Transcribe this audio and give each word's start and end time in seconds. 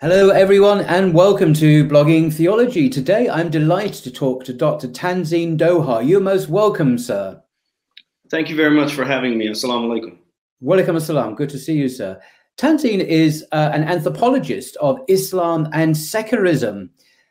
Hello, 0.00 0.30
everyone, 0.30 0.80
and 0.80 1.14
welcome 1.14 1.54
to 1.54 1.84
Blogging 1.84 2.30
Theology. 2.34 2.90
Today, 2.90 3.28
I'm 3.28 3.48
delighted 3.48 4.02
to 4.02 4.10
talk 4.10 4.44
to 4.44 4.52
Dr. 4.52 4.88
Tanzeen 4.88 5.56
Doha. 5.56 6.06
You're 6.06 6.20
most 6.20 6.48
welcome, 6.48 6.98
sir. 6.98 7.40
Thank 8.28 8.50
you 8.50 8.56
very 8.56 8.74
much 8.74 8.92
for 8.92 9.04
having 9.04 9.38
me. 9.38 9.46
Assalamu 9.46 9.86
alaikum. 9.86 10.18
Walaikum 10.60 10.96
assalam. 10.96 11.36
Good 11.36 11.48
to 11.50 11.58
see 11.58 11.74
you, 11.74 11.88
sir. 11.88 12.20
Tanzeen 12.58 12.98
is 12.98 13.46
uh, 13.52 13.70
an 13.72 13.84
anthropologist 13.84 14.76
of 14.76 14.98
Islam 15.06 15.68
and 15.72 15.96
secularism. 15.96 16.90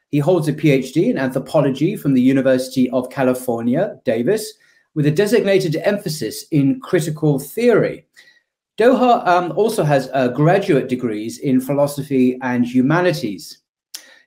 He 0.09 0.19
holds 0.19 0.47
a 0.47 0.53
PhD 0.53 1.09
in 1.09 1.17
anthropology 1.17 1.97
from 1.97 2.13
the 2.13 2.21
University 2.21 2.89
of 2.91 3.09
California, 3.09 3.99
Davis, 4.05 4.53
with 4.95 5.05
a 5.05 5.11
designated 5.11 5.75
emphasis 5.83 6.45
in 6.51 6.79
critical 6.79 7.39
theory. 7.39 8.07
Doha 8.79 9.25
um, 9.27 9.51
also 9.55 9.83
has 9.83 10.09
uh, 10.13 10.29
graduate 10.29 10.89
degrees 10.89 11.37
in 11.37 11.61
philosophy 11.61 12.39
and 12.41 12.65
humanities. 12.65 13.59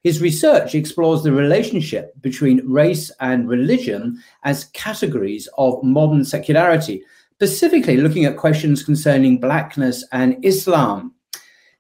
His 0.05 0.22
research 0.22 0.77
explores 0.77 1.25
the 1.25 1.33
relationship 1.33 2.12
between 2.20 2.64
race 2.64 3.11
and 3.19 3.48
religion 3.48 4.22
as 4.44 4.66
categories 4.66 5.48
of 5.58 5.83
modern 5.83 6.25
secularity, 6.25 7.03
specifically 7.33 7.97
looking 7.97 8.25
at 8.25 8.36
questions 8.36 8.84
concerning 8.84 9.41
blackness 9.41 10.05
and 10.12 10.36
Islam. 10.44 11.12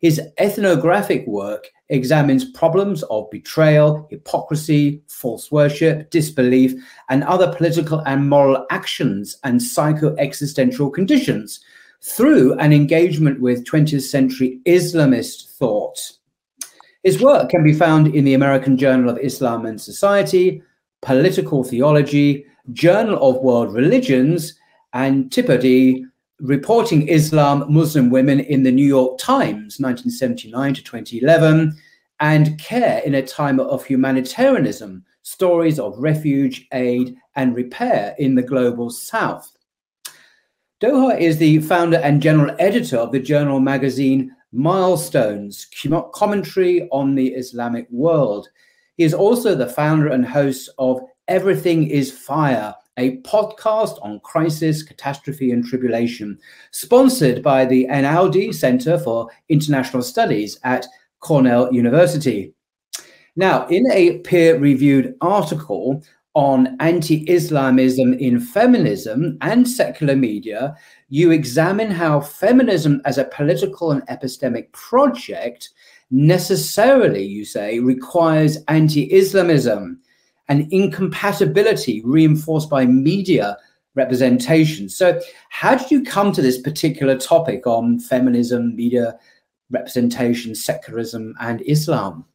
His 0.00 0.20
ethnographic 0.38 1.24
work 1.28 1.68
examines 1.88 2.50
problems 2.50 3.04
of 3.04 3.30
betrayal, 3.30 4.08
hypocrisy, 4.10 5.02
false 5.06 5.52
worship, 5.52 6.10
disbelief, 6.10 6.74
and 7.10 7.22
other 7.22 7.54
political 7.54 8.00
and 8.00 8.28
moral 8.28 8.66
actions 8.70 9.38
and 9.44 9.62
psycho 9.62 10.16
existential 10.16 10.90
conditions 10.90 11.60
through 12.02 12.54
an 12.54 12.72
engagement 12.72 13.40
with 13.40 13.64
20th 13.64 14.02
century 14.02 14.60
Islamist 14.66 15.56
thought. 15.56 16.12
His 17.02 17.20
work 17.20 17.50
can 17.50 17.62
be 17.62 17.72
found 17.72 18.14
in 18.14 18.24
the 18.24 18.34
American 18.34 18.76
Journal 18.76 19.08
of 19.08 19.18
Islam 19.18 19.66
and 19.66 19.80
Society, 19.80 20.62
Political 21.02 21.64
Theology, 21.64 22.46
Journal 22.72 23.16
of 23.22 23.42
World 23.42 23.72
Religions, 23.72 24.54
Antipodes, 24.92 26.04
Reporting 26.40 27.08
Islam, 27.08 27.64
Muslim 27.72 28.10
Women 28.10 28.40
in 28.40 28.62
the 28.62 28.72
New 28.72 28.86
York 28.86 29.18
Times, 29.18 29.78
1979 29.78 30.74
to 30.74 30.82
2011, 30.82 31.76
and 32.20 32.58
Care 32.58 33.00
in 33.04 33.14
a 33.14 33.22
Time 33.22 33.60
of 33.60 33.84
Humanitarianism, 33.84 35.04
Stories 35.22 35.78
of 35.78 35.98
Refuge, 35.98 36.66
Aid, 36.72 37.16
and 37.36 37.54
Repair 37.54 38.14
in 38.18 38.34
the 38.34 38.42
Global 38.42 38.90
South. 38.90 39.55
Doha 40.78 41.18
is 41.18 41.38
the 41.38 41.58
founder 41.60 41.96
and 41.96 42.20
general 42.20 42.54
editor 42.58 42.98
of 42.98 43.10
the 43.10 43.18
journal 43.18 43.60
magazine 43.60 44.30
Milestones, 44.52 45.66
commentary 46.12 46.86
on 46.90 47.14
the 47.14 47.28
Islamic 47.28 47.86
world. 47.90 48.50
He 48.98 49.04
is 49.04 49.14
also 49.14 49.54
the 49.54 49.70
founder 49.70 50.08
and 50.08 50.26
host 50.26 50.68
of 50.78 51.00
Everything 51.28 51.88
is 51.88 52.12
Fire, 52.12 52.74
a 52.98 53.16
podcast 53.22 53.98
on 54.02 54.20
crisis, 54.20 54.82
catastrophe, 54.82 55.50
and 55.50 55.64
tribulation, 55.64 56.38
sponsored 56.72 57.42
by 57.42 57.64
the 57.64 57.86
Einaudi 57.86 58.54
Center 58.54 58.98
for 58.98 59.30
International 59.48 60.02
Studies 60.02 60.60
at 60.62 60.86
Cornell 61.20 61.72
University. 61.72 62.52
Now, 63.34 63.66
in 63.68 63.90
a 63.92 64.18
peer 64.18 64.58
reviewed 64.58 65.14
article 65.22 66.02
on 66.36 66.76
anti 66.80 67.24
Islamism 67.30 68.12
in 68.12 68.38
feminism 68.38 69.38
and 69.40 69.66
secular 69.66 70.14
media, 70.14 70.76
you 71.08 71.30
examine 71.30 71.90
how 71.90 72.20
feminism 72.20 73.00
as 73.06 73.16
a 73.16 73.24
political 73.24 73.90
and 73.90 74.06
epistemic 74.08 74.70
project 74.72 75.70
necessarily, 76.10 77.24
you 77.24 77.46
say, 77.46 77.78
requires 77.78 78.58
anti 78.68 79.10
Islamism 79.10 79.98
and 80.48 80.70
incompatibility 80.70 82.02
reinforced 82.04 82.68
by 82.68 82.84
media 82.84 83.56
representation. 83.94 84.90
So, 84.90 85.18
how 85.48 85.74
did 85.74 85.90
you 85.90 86.04
come 86.04 86.32
to 86.32 86.42
this 86.42 86.60
particular 86.60 87.16
topic 87.16 87.66
on 87.66 87.98
feminism, 87.98 88.76
media 88.76 89.18
representation, 89.70 90.54
secularism, 90.54 91.34
and 91.40 91.62
Islam? 91.62 92.26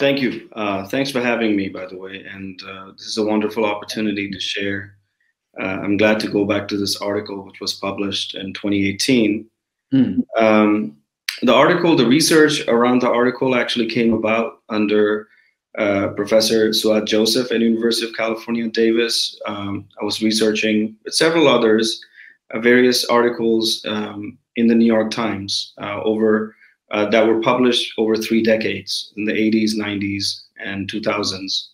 Thank 0.00 0.22
you. 0.22 0.48
Uh, 0.54 0.86
thanks 0.86 1.10
for 1.10 1.20
having 1.20 1.54
me, 1.54 1.68
by 1.68 1.84
the 1.84 1.98
way. 1.98 2.24
And 2.24 2.58
uh, 2.62 2.92
this 2.92 3.06
is 3.06 3.18
a 3.18 3.22
wonderful 3.22 3.66
opportunity 3.66 4.30
to 4.30 4.40
share. 4.40 4.96
Uh, 5.60 5.78
I'm 5.84 5.98
glad 5.98 6.18
to 6.20 6.28
go 6.28 6.46
back 6.46 6.68
to 6.68 6.78
this 6.78 6.96
article, 7.02 7.44
which 7.44 7.60
was 7.60 7.74
published 7.74 8.34
in 8.34 8.54
2018. 8.54 9.46
Mm. 9.92 10.22
Um, 10.38 10.96
the 11.42 11.52
article, 11.52 11.96
the 11.96 12.06
research 12.06 12.66
around 12.66 13.02
the 13.02 13.10
article 13.10 13.54
actually 13.54 13.88
came 13.88 14.14
about 14.14 14.62
under 14.70 15.28
uh, 15.76 16.08
Professor 16.16 16.70
Suad 16.70 17.06
Joseph 17.06 17.52
at 17.52 17.60
University 17.60 18.08
of 18.08 18.16
California, 18.16 18.68
Davis. 18.68 19.38
Um, 19.44 19.86
I 20.00 20.04
was 20.06 20.22
researching 20.22 20.96
with 21.04 21.12
several 21.12 21.46
others 21.46 22.02
uh, 22.54 22.60
various 22.60 23.04
articles 23.04 23.84
um, 23.86 24.38
in 24.56 24.66
the 24.66 24.74
New 24.74 24.86
York 24.86 25.10
Times 25.10 25.74
uh, 25.78 26.00
over 26.02 26.56
uh, 26.90 27.08
that 27.10 27.26
were 27.26 27.40
published 27.40 27.92
over 27.98 28.16
three 28.16 28.42
decades 28.42 29.12
in 29.16 29.24
the 29.24 29.32
80s, 29.32 29.74
90s, 29.76 30.42
and 30.58 30.90
2000s. 30.90 31.68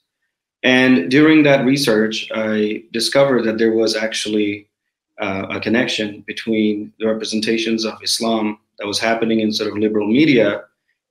And 0.62 1.10
during 1.10 1.42
that 1.44 1.64
research, 1.64 2.28
I 2.34 2.82
discovered 2.92 3.44
that 3.44 3.58
there 3.58 3.72
was 3.72 3.94
actually 3.94 4.68
uh, 5.20 5.46
a 5.50 5.60
connection 5.60 6.22
between 6.26 6.92
the 6.98 7.06
representations 7.06 7.84
of 7.84 7.94
Islam 8.02 8.58
that 8.78 8.86
was 8.86 8.98
happening 8.98 9.40
in 9.40 9.52
sort 9.52 9.70
of 9.70 9.78
liberal 9.78 10.06
media 10.06 10.64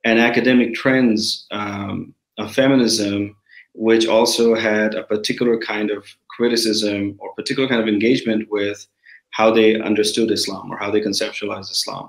and 0.04 0.20
academic 0.20 0.74
trends 0.74 1.46
um, 1.50 2.14
of 2.38 2.52
feminism, 2.52 3.36
which 3.74 4.06
also 4.06 4.54
had 4.54 4.94
a 4.94 5.02
particular 5.02 5.58
kind 5.58 5.90
of 5.90 6.06
criticism 6.28 7.16
or 7.18 7.32
particular 7.34 7.68
kind 7.68 7.80
of 7.80 7.88
engagement 7.88 8.48
with 8.50 8.86
how 9.30 9.50
they 9.50 9.80
understood 9.80 10.30
Islam 10.30 10.70
or 10.70 10.76
how 10.76 10.90
they 10.90 11.00
conceptualized 11.00 11.70
Islam. 11.70 12.08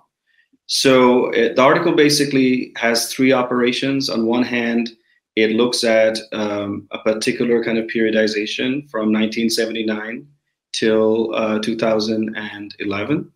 So 0.68 1.32
the 1.32 1.62
article 1.62 1.94
basically 1.94 2.74
has 2.78 3.12
three 3.12 3.32
operations. 3.32 4.10
On 4.10 4.26
one 4.26 4.44
hand, 4.44 4.92
it 5.36 5.52
looks 5.52 5.84
at 5.84 6.18
um, 6.34 6.88
a 6.92 7.00
particular 7.00 7.64
kind 7.64 7.78
of 7.78 7.86
periodization 7.86 8.90
from 8.90 9.14
1979 9.14 10.28
till 10.74 11.34
uh, 11.36 11.60
2011. 11.60 13.32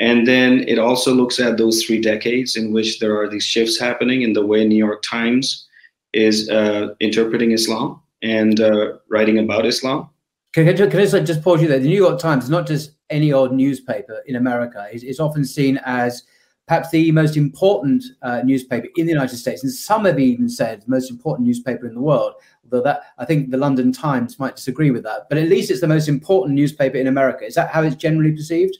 And 0.00 0.28
then 0.28 0.60
it 0.68 0.78
also 0.78 1.12
looks 1.12 1.40
at 1.40 1.56
those 1.56 1.82
three 1.82 2.00
decades 2.00 2.56
in 2.56 2.72
which 2.72 3.00
there 3.00 3.20
are 3.20 3.28
these 3.28 3.44
shifts 3.44 3.78
happening 3.78 4.22
in 4.22 4.32
the 4.32 4.46
way 4.46 4.64
New 4.64 4.76
York 4.76 5.02
Times 5.02 5.66
is 6.12 6.48
uh, 6.48 6.94
interpreting 7.00 7.50
Islam 7.50 8.00
and 8.22 8.60
uh, 8.60 8.98
writing 9.08 9.38
about 9.38 9.66
Islam. 9.66 10.08
Can, 10.52 10.68
I, 10.68 10.72
can 10.74 11.00
I 11.00 11.06
just 11.06 11.42
pause 11.42 11.60
you 11.60 11.68
there? 11.68 11.78
The 11.78 11.88
New 11.88 11.96
York 11.96 12.20
Times 12.20 12.44
is 12.44 12.50
not 12.50 12.66
just 12.66 12.92
any 13.10 13.32
old 13.32 13.52
newspaper 13.52 14.22
in 14.26 14.36
America. 14.36 14.86
It's, 14.92 15.02
it's 15.02 15.20
often 15.20 15.44
seen 15.44 15.80
as 15.84 16.22
perhaps 16.68 16.90
the 16.90 17.10
most 17.10 17.36
important 17.36 18.04
uh, 18.22 18.42
newspaper 18.44 18.88
in 18.96 19.06
the 19.06 19.12
United 19.12 19.38
States, 19.38 19.64
and 19.64 19.72
some 19.72 20.04
have 20.04 20.20
even 20.20 20.48
said 20.48 20.82
the 20.82 20.90
most 20.90 21.10
important 21.10 21.48
newspaper 21.48 21.86
in 21.86 21.94
the 21.94 22.00
world. 22.00 22.34
Although 22.62 22.82
that 22.84 23.00
I 23.16 23.24
think 23.24 23.50
the 23.50 23.56
London 23.56 23.90
Times 23.90 24.38
might 24.38 24.56
disagree 24.56 24.90
with 24.90 25.02
that, 25.04 25.28
but 25.30 25.38
at 25.38 25.48
least 25.48 25.70
it's 25.70 25.80
the 25.80 25.88
most 25.88 26.08
important 26.08 26.54
newspaper 26.54 26.98
in 26.98 27.06
America. 27.06 27.46
Is 27.46 27.54
that 27.54 27.70
how 27.70 27.82
it's 27.82 27.96
generally 27.96 28.32
perceived? 28.32 28.76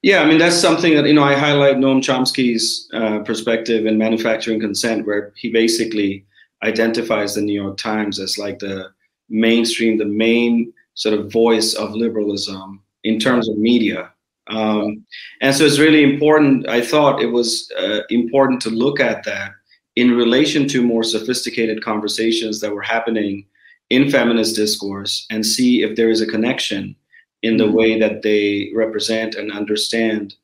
Yeah, 0.00 0.22
I 0.22 0.26
mean 0.26 0.38
that's 0.38 0.56
something 0.56 0.94
that 0.94 1.06
you 1.06 1.12
know 1.12 1.24
I 1.24 1.34
highlight 1.34 1.76
Noam 1.76 2.00
Chomsky's 2.00 2.88
uh, 2.94 3.18
perspective 3.20 3.84
in 3.84 3.98
manufacturing 3.98 4.60
consent, 4.60 5.06
where 5.06 5.32
he 5.36 5.50
basically 5.50 6.24
identifies 6.62 7.34
the 7.34 7.42
New 7.42 7.60
York 7.60 7.76
Times 7.76 8.18
as 8.18 8.38
like 8.38 8.58
the 8.58 8.88
mainstream, 9.28 9.98
the 9.98 10.06
main 10.06 10.72
sort 10.94 11.18
of 11.18 11.30
voice 11.30 11.74
of 11.74 11.94
liberalism 11.94 12.82
in 13.04 13.18
terms 13.18 13.50
of 13.50 13.58
media. 13.58 14.10
Um, 14.48 15.04
and 15.40 15.54
so 15.54 15.64
it's 15.64 15.78
really 15.78 16.02
important. 16.02 16.68
I 16.68 16.80
thought 16.80 17.22
it 17.22 17.32
was 17.32 17.70
uh, 17.78 18.00
important 18.10 18.60
to 18.62 18.70
look 18.70 19.00
at 19.00 19.24
that 19.24 19.52
in 19.96 20.10
relation 20.12 20.68
to 20.68 20.82
more 20.82 21.02
sophisticated 21.02 21.82
conversations 21.82 22.60
that 22.60 22.72
were 22.72 22.82
happening 22.82 23.46
in 23.90 24.10
feminist 24.10 24.56
discourse 24.56 25.26
and 25.30 25.44
see 25.44 25.82
if 25.82 25.96
there 25.96 26.10
is 26.10 26.20
a 26.20 26.26
connection 26.26 26.94
in 27.42 27.56
the 27.56 27.64
mm-hmm. 27.64 27.74
way 27.74 27.98
that 27.98 28.22
they 28.22 28.70
represent 28.74 29.34
and 29.34 29.52
understand 29.52 30.34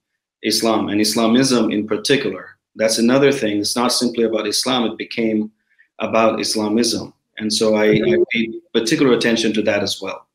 Islam 0.43 0.89
and 0.89 1.01
Islamism 1.01 1.71
in 1.71 1.87
particular. 1.87 2.57
That's 2.77 2.99
another 2.99 3.33
thing. 3.33 3.59
It's 3.59 3.77
not 3.77 3.93
simply 3.93 4.25
about 4.25 4.47
Islam, 4.47 4.85
it 4.85 4.99
became 4.99 5.51
about 5.99 6.41
Islamism. 6.41 7.13
And 7.39 7.53
so 7.53 7.75
I, 7.75 7.85
I 7.85 7.99
mm-hmm. 7.99 8.23
paid 8.33 8.55
particular 8.73 9.13
attention 9.13 9.53
to 9.55 9.63
that 9.63 9.83
as 9.83 10.01
well. 10.01 10.27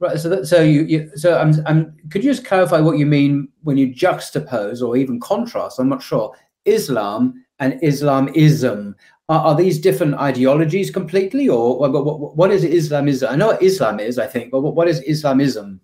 Right. 0.00 0.18
So, 0.18 0.30
that, 0.30 0.46
so 0.46 0.62
you, 0.62 0.82
you, 0.84 1.10
so 1.14 1.38
I'm, 1.38 1.54
I'm, 1.66 1.94
could 2.10 2.24
you 2.24 2.30
just 2.30 2.46
clarify 2.46 2.80
what 2.80 2.96
you 2.96 3.04
mean 3.04 3.48
when 3.62 3.76
you 3.76 3.94
juxtapose 3.94 4.80
or 4.82 4.96
even 4.96 5.20
contrast? 5.20 5.78
I'm 5.78 5.90
not 5.90 6.02
sure 6.02 6.34
Islam 6.64 7.44
and 7.58 7.78
Islamism. 7.82 8.96
Are, 9.28 9.40
are 9.40 9.54
these 9.54 9.78
different 9.78 10.14
ideologies 10.14 10.90
completely, 10.90 11.48
or 11.50 11.78
what, 11.78 11.92
what, 11.92 12.34
what 12.34 12.50
is 12.50 12.64
Islamism? 12.64 13.30
I 13.30 13.36
know 13.36 13.48
what 13.48 13.62
Islam 13.62 14.00
is, 14.00 14.18
I 14.18 14.26
think, 14.26 14.50
but 14.50 14.62
what 14.62 14.88
is 14.88 15.02
Islamism? 15.02 15.80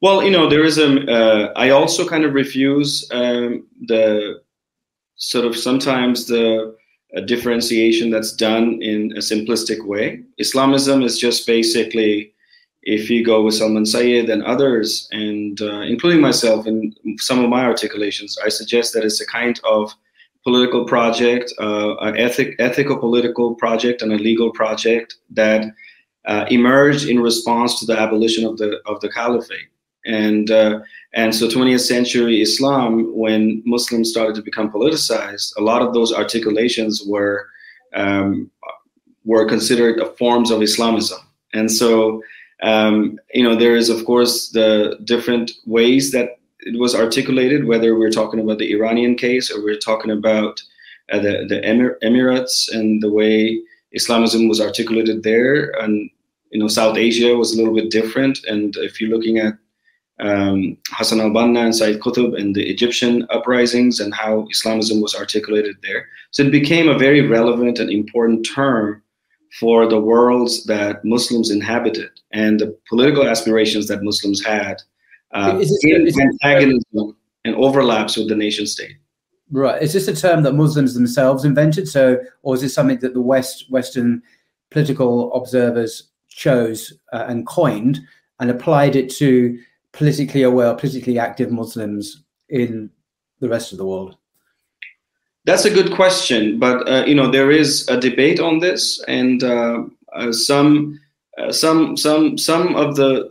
Well, 0.00 0.22
you 0.24 0.30
know, 0.30 0.50
there 0.50 0.64
is 0.64 0.76
a. 0.76 1.10
Uh, 1.10 1.52
I 1.56 1.70
also 1.70 2.06
kind 2.06 2.24
of 2.24 2.34
refuse 2.34 3.08
um, 3.12 3.66
the 3.86 4.42
sort 5.16 5.46
of 5.46 5.56
sometimes 5.56 6.26
the 6.26 6.76
differentiation 7.26 8.10
that's 8.10 8.32
done 8.32 8.82
in 8.82 9.12
a 9.12 9.20
simplistic 9.20 9.86
way. 9.86 10.22
Islamism 10.38 11.02
is 11.02 11.18
just 11.18 11.46
basically 11.46 12.33
if 12.84 13.10
you 13.10 13.24
go 13.24 13.42
with 13.42 13.54
Salman 13.54 13.86
Sayyid 13.86 14.28
and 14.30 14.42
others, 14.44 15.08
and 15.10 15.60
uh, 15.60 15.80
including 15.80 16.20
myself 16.20 16.66
in 16.66 16.94
some 17.18 17.42
of 17.42 17.50
my 17.50 17.64
articulations, 17.64 18.38
I 18.44 18.48
suggest 18.48 18.92
that 18.94 19.04
it's 19.04 19.20
a 19.20 19.26
kind 19.26 19.58
of 19.64 19.94
political 20.44 20.84
project, 20.84 21.52
uh, 21.58 21.96
an 21.96 22.16
ethic, 22.18 22.54
ethical 22.58 22.98
political 22.98 23.54
project, 23.54 24.02
and 24.02 24.12
a 24.12 24.16
legal 24.16 24.50
project 24.52 25.16
that 25.30 25.64
uh, 26.26 26.44
emerged 26.50 27.08
in 27.08 27.20
response 27.20 27.80
to 27.80 27.86
the 27.86 27.98
abolition 27.98 28.44
of 28.44 28.58
the 28.58 28.80
of 28.86 29.00
the 29.00 29.10
caliphate. 29.10 29.68
And 30.04 30.50
uh, 30.50 30.80
and 31.14 31.34
so 31.34 31.48
20th 31.48 31.80
century 31.80 32.42
Islam, 32.42 33.16
when 33.16 33.62
Muslims 33.64 34.10
started 34.10 34.34
to 34.36 34.42
become 34.42 34.70
politicized, 34.70 35.56
a 35.56 35.62
lot 35.62 35.80
of 35.80 35.94
those 35.94 36.12
articulations 36.12 37.02
were 37.06 37.46
um, 37.94 38.50
were 39.24 39.46
considered 39.46 40.02
forms 40.18 40.50
of 40.50 40.60
Islamism. 40.60 41.20
And 41.54 41.70
so 41.70 42.20
um, 42.62 43.18
you 43.32 43.42
know 43.42 43.54
there 43.56 43.76
is 43.76 43.88
of 43.88 44.04
course 44.04 44.50
the 44.50 44.98
different 45.04 45.50
ways 45.66 46.12
that 46.12 46.38
it 46.64 46.78
was 46.78 46.94
articulated, 46.94 47.66
whether 47.66 47.98
we're 47.98 48.10
talking 48.10 48.40
about 48.40 48.58
the 48.58 48.72
Iranian 48.72 49.16
case 49.16 49.50
or 49.50 49.62
we're 49.62 49.78
talking 49.78 50.10
about 50.10 50.60
uh, 51.12 51.18
the, 51.18 51.44
the 51.46 51.62
Emir- 51.62 51.98
Emirates 52.02 52.72
and 52.74 53.02
the 53.02 53.12
way 53.12 53.60
Islamism 53.92 54.48
was 54.48 54.60
articulated 54.60 55.22
there. 55.22 55.70
And, 55.80 56.10
you 56.50 56.58
know, 56.58 56.68
South 56.68 56.96
Asia 56.96 57.36
was 57.36 57.52
a 57.52 57.58
little 57.58 57.74
bit 57.74 57.90
different. 57.90 58.38
And 58.48 58.74
if 58.78 59.00
you're 59.00 59.10
looking 59.10 59.38
at 59.38 59.54
um, 60.20 60.78
Hassan 60.90 61.20
al-Banna 61.20 61.64
and 61.64 61.76
Said 61.76 62.00
Qutb 62.00 62.40
and 62.40 62.54
the 62.54 62.68
Egyptian 62.68 63.26
uprisings 63.30 64.00
and 64.00 64.14
how 64.14 64.46
Islamism 64.50 65.00
was 65.00 65.14
articulated 65.14 65.76
there. 65.82 66.08
So 66.30 66.44
it 66.44 66.52
became 66.52 66.88
a 66.88 66.98
very 66.98 67.20
relevant 67.20 67.78
and 67.78 67.90
important 67.90 68.46
term 68.54 69.02
for 69.58 69.86
the 69.86 70.00
worlds 70.00 70.64
that 70.64 71.04
Muslims 71.04 71.50
inhabited 71.50 72.10
and 72.32 72.58
the 72.58 72.76
political 72.88 73.26
aspirations 73.28 73.86
that 73.86 74.02
Muslims 74.02 74.44
had 74.44 74.82
uh, 75.32 75.62
in 75.82 76.08
antagonism 76.20 77.16
and 77.44 77.54
overlaps 77.56 78.16
with 78.16 78.28
the 78.28 78.34
nation 78.34 78.66
state. 78.66 78.96
Right. 79.50 79.80
Is 79.80 79.92
this 79.92 80.08
a 80.08 80.16
term 80.16 80.42
that 80.42 80.54
Muslims 80.54 80.94
themselves 80.94 81.44
invented? 81.44 81.88
So, 81.88 82.18
or 82.42 82.54
is 82.54 82.62
this 82.62 82.74
something 82.74 82.98
that 83.00 83.14
the 83.14 83.20
West 83.20 83.70
Western 83.70 84.22
political 84.70 85.32
observers 85.34 86.10
chose 86.28 86.92
uh, 87.12 87.26
and 87.28 87.46
coined 87.46 88.00
and 88.40 88.50
applied 88.50 88.96
it 88.96 89.08
to 89.16 89.58
politically 89.92 90.42
aware, 90.42 90.74
politically 90.74 91.18
active 91.18 91.52
Muslims 91.52 92.24
in 92.48 92.90
the 93.38 93.48
rest 93.48 93.70
of 93.70 93.78
the 93.78 93.86
world? 93.86 94.16
That's 95.44 95.66
a 95.66 95.70
good 95.70 95.92
question, 95.92 96.58
but 96.58 96.88
uh, 96.88 97.04
you 97.06 97.14
know 97.14 97.30
there 97.30 97.50
is 97.50 97.86
a 97.88 98.00
debate 98.00 98.40
on 98.40 98.60
this, 98.60 99.02
and 99.06 99.42
uh, 99.42 99.84
uh 100.14 100.32
some 100.32 100.98
uh, 101.38 101.52
some 101.52 101.96
some 101.96 102.38
some 102.38 102.74
of 102.76 102.96
the 102.96 103.30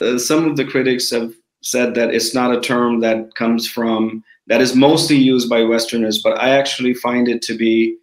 Uh, 0.00 0.18
some 0.18 0.44
of 0.44 0.56
the 0.56 0.64
critics 0.64 1.10
have 1.10 1.32
said 1.62 1.94
that 1.94 2.12
it's 2.12 2.34
not 2.34 2.54
a 2.54 2.60
term 2.60 3.00
that 3.00 3.34
comes 3.34 3.68
from 3.68 4.24
that 4.48 4.60
is 4.60 4.74
mostly 4.74 5.16
used 5.16 5.48
by 5.48 5.62
Westerners, 5.62 6.20
but 6.20 6.38
I 6.38 6.50
actually 6.50 6.94
find 6.94 7.28
it 7.28 7.42
to 7.42 7.56
be, 7.56 7.96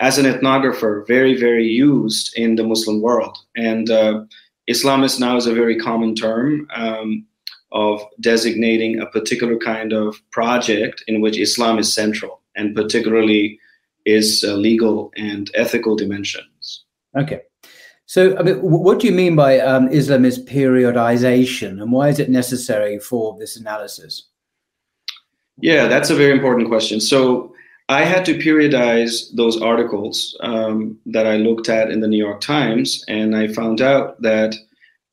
as 0.00 0.18
an 0.18 0.26
ethnographer, 0.26 1.06
very, 1.06 1.38
very 1.38 1.66
used 1.66 2.36
in 2.36 2.56
the 2.56 2.64
Muslim 2.64 3.00
world. 3.00 3.38
And 3.56 3.88
uh, 3.90 4.24
Islamist 4.68 5.20
now 5.20 5.36
is 5.36 5.46
a 5.46 5.54
very 5.54 5.78
common 5.78 6.14
term 6.14 6.66
um, 6.74 7.24
of 7.70 8.02
designating 8.20 9.00
a 9.00 9.06
particular 9.06 9.56
kind 9.56 9.92
of 9.92 10.20
project 10.30 11.04
in 11.06 11.20
which 11.20 11.38
Islam 11.38 11.78
is 11.78 11.94
central, 11.94 12.40
and 12.56 12.74
particularly 12.74 13.58
its 14.04 14.42
uh, 14.44 14.54
legal 14.54 15.12
and 15.16 15.50
ethical 15.54 15.96
dimensions. 15.96 16.84
Okay. 17.16 17.42
So, 18.06 18.36
I 18.36 18.42
mean, 18.42 18.56
what 18.56 19.00
do 19.00 19.06
you 19.06 19.14
mean 19.14 19.34
by 19.34 19.60
um, 19.60 19.88
Islamist 19.88 20.46
periodization, 20.46 21.80
and 21.80 21.90
why 21.90 22.08
is 22.10 22.18
it 22.18 22.28
necessary 22.28 22.98
for 22.98 23.36
this 23.38 23.56
analysis? 23.56 24.28
Yeah, 25.58 25.88
that's 25.88 26.10
a 26.10 26.14
very 26.14 26.32
important 26.32 26.68
question. 26.68 27.00
So, 27.00 27.54
I 27.88 28.04
had 28.04 28.24
to 28.26 28.38
periodize 28.38 29.34
those 29.34 29.60
articles 29.60 30.36
um, 30.40 30.98
that 31.06 31.26
I 31.26 31.36
looked 31.36 31.68
at 31.68 31.90
in 31.90 32.00
the 32.00 32.08
New 32.08 32.18
York 32.18 32.40
Times, 32.40 33.04
and 33.08 33.36
I 33.36 33.48
found 33.48 33.82
out 33.82 34.20
that, 34.22 34.54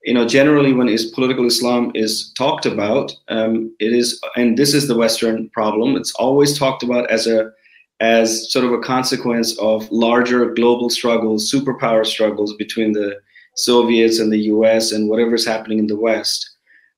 you 0.03 0.13
know, 0.13 0.25
generally 0.25 0.71
when 0.71 0.87
is 0.87 1.05
political 1.11 1.45
Islam 1.45 1.91
is 1.95 2.31
talked 2.37 2.65
about, 2.65 3.13
um, 3.27 3.75
it 3.79 3.91
is, 3.91 4.21
and 4.37 4.57
this 4.57 4.73
is 4.73 4.87
the 4.87 4.95
Western 4.95 5.49
problem. 5.49 5.97
It's 5.97 6.13
always 6.15 6.57
talked 6.57 6.81
about 6.81 7.09
as 7.11 7.27
a 7.27 7.51
as 8.01 8.51
sort 8.51 8.65
of 8.65 8.73
a 8.73 8.79
consequence 8.79 9.57
of 9.59 9.89
larger 9.91 10.53
global 10.53 10.89
struggles, 10.89 11.49
superpower 11.49 12.05
struggles 12.05 12.55
between 12.55 12.91
the 12.91 13.21
Soviets 13.55 14.19
and 14.19 14.31
the 14.31 14.45
US 14.55 14.91
and 14.91 15.07
whatever's 15.07 15.45
happening 15.45 15.77
in 15.77 15.87
the 15.87 15.95
West. 15.95 16.49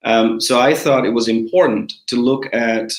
Um, 0.06 0.40
so 0.40 0.60
I 0.60 0.74
thought 0.74 1.06
it 1.06 1.14
was 1.14 1.28
important 1.28 1.94
to 2.08 2.16
look 2.16 2.46
at 2.54 2.94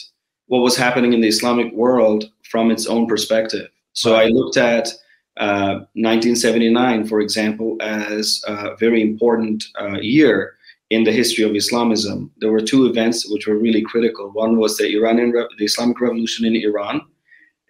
what 0.47 0.61
was 0.61 0.77
happening 0.77 1.15
in 1.15 1.23
the 1.23 1.29
Islamic 1.29 1.73
world 1.73 2.31
from 2.43 2.71
its 2.71 2.87
own 2.87 3.07
perspective. 3.07 3.69
So 3.95 4.17
I 4.17 4.27
looked 4.27 4.59
at 4.59 4.89
uh, 5.39 5.87
1979, 5.95 7.07
for 7.07 7.21
example, 7.21 7.77
as 7.81 8.43
a 8.47 8.77
very 8.77 9.01
important 9.01 9.65
uh, 9.81 9.99
year 10.01 10.57
in 10.91 11.05
the 11.05 11.13
history 11.13 11.45
of 11.45 11.57
Islamism. 11.57 12.31
There 12.39 12.53
were 12.53 12.61
two 12.61 12.87
events 12.87 13.31
which 13.31 13.47
were 13.47 13.57
really 13.57 13.83
critical. 13.83 14.31
One 14.31 14.59
was 14.59 14.77
the 14.77 14.95
Iranian, 14.95 15.33
the 15.33 15.65
Islamic 15.65 16.01
Revolution 16.01 16.45
in 16.45 16.55
Iran, 16.57 17.01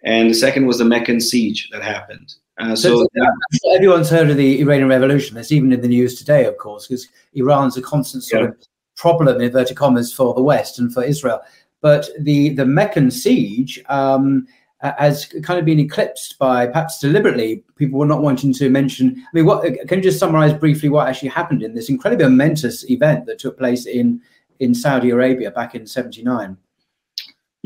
and 0.05 0.29
the 0.29 0.35
second 0.35 0.67
was 0.67 0.77
the 0.77 0.85
Meccan 0.85 1.19
siege 1.19 1.69
that 1.71 1.83
happened. 1.83 2.35
Uh, 2.57 2.75
so, 2.75 3.05
so 3.51 3.75
everyone's 3.75 4.09
heard 4.09 4.29
of 4.29 4.37
the 4.37 4.61
Iranian 4.61 4.87
Revolution. 4.87 5.35
That's 5.35 5.51
even 5.51 5.73
in 5.73 5.81
the 5.81 5.89
news 5.89 6.15
today, 6.15 6.45
of 6.45 6.57
course, 6.57 6.87
because 6.87 7.09
Iran's 7.33 7.75
a 7.75 7.81
constant 7.81 8.23
sort 8.23 8.43
yeah. 8.43 8.49
of 8.49 8.57
problem, 8.95 9.35
in 9.35 9.41
inverted 9.41 9.75
commas, 9.75 10.13
for 10.13 10.33
the 10.33 10.41
West 10.41 10.79
and 10.79 10.93
for 10.93 11.03
Israel. 11.03 11.41
But 11.81 12.07
the 12.19 12.49
the 12.49 12.65
Meccan 12.65 13.11
siege 13.11 13.83
um, 13.89 14.47
has 14.79 15.25
kind 15.43 15.59
of 15.59 15.65
been 15.65 15.79
eclipsed 15.79 16.37
by, 16.39 16.67
perhaps 16.67 16.99
deliberately, 16.99 17.63
people 17.75 17.99
were 17.99 18.05
not 18.05 18.21
wanting 18.21 18.53
to 18.53 18.69
mention. 18.69 19.15
I 19.17 19.29
mean, 19.33 19.45
what 19.45 19.63
can 19.87 19.97
you 19.99 20.03
just 20.03 20.19
summarize 20.19 20.53
briefly 20.53 20.87
what 20.87 21.07
actually 21.07 21.29
happened 21.29 21.61
in 21.63 21.73
this 21.73 21.89
incredibly 21.89 22.25
momentous 22.25 22.89
event 22.89 23.25
that 23.25 23.39
took 23.39 23.57
place 23.57 23.85
in 23.85 24.21
in 24.59 24.73
Saudi 24.73 25.09
Arabia 25.09 25.51
back 25.51 25.75
in 25.75 25.85
79? 25.85 26.57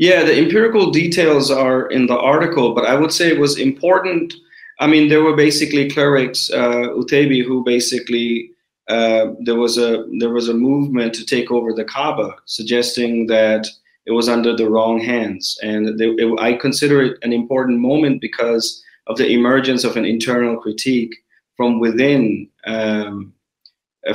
Yeah, 0.00 0.24
the 0.24 0.34
empirical 0.34 0.90
details 0.90 1.50
are 1.50 1.86
in 1.90 2.06
the 2.06 2.18
article, 2.18 2.72
but 2.74 2.86
I 2.86 2.94
would 2.94 3.12
say 3.12 3.28
it 3.28 3.38
was 3.38 3.58
important. 3.58 4.32
I 4.78 4.86
mean, 4.86 5.10
there 5.10 5.22
were 5.22 5.36
basically 5.36 5.90
clerics, 5.90 6.50
uh, 6.50 6.88
Utaybi, 6.96 7.44
who 7.44 7.62
basically 7.62 8.50
uh, 8.88 9.26
there 9.40 9.56
was 9.56 9.76
a 9.76 10.06
there 10.18 10.30
was 10.30 10.48
a 10.48 10.54
movement 10.54 11.12
to 11.16 11.26
take 11.26 11.50
over 11.50 11.74
the 11.74 11.84
Kaaba, 11.84 12.34
suggesting 12.46 13.26
that 13.26 13.68
it 14.06 14.12
was 14.12 14.26
under 14.26 14.56
the 14.56 14.70
wrong 14.70 14.98
hands, 14.98 15.58
and 15.62 15.98
they, 15.98 16.06
it, 16.06 16.40
I 16.40 16.54
consider 16.54 17.02
it 17.02 17.18
an 17.20 17.34
important 17.34 17.78
moment 17.80 18.22
because 18.22 18.82
of 19.06 19.18
the 19.18 19.28
emergence 19.28 19.84
of 19.84 19.98
an 19.98 20.06
internal 20.06 20.56
critique 20.56 21.14
from 21.58 21.78
within 21.78 22.48
um, 22.64 23.34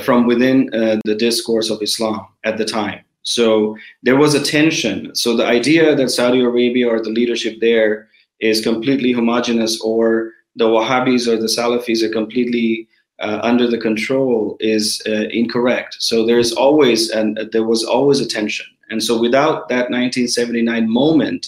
from 0.02 0.26
within 0.26 0.74
uh, 0.74 0.98
the 1.06 1.14
discourse 1.14 1.70
of 1.70 1.84
Islam 1.84 2.26
at 2.44 2.58
the 2.58 2.66
time. 2.66 3.05
So 3.26 3.76
there 4.04 4.16
was 4.16 4.36
a 4.36 4.44
tension. 4.44 5.14
So 5.16 5.36
the 5.36 5.46
idea 5.46 5.96
that 5.96 6.10
Saudi 6.10 6.42
Arabia 6.42 6.88
or 6.88 7.02
the 7.02 7.10
leadership 7.10 7.58
there 7.60 8.08
is 8.40 8.62
completely 8.62 9.12
homogenous, 9.12 9.82
or 9.82 10.32
the 10.56 10.66
Wahhabis 10.66 11.28
or 11.28 11.38
the 11.38 11.48
Salafis 11.48 12.04
are 12.04 12.10
completely 12.10 12.88
uh, 13.20 13.40
under 13.42 13.68
the 13.68 13.78
control 13.78 14.58
is 14.60 15.02
uh, 15.08 15.28
incorrect. 15.32 15.98
So 16.00 16.26
there's 16.26 16.52
always 16.52 17.10
and 17.10 17.40
there 17.52 17.64
was 17.64 17.84
always 17.84 18.20
a 18.20 18.28
tension. 18.28 18.66
And 18.90 19.04
so 19.04 19.20
without 19.20 19.70
that 19.70 19.90
1979 19.90 20.90
moment 20.90 21.48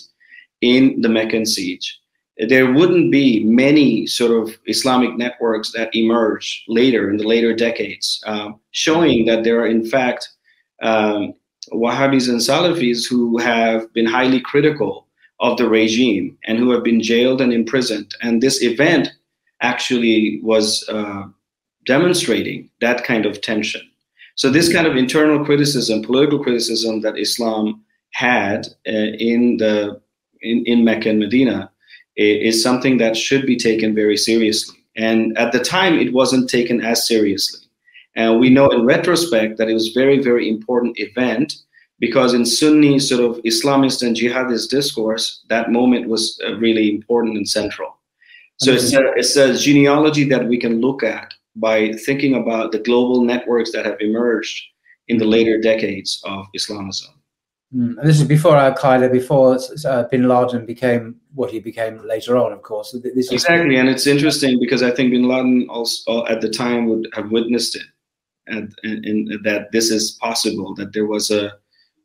in 0.61 1.01
the 1.01 1.09
Meccan 1.09 1.45
siege, 1.45 1.99
there 2.47 2.71
wouldn't 2.71 3.11
be 3.11 3.43
many 3.43 4.07
sort 4.07 4.31
of 4.31 4.57
Islamic 4.65 5.15
networks 5.17 5.71
that 5.73 5.93
emerge 5.93 6.63
later 6.67 7.09
in 7.09 7.17
the 7.17 7.27
later 7.27 7.53
decades, 7.53 8.23
um, 8.25 8.59
showing 8.71 9.25
that 9.25 9.43
there 9.43 9.59
are 9.59 9.67
in 9.67 9.85
fact 9.85 10.29
um, 10.81 11.33
Wahhabis 11.73 12.29
and 12.29 12.39
Salafis 12.39 13.09
who 13.09 13.37
have 13.37 13.91
been 13.93 14.05
highly 14.05 14.39
critical 14.39 15.07
of 15.39 15.57
the 15.57 15.69
regime 15.69 16.37
and 16.45 16.57
who 16.57 16.71
have 16.71 16.83
been 16.83 17.01
jailed 17.01 17.41
and 17.41 17.53
imprisoned. 17.53 18.15
And 18.21 18.41
this 18.41 18.61
event 18.61 19.09
actually 19.61 20.39
was 20.43 20.87
uh, 20.89 21.23
demonstrating 21.85 22.69
that 22.81 23.03
kind 23.03 23.25
of 23.25 23.41
tension. 23.41 23.81
So 24.35 24.49
this 24.49 24.71
kind 24.71 24.85
of 24.85 24.95
internal 24.95 25.43
criticism, 25.43 26.03
political 26.03 26.43
criticism 26.43 27.01
that 27.01 27.17
Islam 27.17 27.83
had 28.13 28.67
uh, 28.87 28.91
in 29.19 29.57
the 29.57 29.99
in, 30.41 30.63
in 30.65 30.83
Mecca 30.83 31.09
and 31.09 31.19
Medina 31.19 31.71
is 32.15 32.61
something 32.61 32.97
that 32.97 33.17
should 33.17 33.45
be 33.45 33.55
taken 33.55 33.93
very 33.93 34.17
seriously. 34.17 34.77
And 34.95 35.37
at 35.37 35.51
the 35.51 35.59
time, 35.59 35.99
it 35.99 36.13
wasn't 36.13 36.49
taken 36.49 36.81
as 36.81 37.07
seriously. 37.07 37.66
And 38.17 38.39
we 38.39 38.49
know 38.49 38.69
in 38.69 38.83
retrospect 38.83 39.57
that 39.57 39.69
it 39.69 39.73
was 39.73 39.89
a 39.89 39.93
very, 39.93 40.21
very 40.21 40.49
important 40.49 40.99
event 40.99 41.53
because 41.99 42.33
in 42.33 42.45
Sunni 42.45 42.99
sort 42.99 43.23
of 43.23 43.41
Islamist 43.43 44.05
and 44.05 44.15
jihadist 44.15 44.69
discourse, 44.69 45.43
that 45.49 45.71
moment 45.71 46.09
was 46.09 46.39
uh, 46.45 46.55
really 46.57 46.89
important 46.89 47.37
and 47.37 47.47
central. 47.47 47.97
So 48.59 48.71
it's 48.71 48.91
a, 48.91 49.13
it's 49.15 49.35
a 49.35 49.55
genealogy 49.55 50.23
that 50.25 50.47
we 50.47 50.57
can 50.57 50.81
look 50.81 51.03
at 51.03 51.31
by 51.55 51.93
thinking 51.93 52.33
about 52.35 52.71
the 52.71 52.79
global 52.79 53.23
networks 53.23 53.71
that 53.71 53.85
have 53.85 54.01
emerged 54.01 54.63
in 55.07 55.17
the 55.17 55.25
later 55.25 55.59
decades 55.61 56.19
of 56.25 56.47
Islamism. 56.53 57.13
Mm. 57.75 58.01
this 58.01 58.21
is 58.21 58.27
before 58.27 58.55
Al 58.55 58.73
Qaeda, 58.73 59.11
before 59.11 59.59
uh, 59.85 60.03
Bin 60.03 60.27
Laden 60.29 60.65
became 60.65 61.17
what 61.33 61.51
he 61.51 61.59
became 61.59 62.01
later 62.07 62.37
on, 62.37 62.53
of 62.53 62.61
course. 62.61 62.95
This 63.03 63.31
exactly, 63.31 63.75
and 63.75 63.89
it's 63.89 64.07
interesting 64.07 64.57
because 64.57 64.81
I 64.81 64.89
think 64.89 65.11
Bin 65.11 65.27
Laden 65.27 65.67
also 65.69 66.25
at 66.27 66.39
the 66.39 66.49
time 66.49 66.87
would 66.87 67.09
have 67.13 67.29
witnessed 67.29 67.75
it, 67.75 67.83
and, 68.47 68.73
that 69.43 69.67
this 69.71 69.91
is 69.91 70.11
possible. 70.11 70.73
That 70.75 70.93
there 70.93 71.05
was 71.05 71.31
a 71.31 71.53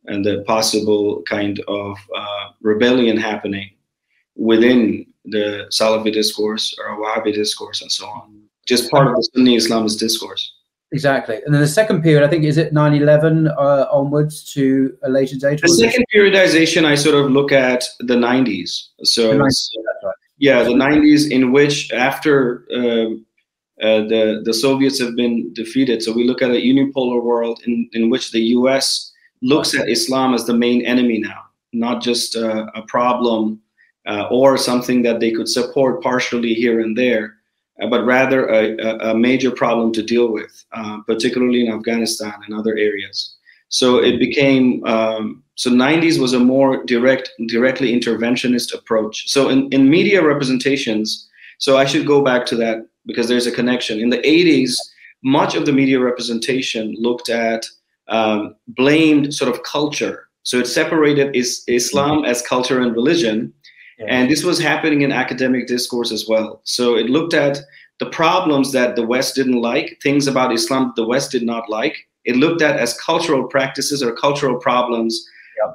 and 0.07 0.25
the 0.25 0.43
possible 0.47 1.23
kind 1.23 1.61
of 1.69 1.97
uh, 2.17 2.49
rebellion 2.61 3.17
happening 3.17 3.71
within 4.37 5.07
the 5.25 5.67
Salafi 5.71 6.13
discourse 6.13 6.77
or 6.79 6.99
Wahhabi 6.99 7.33
discourse 7.33 7.83
and 7.83 7.93
so 7.93 8.07
on, 8.07 8.43
just 8.67 8.91
part 8.91 9.07
of 9.07 9.15
the 9.15 9.29
Sunni 9.35 9.57
Islamist 9.57 9.99
discourse. 9.99 10.53
Exactly. 10.93 11.41
And 11.47 11.55
then 11.55 11.63
the 11.63 11.69
second 11.69 12.03
period, 12.03 12.23
I 12.23 12.29
think, 12.29 12.45
is 12.45 12.59
it 12.59 12.75
9 12.75 12.95
11 12.95 13.49
uh, 13.49 13.87
onwards 13.91 14.45
to 14.53 14.95
a 15.03 15.09
later 15.09 15.37
date? 15.37 15.63
The 15.63 15.69
second 15.69 16.05
periodization, 16.15 16.85
I 16.85 16.97
sort 16.97 17.15
of 17.15 17.31
look 17.31 17.51
at 17.51 17.85
the 18.01 18.15
90s. 18.15 18.89
So, 19.03 19.29
the 19.29 19.39
90s, 19.39 19.71
right. 20.05 20.15
yeah, 20.37 20.63
the 20.63 20.75
90s, 20.75 21.31
in 21.31 21.51
which 21.51 21.91
after 21.93 22.67
um, 22.75 23.25
uh, 23.83 24.03
the, 24.09 24.43
the 24.45 24.55
Soviets 24.55 25.01
have 25.01 25.17
been 25.17 25.53
defeated, 25.55 26.03
so 26.03 26.13
we 26.13 26.25
look 26.25 26.43
at 26.43 26.51
a 26.51 26.55
unipolar 26.55 27.23
world 27.23 27.61
in, 27.67 27.89
in 27.93 28.11
which 28.11 28.31
the 28.31 28.41
US 28.57 29.13
looks 29.43 29.77
at 29.77 29.89
Islam 29.89 30.35
as 30.35 30.47
the 30.47 30.55
main 30.55 30.83
enemy 30.87 31.19
now, 31.19 31.43
not 31.73 32.03
just 32.03 32.37
uh, 32.37 32.67
a 32.75 32.83
problem 32.83 33.61
uh, 34.07 34.29
or 34.31 34.57
something 34.57 35.03
that 35.03 35.21
they 35.21 35.33
could 35.33 35.49
support 35.49 36.03
partially 36.03 36.55
here 36.55 36.81
and 36.81 36.97
there 36.97 37.37
uh, 37.81 37.87
but 37.89 38.05
rather 38.05 38.49
a, 38.49 39.11
a, 39.11 39.15
major 39.15 39.51
problem 39.51 39.93
to 39.93 40.03
deal 40.03 40.31
with, 40.31 40.65
particularly 41.07 41.67
in 41.67 41.73
Afghanistan 41.73 42.35
and 42.45 42.55
other 42.55 42.77
areas. 42.77 43.37
So 43.69 43.99
it 43.99 44.19
became 44.19 44.85
um, 44.85 45.43
so 45.55 45.71
90s 45.71 46.19
was 46.19 46.33
a 46.33 46.39
more 46.39 46.85
direct, 46.85 47.31
directly 47.47 47.99
interventionist 47.99 48.75
approach. 48.75 49.31
So 49.31 49.49
in, 49.49 49.69
in 49.73 49.89
media 49.89 50.23
representations, 50.23 51.29
so 51.59 51.77
I 51.77 51.85
should 51.85 52.07
go 52.07 52.23
back 52.23 52.45
to 52.47 52.57
that 52.57 52.87
because 53.07 53.29
there's 53.29 53.47
a 53.47 53.53
connection. 53.53 54.01
In 54.01 54.11
the 54.11 54.19
80s, 54.19 54.77
much 55.23 55.55
of 55.55 55.67
the 55.67 55.73
media 55.73 56.01
representation 56.01 56.95
looked 56.99 57.29
at 57.29 57.67
um, 58.09 58.55
blamed 58.69 59.35
sort 59.35 59.55
of 59.55 59.63
culture. 59.63 60.29
So 60.43 60.59
it 60.59 60.67
separated 60.67 61.37
is 61.37 61.63
Islam 61.69 62.25
as 62.25 62.43
culture 62.43 62.81
and 62.81 62.95
religion 62.95 63.53
and 64.09 64.31
this 64.31 64.45
was 64.45 64.59
happening 64.59 65.03
in 65.03 65.13
academic 65.13 65.67
discourse 65.67 66.13
as 66.13 66.27
well. 66.29 66.61
So 66.65 66.97
it 66.97 67.11
looked 67.11 67.35
at 67.35 67.61
the 68.01 68.07
problems 68.07 68.73
that 68.73 68.97
the 68.97 69.07
West 69.07 69.35
didn't 69.35 69.61
like, 69.61 69.99
things 70.03 70.27
about 70.27 70.53
Islam 70.53 70.89
that 70.89 70.97
the 70.97 71.07
West 71.07 71.31
did 71.31 71.43
not 71.43 71.69
like. 71.69 71.97
It 72.25 72.37
looked 72.37 72.63
at 72.63 72.77
as 72.77 72.99
cultural 73.01 73.45
practices 73.45 74.03
or 74.03 74.15
cultural 74.15 74.59
problems 74.59 75.25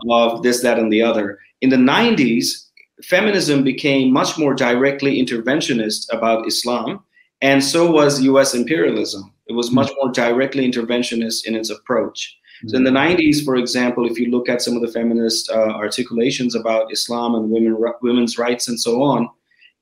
of 0.10 0.44
this, 0.44 0.62
that, 0.62 0.80
and 0.80 0.92
the 0.92 1.02
other. 1.02 1.40
In 1.62 1.70
the 1.70 1.78
90s, 1.78 2.66
feminism 3.04 3.64
became 3.64 4.12
much 4.12 4.38
more 4.38 4.54
directly 4.54 5.24
interventionist 5.24 6.08
about 6.12 6.48
Islam, 6.48 7.04
and 7.42 7.64
so 7.64 7.90
was 7.90 8.22
US 8.22 8.54
imperialism. 8.54 9.34
It 9.48 9.54
was 9.54 9.72
much 9.72 9.92
more 10.02 10.12
directly 10.12 10.70
interventionist 10.70 11.46
in 11.46 11.56
its 11.56 11.70
approach. 11.70 12.38
So 12.66 12.76
in 12.76 12.84
the 12.84 12.90
90s, 12.90 13.46
for 13.46 13.56
example, 13.56 14.10
if 14.10 14.18
you 14.18 14.32
look 14.32 14.50
at 14.50 14.64
some 14.64 14.76
of 14.76 14.82
the 14.82 14.92
feminist 14.92 15.50
uh, 15.52 15.74
articulations 15.74 16.56
about 16.56 16.92
Islam 16.92 17.36
and 17.36 17.52
women 17.52 17.78
women's 18.02 18.40
rights 18.40 18.68
and 18.68 18.80
so 18.80 19.04
on, 19.04 19.30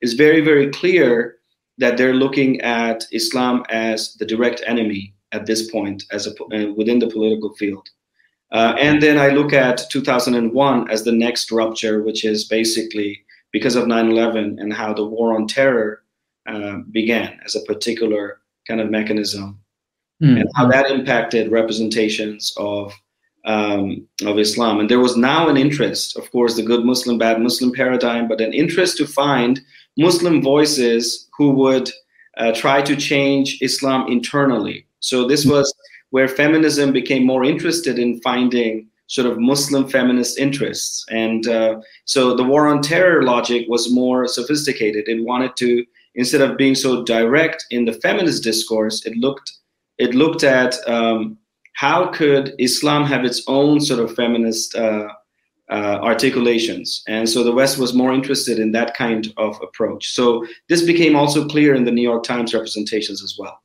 it's 0.02 0.14
very 0.14 0.42
very 0.42 0.70
clear 0.72 1.38
that 1.78 1.98
they're 1.98 2.14
looking 2.14 2.60
at 2.62 3.06
Islam 3.12 3.64
as 3.70 4.14
the 4.16 4.26
direct 4.26 4.62
enemy 4.66 5.14
at 5.32 5.46
this 5.46 5.70
point, 5.70 6.04
as 6.12 6.28
a, 6.28 6.32
uh, 6.32 6.74
within 6.74 7.00
the 7.00 7.08
political 7.08 7.54
field. 7.56 7.88
Uh, 8.52 8.76
and 8.80 9.02
then 9.02 9.18
I 9.18 9.30
look 9.30 9.52
at 9.54 9.90
2001 9.90 10.90
as 10.90 11.04
the 11.04 11.12
next 11.12 11.52
rupture, 11.52 12.04
which 12.04 12.24
is 12.24 12.46
basically 12.46 13.26
because 13.52 13.76
of 13.76 13.86
9/11 13.86 14.60
and 14.60 14.74
how 14.74 14.94
the 14.94 15.06
war 15.06 15.36
on 15.36 15.48
terror 15.48 16.05
uh, 16.46 16.78
began 16.92 17.40
as 17.46 17.56
a 17.56 17.62
particular 17.62 18.42
kind 18.68 18.82
of 18.82 18.90
mechanism 18.90 19.60
mm. 20.22 20.40
and 20.40 20.50
how 20.56 20.68
that 20.68 20.90
impacted 20.90 21.52
representations 21.52 22.54
of 22.58 22.94
um, 23.46 24.08
of 24.26 24.40
Islam. 24.40 24.80
And 24.80 24.90
there 24.90 25.00
was 25.00 25.16
now 25.16 25.50
an 25.50 25.58
interest, 25.58 26.18
of 26.18 26.32
course, 26.32 26.56
the 26.56 26.64
good 26.64 26.84
Muslim, 26.84 27.20
bad 27.20 27.40
Muslim 27.40 27.72
paradigm, 27.72 28.28
but 28.28 28.42
an 28.42 28.54
interest 28.54 28.98
to 28.98 29.06
find 29.06 29.62
Muslim 29.98 30.42
voices 30.42 31.30
who 31.38 31.52
would 31.52 31.92
uh, 32.38 32.54
try 32.54 32.82
to 32.82 32.96
change 32.96 33.60
Islam 33.62 34.08
internally. 34.08 34.88
So 35.00 35.28
this 35.28 35.44
hmm. 35.44 35.52
was 35.52 35.74
where 36.10 36.28
feminism 36.28 36.92
became 36.92 37.24
more 37.24 37.44
interested 37.44 38.00
in 38.00 38.20
finding 38.22 38.88
sort 39.08 39.28
of 39.28 39.40
Muslim 39.40 39.88
feminist 39.88 40.40
interests. 40.40 41.06
And 41.10 41.48
uh, 41.48 41.80
so 42.06 42.36
the 42.36 42.44
war 42.44 42.68
on 42.68 42.82
terror 42.82 43.22
logic 43.22 43.68
was 43.68 43.94
more 43.94 44.28
sophisticated. 44.28 45.08
It 45.08 45.24
wanted 45.24 45.56
to, 45.58 45.86
instead 46.16 46.42
of 46.42 46.58
being 46.58 46.76
so 46.76 47.04
direct 47.04 47.66
in 47.72 47.86
the 47.86 47.94
feminist 47.94 48.44
discourse, 48.44 49.06
it 49.06 49.16
looked 49.18 49.52
it 49.98 50.14
looked 50.14 50.44
at 50.44 50.76
um, 50.88 51.38
how 51.74 52.08
could 52.08 52.54
Islam 52.60 53.06
have 53.06 53.24
its 53.24 53.44
own 53.48 53.80
sort 53.80 54.02
of 54.02 54.14
feminist 54.16 54.76
uh, 54.76 55.08
uh, 55.70 56.00
articulations, 56.02 57.04
and 57.08 57.28
so 57.28 57.44
the 57.44 57.52
West 57.52 57.78
was 57.78 57.94
more 57.94 58.14
interested 58.14 58.60
in 58.60 58.72
that 58.74 58.96
kind 58.96 59.34
of 59.38 59.60
approach. 59.62 60.14
So 60.14 60.46
this 60.70 60.86
became 60.86 61.16
also 61.16 61.48
clear 61.48 61.74
in 61.76 61.86
the 61.86 61.92
New 61.92 62.02
York 62.02 62.24
Times 62.24 62.54
representations 62.54 63.24
as 63.24 63.36
well. 63.40 63.60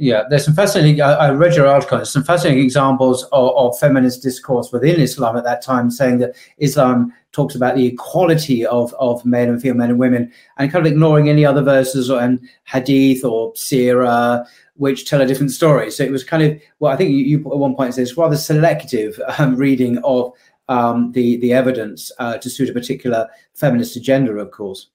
Yeah, 0.00 0.24
there's 0.30 0.46
some 0.46 0.54
fascinating. 0.54 1.02
I, 1.02 1.12
I 1.12 1.30
read 1.30 1.54
your 1.54 1.66
article. 1.66 1.98
There's 1.98 2.10
some 2.10 2.24
fascinating 2.24 2.64
examples 2.64 3.24
of, 3.24 3.54
of, 3.54 3.78
feminist 3.78 4.22
discourse 4.22 4.72
within 4.72 4.98
Islam 4.98 5.36
at 5.36 5.44
that 5.44 5.60
time, 5.60 5.90
saying 5.90 6.20
that 6.20 6.36
Islam 6.56 7.12
talks 7.32 7.54
about 7.54 7.76
the 7.76 7.84
equality 7.84 8.64
of, 8.64 8.94
of 8.94 9.22
men 9.26 9.50
and 9.50 9.60
female 9.60 9.76
men 9.76 9.90
and 9.90 9.98
women, 9.98 10.32
and 10.56 10.72
kind 10.72 10.86
of 10.86 10.90
ignoring 10.90 11.28
any 11.28 11.44
other 11.44 11.60
verses 11.60 12.10
or, 12.10 12.18
and 12.18 12.40
hadith 12.64 13.26
or 13.26 13.52
sirah, 13.52 14.46
which 14.76 15.04
tell 15.04 15.20
a 15.20 15.26
different 15.26 15.50
story. 15.50 15.90
So 15.90 16.02
it 16.02 16.10
was 16.10 16.24
kind 16.24 16.44
of 16.44 16.58
well, 16.78 16.94
I 16.94 16.96
think 16.96 17.10
you, 17.10 17.18
you 17.18 17.38
at 17.40 17.58
one 17.58 17.76
point 17.76 17.98
it's 17.98 18.16
rather 18.16 18.38
selective 18.38 19.20
um, 19.36 19.54
reading 19.54 19.98
of 19.98 20.32
um, 20.70 21.12
the 21.12 21.36
the 21.40 21.52
evidence 21.52 22.10
uh, 22.18 22.38
to 22.38 22.48
suit 22.48 22.70
a 22.70 22.72
particular 22.72 23.28
feminist 23.52 23.96
agenda, 23.96 24.32
of 24.32 24.50
course. 24.50 24.86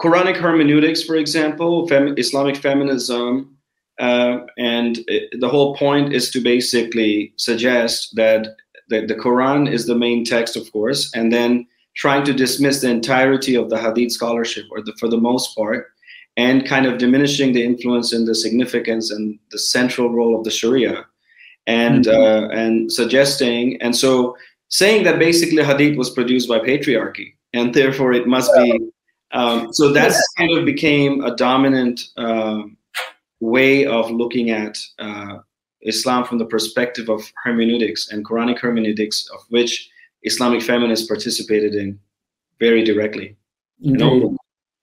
Quranic 0.00 0.36
hermeneutics, 0.36 1.04
for 1.04 1.14
example, 1.14 1.86
fem- 1.86 2.18
Islamic 2.18 2.56
feminism 2.56 3.55
uh, 3.98 4.38
and 4.58 4.98
it, 5.06 5.40
the 5.40 5.48
whole 5.48 5.74
point 5.76 6.12
is 6.12 6.30
to 6.30 6.40
basically 6.40 7.32
suggest 7.36 8.14
that 8.16 8.48
the, 8.88 9.06
the 9.06 9.14
Quran 9.14 9.70
is 9.70 9.86
the 9.86 9.94
main 9.94 10.24
text, 10.24 10.56
of 10.56 10.70
course, 10.72 11.10
and 11.14 11.32
then 11.32 11.66
trying 11.96 12.24
to 12.24 12.32
dismiss 12.32 12.80
the 12.80 12.90
entirety 12.90 13.54
of 13.54 13.70
the 13.70 13.78
Hadith 13.78 14.12
scholarship, 14.12 14.66
or 14.70 14.82
the, 14.82 14.92
for 15.00 15.08
the 15.08 15.16
most 15.16 15.56
part, 15.56 15.86
and 16.36 16.66
kind 16.66 16.84
of 16.84 16.98
diminishing 16.98 17.52
the 17.52 17.64
influence 17.64 18.12
and 18.12 18.26
the 18.26 18.34
significance 18.34 19.10
and 19.10 19.38
the 19.50 19.58
central 19.58 20.10
role 20.10 20.36
of 20.36 20.44
the 20.44 20.50
Sharia, 20.50 21.06
and 21.66 22.04
mm-hmm. 22.04 22.20
uh, 22.20 22.48
and 22.48 22.92
suggesting, 22.92 23.80
and 23.80 23.96
so 23.96 24.36
saying 24.68 25.04
that 25.04 25.18
basically 25.18 25.64
Hadith 25.64 25.96
was 25.96 26.10
produced 26.10 26.48
by 26.48 26.58
patriarchy, 26.58 27.34
and 27.54 27.72
therefore 27.74 28.12
it 28.12 28.26
must 28.26 28.52
be. 28.54 28.78
Um, 29.32 29.72
so 29.72 29.92
that's 29.92 30.22
kind 30.38 30.56
of 30.56 30.64
became 30.64 31.24
a 31.24 31.34
dominant. 31.34 32.00
Um, 32.16 32.75
way 33.40 33.86
of 33.86 34.10
looking 34.10 34.50
at 34.50 34.78
uh, 34.98 35.38
Islam 35.82 36.24
from 36.24 36.38
the 36.38 36.46
perspective 36.46 37.08
of 37.08 37.22
hermeneutics 37.44 38.10
and 38.10 38.24
Quranic 38.24 38.58
hermeneutics, 38.58 39.28
of 39.34 39.40
which 39.50 39.88
Islamic 40.22 40.62
feminists 40.62 41.06
participated 41.06 41.74
in 41.74 41.98
very 42.58 42.84
directly. 42.84 43.36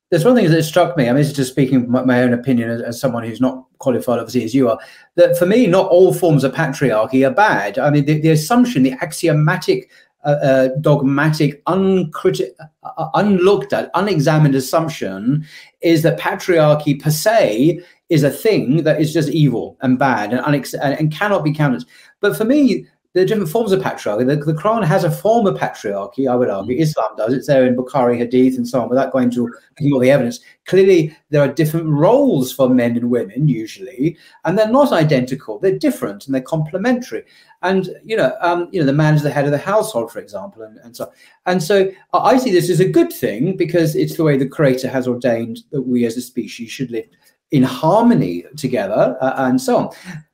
There's 0.10 0.26
one 0.26 0.36
thing 0.36 0.50
that 0.52 0.64
struck 0.64 0.96
me. 0.96 1.10
I 1.10 1.14
mean, 1.14 1.24
just 1.24 1.52
speaking 1.52 1.90
my, 1.90 2.04
my 2.04 2.22
own 2.22 2.34
opinion 2.34 2.70
as, 2.70 2.82
as, 2.82 3.02
someone 3.02 3.24
who's 3.24 3.42
not 3.42 3.66
qualified, 3.80 4.20
obviously, 4.20 4.44
as 4.44 4.54
you 4.54 4.70
are. 4.70 4.78
That 5.16 5.40
for 5.40 5.48
me, 5.48 5.66
not 5.66 5.88
all 5.88 6.14
forms 6.14 6.44
of 6.44 6.54
patriarchy 6.54 7.28
are 7.28 7.34
bad. 7.34 7.80
I 7.80 7.90
mean, 7.90 8.06
the, 8.06 8.22
the 8.22 8.30
assumption, 8.30 8.84
the 8.84 8.94
axiomatic 9.02 9.90
uh, 10.24 10.70
dogmatic, 10.82 11.62
uncritic, 11.68 12.56
uh, 12.84 13.10
unlooked 13.14 13.74
at, 13.74 13.92
unexamined 13.96 14.56
assumption 14.56 15.46
is 15.82 16.02
that 16.04 16.20
patriarchy 16.20 17.02
per 17.02 17.12
se 17.12 17.82
is 18.10 18.24
a 18.24 18.30
thing 18.30 18.84
that 18.84 19.02
is 19.02 19.14
just 19.14 19.30
evil 19.30 19.78
and 19.82 19.98
bad 19.98 20.34
and, 20.34 20.46
unex- 20.46 20.78
and 20.82 21.12
cannot 21.12 21.44
be 21.44 21.54
counted. 21.54 21.86
But 22.20 22.38
for 22.38 22.46
me, 22.46 22.88
there 23.14 23.24
are 23.24 23.28
different 23.28 23.50
forms 23.50 23.72
of 23.72 23.80
patriarchy. 23.80 24.26
The, 24.26 24.36
the, 24.38 24.54
Quran 24.54 24.84
has 24.84 25.04
a 25.04 25.12
form 25.12 25.46
of 25.46 25.56
patriarchy, 25.56 26.30
I 26.30 26.36
would 26.36 26.50
argue. 26.50 26.76
Mm. 26.76 26.82
Islam 26.82 27.16
does. 27.16 27.34
It's 27.34 27.48
there 27.48 27.66
in 27.66 27.76
Bukhari, 27.76 28.18
Hadith, 28.18 28.58
and 28.58 28.68
so 28.68 28.82
on, 28.82 28.90
without 28.90 29.12
going 29.12 29.30
to 29.32 29.54
all 29.92 30.00
the 30.00 30.10
evidence. 30.10 30.40
Clearly, 30.66 31.16
there 31.30 31.42
are 31.42 31.48
different 31.48 31.88
roles 31.88 32.52
for 32.52 32.70
men 32.70 32.98
and 32.98 33.12
women, 33.12 33.48
usually, 33.48 34.18
and 34.46 34.58
they're 34.58 34.72
not 34.72 34.92
identical. 34.92 35.60
They're 35.60 35.78
different 35.78 36.26
and 36.26 36.34
they're 36.34 36.42
complementary. 36.42 37.24
And, 37.62 37.90
you 38.04 38.18
know, 38.18 38.36
um, 38.42 38.68
you 38.72 38.80
know, 38.80 38.86
the 38.86 38.94
man 38.94 39.14
is 39.14 39.24
the 39.24 39.32
head 39.32 39.46
of 39.46 39.52
the 39.52 39.58
household, 39.58 40.12
for 40.12 40.20
example, 40.20 40.64
and, 40.64 40.78
and 40.80 40.96
so 40.96 41.12
And 41.46 41.62
so 41.62 41.92
I 42.14 42.38
see 42.38 42.52
this 42.52 42.70
as 42.70 42.80
a 42.80 42.90
good 42.90 43.14
thing 43.14 43.56
because 43.56 43.96
it's 43.96 44.18
the 44.18 44.24
way 44.24 44.38
the 44.38 44.48
Creator 44.48 44.90
has 44.90 45.08
ordained 45.08 45.60
that 45.72 45.84
we 45.84 46.06
as 46.06 46.18
a 46.18 46.22
species 46.22 46.72
should 46.72 46.90
live 46.90 47.06
in 47.54 47.64
harmony 47.64 48.44
together 48.58 49.16
uh, 49.22 49.36
and 49.38 49.62
so 49.62 49.78
on. 49.78 49.90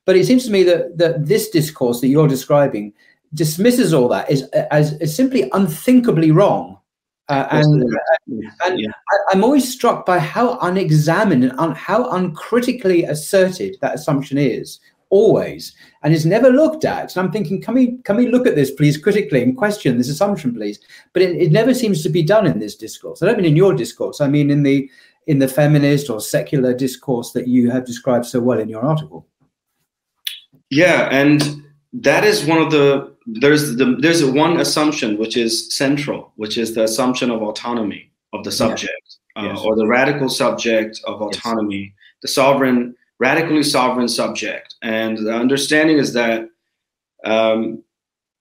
But 0.06 0.16
it 0.16 0.26
seems 0.26 0.44
to 0.46 0.50
me 0.50 0.64
that, 0.64 0.96
that 0.98 1.26
this 1.26 1.50
discourse 1.50 2.00
that 2.00 2.08
you're 2.08 2.26
describing 2.26 2.94
dismisses 3.34 3.94
all 3.94 4.08
that 4.08 4.28
as, 4.28 4.42
as, 4.72 4.94
as 4.94 5.14
simply 5.14 5.48
unthinkably 5.52 6.32
wrong. 6.32 6.78
Uh, 7.28 7.46
and 7.52 7.84
and 8.64 8.80
yeah. 8.80 8.88
I, 9.30 9.36
am 9.36 9.44
always 9.44 9.70
struck 9.70 10.04
by 10.04 10.18
how 10.18 10.58
unexamined 10.62 11.44
and 11.44 11.52
un, 11.60 11.76
how 11.76 12.10
uncritically 12.10 13.04
asserted 13.04 13.76
that 13.80 13.94
assumption 13.94 14.36
is, 14.36 14.80
always, 15.10 15.76
and 16.02 16.12
is 16.12 16.26
never 16.26 16.50
looked 16.50 16.84
at. 16.84 17.14
And 17.14 17.24
I'm 17.24 17.30
thinking, 17.30 17.62
can 17.62 17.74
we 17.74 17.98
can 17.98 18.16
we 18.16 18.26
look 18.26 18.48
at 18.48 18.56
this, 18.56 18.72
please, 18.72 18.96
critically 18.96 19.44
and 19.44 19.56
question 19.56 19.96
this 19.96 20.08
assumption, 20.08 20.52
please? 20.52 20.80
But 21.12 21.22
it, 21.22 21.36
it 21.36 21.52
never 21.52 21.72
seems 21.72 22.02
to 22.02 22.08
be 22.08 22.24
done 22.24 22.48
in 22.48 22.58
this 22.58 22.74
discourse. 22.74 23.22
I 23.22 23.26
don't 23.26 23.36
mean 23.36 23.46
in 23.46 23.54
your 23.54 23.74
discourse. 23.74 24.20
I 24.20 24.26
mean 24.26 24.50
in 24.50 24.64
the 24.64 24.90
in 25.30 25.38
the 25.38 25.46
feminist 25.46 26.10
or 26.10 26.20
secular 26.20 26.74
discourse 26.74 27.30
that 27.30 27.46
you 27.46 27.70
have 27.70 27.84
described 27.84 28.26
so 28.26 28.40
well 28.40 28.58
in 28.58 28.68
your 28.68 28.82
article. 28.82 29.28
Yeah, 30.70 31.08
and 31.12 31.62
that 31.92 32.24
is 32.24 32.44
one 32.44 32.60
of 32.60 32.72
the 32.72 33.14
there's 33.26 33.76
the 33.76 33.96
there's 34.00 34.24
one 34.24 34.58
assumption 34.58 35.18
which 35.18 35.36
is 35.36 35.52
central, 35.82 36.32
which 36.34 36.58
is 36.58 36.74
the 36.74 36.82
assumption 36.82 37.30
of 37.30 37.42
autonomy 37.42 38.10
of 38.32 38.42
the 38.42 38.50
subject, 38.50 39.18
uh, 39.36 39.50
yes. 39.50 39.60
or 39.64 39.76
the 39.76 39.86
radical 39.86 40.28
subject 40.28 41.00
of 41.06 41.22
autonomy, 41.22 41.82
yes. 41.82 41.92
the 42.22 42.28
sovereign, 42.28 42.96
radically 43.20 43.62
sovereign 43.62 44.08
subject. 44.08 44.74
And 44.82 45.16
the 45.18 45.34
understanding 45.44 45.98
is 45.98 46.12
that 46.14 46.48
um, 47.24 47.84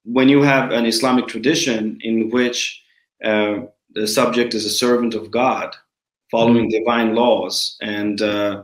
when 0.05 0.27
you 0.27 0.41
have 0.41 0.71
an 0.71 0.87
Islamic 0.87 1.27
tradition 1.27 1.99
in 2.01 2.31
which 2.31 2.81
uh, 3.23 3.57
the 3.93 4.07
subject 4.07 4.55
is 4.55 4.65
a 4.65 4.77
servant 4.83 5.13
of 5.13 5.29
God, 5.29 5.75
following 6.31 6.69
mm-hmm. 6.69 6.79
divine 6.79 7.15
laws 7.15 7.77
and 7.81 8.21
uh, 8.21 8.63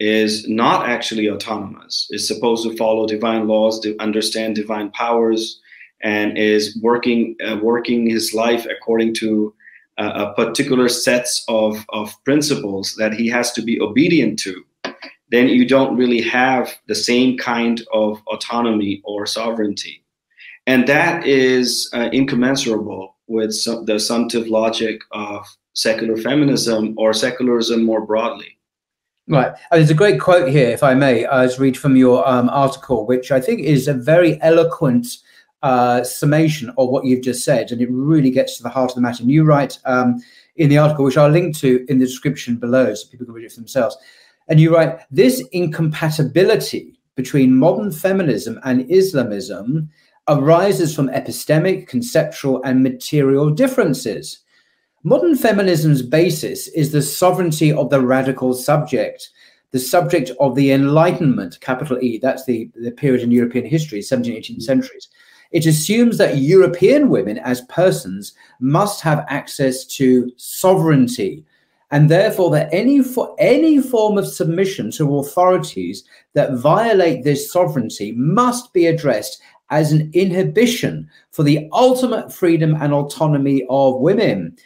is 0.00 0.48
not 0.48 0.88
actually 0.88 1.30
autonomous 1.30 2.08
is 2.10 2.26
supposed 2.26 2.68
to 2.68 2.76
follow 2.76 3.06
divine 3.06 3.46
laws 3.46 3.78
to 3.80 3.96
understand 4.00 4.56
divine 4.56 4.90
powers 4.90 5.60
and 6.02 6.36
is 6.36 6.76
working 6.82 7.36
uh, 7.46 7.56
working 7.62 8.08
his 8.08 8.34
life 8.34 8.66
according 8.66 9.14
to 9.14 9.54
uh, 9.98 10.26
a 10.26 10.34
particular 10.34 10.88
sets 10.88 11.44
of, 11.48 11.84
of 11.90 12.12
principles 12.24 12.94
that 12.96 13.12
he 13.12 13.28
has 13.28 13.52
to 13.52 13.62
be 13.62 13.80
obedient 13.80 14.38
to 14.38 14.64
then 15.30 15.48
you 15.48 15.66
don't 15.66 15.96
really 15.96 16.20
have 16.20 16.74
the 16.88 16.94
same 16.94 17.38
kind 17.38 17.82
of 17.92 18.20
autonomy 18.26 19.00
or 19.04 19.24
sovereignty 19.24 20.02
and 20.66 20.88
that 20.88 21.26
is 21.26 21.88
uh, 21.92 22.08
incommensurable 22.12 23.11
with 23.26 23.52
some, 23.52 23.84
the 23.84 23.94
assumptive 23.96 24.46
logic 24.48 25.00
of 25.12 25.46
secular 25.74 26.16
feminism 26.16 26.94
or 26.96 27.12
secularism 27.12 27.84
more 27.84 28.04
broadly. 28.04 28.58
Right. 29.28 29.52
Uh, 29.52 29.76
there's 29.76 29.90
a 29.90 29.94
great 29.94 30.20
quote 30.20 30.48
here, 30.50 30.70
if 30.70 30.82
I 30.82 30.94
may, 30.94 31.22
just 31.22 31.58
read 31.58 31.78
from 31.78 31.96
your 31.96 32.28
um, 32.28 32.48
article, 32.50 33.06
which 33.06 33.30
I 33.30 33.40
think 33.40 33.60
is 33.60 33.88
a 33.88 33.94
very 33.94 34.40
eloquent 34.42 35.18
uh, 35.62 36.02
summation 36.02 36.70
of 36.76 36.88
what 36.88 37.04
you've 37.04 37.22
just 37.22 37.44
said, 37.44 37.70
and 37.70 37.80
it 37.80 37.88
really 37.90 38.30
gets 38.30 38.56
to 38.56 38.64
the 38.64 38.68
heart 38.68 38.90
of 38.90 38.96
the 38.96 39.00
matter. 39.00 39.22
And 39.22 39.30
you 39.30 39.44
write 39.44 39.78
um, 39.84 40.20
in 40.56 40.68
the 40.68 40.78
article, 40.78 41.04
which 41.04 41.16
I'll 41.16 41.30
link 41.30 41.56
to 41.58 41.86
in 41.88 41.98
the 41.98 42.06
description 42.06 42.56
below, 42.56 42.92
so 42.94 43.08
people 43.08 43.26
can 43.26 43.34
read 43.34 43.44
it 43.44 43.52
for 43.52 43.60
themselves. 43.60 43.96
And 44.48 44.58
you 44.58 44.74
write 44.74 44.98
this 45.10 45.40
incompatibility 45.52 46.98
between 47.14 47.56
modern 47.56 47.92
feminism 47.92 48.58
and 48.64 48.90
Islamism 48.90 49.88
arises 50.28 50.94
from 50.94 51.08
epistemic, 51.08 51.86
conceptual, 51.88 52.62
and 52.62 52.82
material 52.82 53.50
differences 53.50 54.42
Modern 55.04 55.36
feminism's 55.36 56.00
basis 56.00 56.68
is 56.68 56.92
the 56.92 57.02
sovereignty 57.02 57.72
of 57.72 57.90
the 57.90 58.00
radical 58.00 58.54
subject, 58.54 59.30
the 59.72 59.80
subject 59.80 60.30
of 60.38 60.54
the 60.54 60.70
Enlightenment, 60.70 61.58
capital 61.60 61.98
E, 62.00 62.18
that's 62.18 62.44
the, 62.44 62.70
the 62.76 62.92
period 62.92 63.22
in 63.22 63.32
European 63.32 63.66
history, 63.66 63.98
17th, 63.98 64.26
18th 64.26 64.50
mm-hmm. 64.50 64.60
centuries. 64.60 65.08
It 65.50 65.66
assumes 65.66 66.18
that 66.18 66.38
European 66.38 67.08
women 67.08 67.38
as 67.38 67.62
persons 67.62 68.34
must 68.60 69.00
have 69.00 69.26
access 69.28 69.84
to 69.96 70.30
sovereignty, 70.36 71.44
and 71.90 72.08
therefore 72.08 72.52
that 72.52 72.72
any 72.72 73.02
for 73.02 73.34
any 73.40 73.80
form 73.80 74.16
of 74.18 74.28
submission 74.28 74.92
to 74.92 75.18
authorities 75.18 76.04
that 76.34 76.54
violate 76.54 77.24
this 77.24 77.52
sovereignty 77.52 78.12
must 78.12 78.72
be 78.72 78.86
addressed 78.86 79.42
as 79.72 79.90
an 79.90 80.10
inhibition 80.12 81.10
for 81.32 81.42
the 81.42 81.68
ultimate 81.72 82.32
freedom 82.32 82.76
and 82.80 82.92
autonomy 82.92 83.64
of 83.68 84.00
women. 84.00 84.56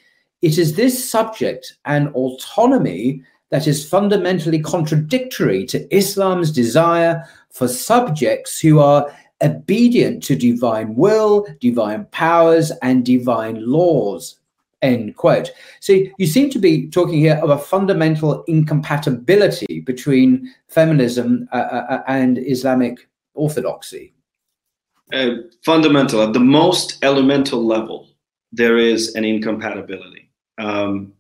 It 0.42 0.58
is 0.58 0.74
this 0.74 1.08
subject 1.10 1.74
and 1.86 2.08
autonomy 2.08 3.22
that 3.50 3.68
is 3.68 3.88
fundamentally 3.88 4.58
contradictory 4.58 5.64
to 5.66 5.96
Islam's 5.96 6.50
desire 6.50 7.24
for 7.50 7.68
subjects 7.68 8.60
who 8.60 8.80
are 8.80 9.10
obedient 9.42 10.22
to 10.24 10.34
divine 10.34 10.94
will, 10.96 11.46
divine 11.60 12.06
powers, 12.06 12.72
and 12.82 13.04
divine 13.04 13.64
laws. 13.64 14.38
End 14.82 15.16
quote. 15.16 15.52
So 15.80 16.00
you 16.18 16.26
seem 16.26 16.50
to 16.50 16.58
be 16.58 16.88
talking 16.88 17.18
here 17.18 17.40
of 17.42 17.50
a 17.50 17.58
fundamental 17.58 18.42
incompatibility 18.44 19.80
between 19.80 20.52
feminism 20.68 21.48
uh, 21.52 21.56
uh, 21.56 21.86
uh 21.90 22.02
and 22.08 22.38
Islamic 22.38 23.08
orthodoxy. 23.34 24.12
Uh, 25.12 25.36
fundamental, 25.64 26.20
at 26.20 26.32
the 26.32 26.40
most 26.40 26.98
elemental 27.04 27.64
level, 27.64 28.08
there 28.52 28.76
is 28.76 29.14
an 29.14 29.24
incompatibility 29.24 30.26
um, 30.58 31.12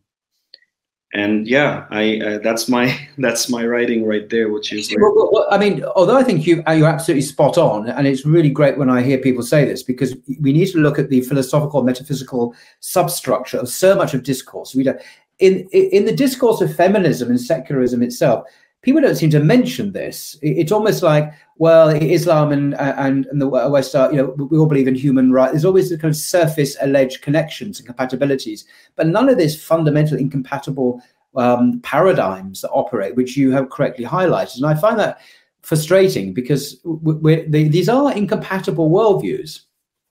and 1.14 1.46
yeah, 1.46 1.86
I 1.90 2.20
uh, 2.20 2.38
that's 2.38 2.68
my 2.68 2.94
that's 3.18 3.48
my 3.48 3.64
writing 3.64 4.04
right 4.04 4.28
there. 4.28 4.50
Which 4.50 4.72
is 4.72 4.94
well, 4.98 5.14
well, 5.14 5.30
well, 5.32 5.46
I 5.50 5.58
mean, 5.58 5.84
although 5.84 6.16
I 6.16 6.22
think 6.22 6.46
you 6.46 6.62
you're 6.68 6.88
absolutely 6.88 7.22
spot 7.22 7.56
on, 7.58 7.88
and 7.88 8.06
it's 8.06 8.26
really 8.26 8.50
great 8.50 8.76
when 8.76 8.90
I 8.90 9.02
hear 9.02 9.18
people 9.18 9.42
say 9.42 9.64
this 9.64 9.82
because 9.82 10.16
we 10.40 10.52
need 10.52 10.70
to 10.72 10.78
look 10.78 10.98
at 10.98 11.08
the 11.08 11.22
philosophical 11.22 11.82
metaphysical 11.82 12.54
substructure 12.80 13.58
of 13.58 13.68
so 13.68 13.94
much 13.94 14.14
of 14.14 14.24
discourse. 14.24 14.74
We 14.74 14.82
don't 14.82 15.00
in 15.38 15.68
in 15.72 16.04
the 16.04 16.14
discourse 16.14 16.60
of 16.60 16.74
feminism 16.74 17.30
and 17.30 17.40
secularism 17.40 18.02
itself. 18.02 18.46
People 18.86 19.00
don't 19.00 19.16
seem 19.16 19.30
to 19.30 19.40
mention 19.40 19.90
this. 19.90 20.38
It's 20.42 20.70
almost 20.70 21.02
like, 21.02 21.32
well, 21.56 21.88
Islam 21.88 22.52
and 22.52 22.74
and, 22.76 23.26
and 23.26 23.42
the 23.42 23.48
West 23.48 23.96
are, 23.96 24.12
you 24.12 24.18
know, 24.18 24.26
we 24.50 24.56
all 24.56 24.66
believe 24.66 24.86
in 24.86 24.94
human 24.94 25.32
rights. 25.32 25.50
There's 25.54 25.64
always 25.64 25.90
the 25.90 25.98
kind 25.98 26.12
of 26.12 26.16
surface 26.16 26.76
alleged 26.80 27.20
connections 27.20 27.80
and 27.80 27.88
compatibilities, 27.88 28.64
but 28.94 29.08
none 29.08 29.28
of 29.28 29.38
this 29.38 29.60
fundamental 29.60 30.16
incompatible 30.16 31.02
um, 31.34 31.80
paradigms 31.80 32.60
that 32.60 32.70
operate, 32.70 33.16
which 33.16 33.36
you 33.36 33.50
have 33.50 33.70
correctly 33.70 34.04
highlighted. 34.04 34.58
And 34.58 34.66
I 34.66 34.76
find 34.76 35.00
that 35.00 35.18
frustrating 35.62 36.32
because 36.32 36.80
they, 37.24 37.64
these 37.66 37.88
are 37.88 38.12
incompatible 38.12 38.88
worldviews. 38.88 39.62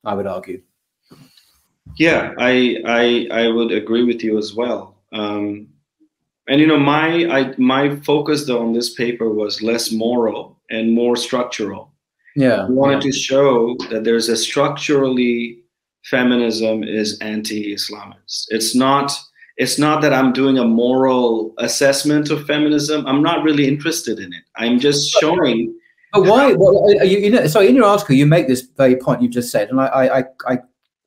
I 0.03 0.15
would 0.15 0.27
argue. 0.27 0.61
Yeah, 1.95 2.33
I 2.37 2.83
I 2.85 3.27
I 3.43 3.47
would 3.47 3.71
agree 3.71 4.03
with 4.03 4.21
you 4.21 4.37
as 4.37 4.53
well. 4.53 4.97
Um, 5.13 5.69
and 6.47 6.61
you 6.61 6.67
know, 6.67 6.79
my 6.79 7.25
I, 7.25 7.53
my 7.57 7.95
focus 7.97 8.45
though 8.45 8.61
on 8.61 8.73
this 8.73 8.93
paper 8.93 9.29
was 9.29 9.61
less 9.61 9.91
moral 9.91 10.59
and 10.69 10.93
more 10.93 11.15
structural. 11.15 11.91
Yeah, 12.35 12.65
I 12.65 12.69
wanted 12.69 13.03
yeah. 13.03 13.11
to 13.11 13.17
show 13.17 13.77
that 13.89 14.03
there's 14.03 14.29
a 14.29 14.37
structurally 14.37 15.61
feminism 16.03 16.83
is 16.83 17.17
anti-Islamist. 17.19 18.45
It's 18.49 18.75
not 18.75 19.11
it's 19.57 19.79
not 19.79 20.01
that 20.01 20.13
I'm 20.13 20.33
doing 20.33 20.57
a 20.57 20.65
moral 20.65 21.53
assessment 21.59 22.29
of 22.29 22.45
feminism. 22.45 23.07
I'm 23.07 23.23
not 23.23 23.43
really 23.43 23.67
interested 23.67 24.19
in 24.19 24.33
it. 24.33 24.43
I'm 24.57 24.79
just 24.79 25.09
showing. 25.19 25.73
But 26.11 26.23
why? 26.23 26.53
Well, 26.53 26.93
you, 27.05 27.19
you 27.19 27.29
know, 27.29 27.47
so 27.47 27.61
in 27.61 27.75
your 27.75 27.85
article, 27.85 28.15
you 28.15 28.25
make 28.25 28.47
this 28.47 28.61
very 28.61 28.97
point 28.97 29.21
you 29.21 29.29
just 29.29 29.51
said, 29.51 29.69
and 29.69 29.79
I, 29.79 29.85
I, 29.87 30.23
I 30.47 30.57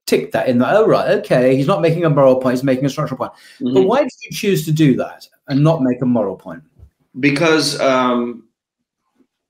tick 0.09 0.33
that 0.33 0.49
in 0.49 0.59
that. 0.59 0.75
Oh, 0.75 0.87
right, 0.87 1.11
okay. 1.19 1.55
He's 1.57 1.67
not 1.67 1.83
making 1.83 2.05
a 2.05 2.11
moral 2.11 2.37
point; 2.37 2.55
he's 2.57 2.65
making 2.65 2.87
a 2.87 2.89
structural 2.89 3.19
point. 3.19 3.33
Mm-hmm. 3.33 3.75
But 3.75 3.83
why 3.83 4.01
did 4.01 4.13
you 4.25 4.33
choose 4.33 4.65
to 4.65 4.73
do 4.73 4.97
that 4.97 5.29
and 5.49 5.63
not 5.63 5.83
make 5.83 6.01
a 6.03 6.07
moral 6.07 6.37
point? 6.37 6.63
Because 7.21 7.79
um, 7.81 8.49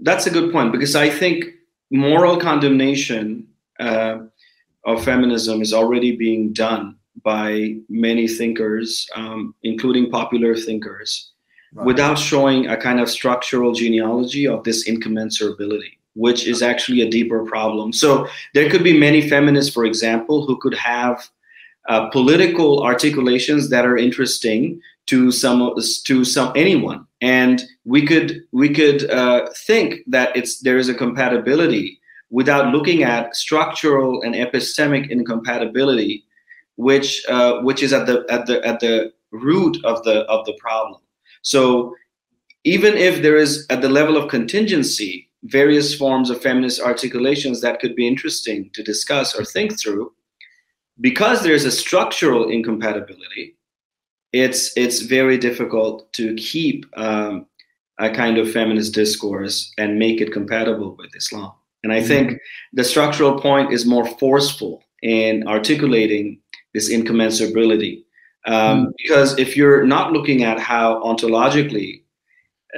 that's 0.01 0.27
a 0.27 0.31
good 0.31 0.53
point. 0.53 0.73
Because 0.73 0.97
I 0.97 1.09
think 1.09 1.47
moral 1.91 2.39
condemnation 2.39 3.47
uh, 3.79 4.19
of 4.85 5.05
feminism 5.05 5.63
is 5.63 5.73
already 5.73 6.17
being 6.17 6.53
done 6.53 6.97
by 7.23 7.77
many 7.89 8.29
thinkers, 8.29 9.09
um, 9.15 9.55
including 9.63 10.11
popular 10.11 10.55
thinkers, 10.57 11.33
right. 11.75 11.87
without 11.87 12.19
showing 12.19 12.69
a 12.69 12.77
kind 12.77 13.01
of 13.01 13.11
structural 13.11 13.73
genealogy 13.73 14.47
of 14.47 14.65
this 14.65 14.89
incommensurability, 14.89 15.98
which 16.19 16.47
is 16.47 16.63
actually 16.63 17.01
a 17.01 17.11
deeper 17.11 17.45
problem. 17.45 17.93
So 17.93 18.27
there 18.55 18.69
could 18.69 18.83
be 18.83 18.99
many 18.99 19.29
feminists, 19.29 19.73
for 19.73 19.85
example, 19.85 20.45
who 20.45 20.59
could 20.59 20.75
have 20.75 21.29
uh, 21.89 22.11
political 22.11 22.83
articulations 22.83 23.71
that 23.71 23.87
are 23.87 23.97
interesting 23.97 24.81
to 25.07 25.31
some 25.33 25.75
to 26.05 26.25
some 26.25 26.53
anyone, 26.55 27.07
and 27.23 27.63
we 27.85 28.05
could 28.05 28.43
we 28.53 28.69
could 28.69 29.11
uh, 29.11 29.49
think 29.67 30.01
that 30.07 30.37
it's 30.37 30.61
there 30.61 30.77
is 30.77 30.89
a 30.91 30.95
compatibility 30.95 31.99
without 32.31 32.75
looking 32.75 33.05
at 33.05 33.35
structural 33.35 34.21
and 34.23 34.35
epistemic 34.35 35.09
incompatibility 35.09 36.25
which 36.79 37.25
uh, 37.29 37.61
which 37.63 37.83
is 37.83 37.93
at 37.93 38.07
the 38.07 38.25
at 38.31 38.47
the 38.47 38.65
at 38.67 38.81
the 38.81 39.13
root 39.33 39.77
of 39.85 40.03
the 40.05 40.21
of 40.35 40.47
the 40.47 40.55
problem. 40.55 41.01
So 41.43 41.95
even 42.65 42.97
if 42.97 43.21
there 43.23 43.37
is 43.37 43.67
at 43.69 43.83
the 43.83 43.89
level 43.89 44.17
of 44.17 44.29
contingency 44.29 45.28
various 45.45 45.95
forms 45.95 46.31
of 46.31 46.43
feminist 46.43 46.81
articulations 46.81 47.61
that 47.61 47.81
could 47.81 47.95
be 47.95 48.07
interesting 48.07 48.71
to 48.75 48.83
discuss 48.83 49.39
or 49.39 49.45
think 49.45 49.79
through, 49.79 50.13
because 51.01 51.43
there's 51.43 51.65
a 51.65 51.71
structural 51.71 52.49
incompatibility, 52.49 53.57
it's 54.33 54.77
it's 54.77 55.01
very 55.01 55.39
difficult 55.39 56.13
to 56.13 56.35
keep 56.35 56.87
um, 56.97 57.47
a 57.99 58.11
kind 58.11 58.39
of 58.39 58.51
feminist 58.51 58.95
discourse 58.95 59.73
and 59.79 59.99
make 59.99 60.21
it 60.21 60.33
compatible 60.33 60.97
with 60.99 61.11
Islam. 61.17 61.53
And 61.83 61.93
I 61.93 62.03
think 62.03 62.31
mm-hmm. 62.31 62.77
the 62.77 62.85
structural 62.85 63.41
point 63.41 63.73
is 63.73 63.87
more 63.87 64.07
forceful 64.19 64.83
in 65.03 65.47
articulating 65.47 66.41
this 66.75 66.91
incommensurability. 66.93 68.05
Um, 68.47 68.87
mm. 68.87 68.93
Because 68.99 69.39
if 69.39 69.57
you're 69.57 69.85
not 69.85 70.13
looking 70.13 70.43
at 70.43 70.59
how 70.59 71.03
ontologically 71.03 72.03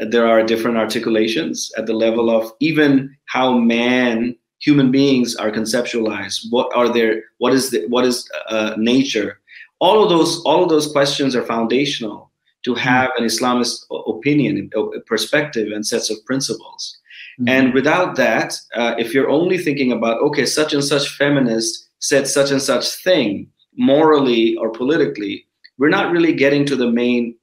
there 0.09 0.27
are 0.27 0.43
different 0.43 0.77
articulations 0.77 1.71
at 1.77 1.87
the 1.87 1.93
level 1.93 2.31
of 2.31 2.53
even 2.61 3.17
how 3.27 3.59
man, 3.59 4.37
human 4.61 4.91
beings 4.91 5.35
are 5.37 5.51
conceptualized, 5.51 6.47
what 6.51 6.71
are 6.77 6.89
their, 6.89 7.23
what 7.39 7.53
is 7.53 7.71
the, 7.71 7.87
what 7.89 8.05
is 8.05 8.29
uh, 8.49 8.75
nature? 8.77 9.41
All 9.81 10.03
of 10.03 10.11
those, 10.11 10.43
all 10.45 10.63
of 10.63 10.69
those 10.69 10.93
questions 10.93 11.35
are 11.35 11.45
foundational 11.45 12.31
to 12.65 12.75
hmm. 12.75 12.81
have 12.81 13.11
an 13.19 13.25
Islamist 13.25 13.85
opinion, 14.07 14.71
perspective, 15.07 15.73
and 15.73 15.87
sets 15.87 16.11
of 16.11 16.25
principles. 16.25 16.99
Mm-hmm. 17.41 17.49
And 17.49 17.75
without 17.75 18.17
that, 18.17 18.55
uh, 18.75 18.95
if 18.99 19.15
you're 19.15 19.31
only 19.31 19.59
thinking 19.59 19.93
about, 19.93 20.21
okay, 20.21 20.45
such 20.45 20.75
and 20.75 20.85
such 20.85 21.17
feminist 21.17 21.89
said 22.01 22.27
such 22.27 22.51
and 22.51 22.61
such 22.61 22.87
thing, 23.03 23.49
morally 23.77 24.57
or 24.57 24.71
politically, 24.71 25.47
we're 25.79 25.89
not 25.89 26.13
really 26.13 26.35
getting 26.35 26.67
to 26.67 26.77
the 26.77 26.91
main 26.91 27.35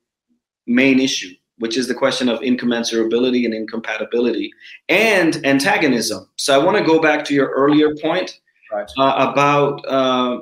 main 0.68 1.00
issue, 1.00 1.34
which 1.60 1.78
is 1.78 1.88
the 1.88 1.94
question 1.94 2.30
of 2.30 2.40
incommensurability 2.40 3.46
and 3.46 3.54
incompatibility 3.54 4.52
and 4.90 5.46
antagonism. 5.46 6.30
So 6.36 6.60
I 6.60 6.64
want 6.64 6.78
to 6.78 6.84
go 6.84 7.00
back 7.00 7.26
to 7.26 7.34
your 7.34 7.50
earlier 7.50 7.96
point 7.96 8.40
right. 8.72 8.90
uh, 8.98 9.32
about 9.32 9.86
uh, 9.88 10.42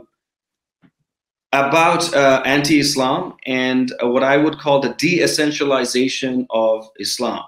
about 1.54 2.14
uh, 2.14 2.42
anti-Islam 2.46 3.34
and 3.46 3.94
uh, 4.04 4.08
what 4.10 4.24
I 4.24 4.36
would 4.36 4.58
call 4.60 4.82
the 4.82 4.94
de-essentialization 4.96 6.46
of 6.50 6.90
Islam. 7.00 7.44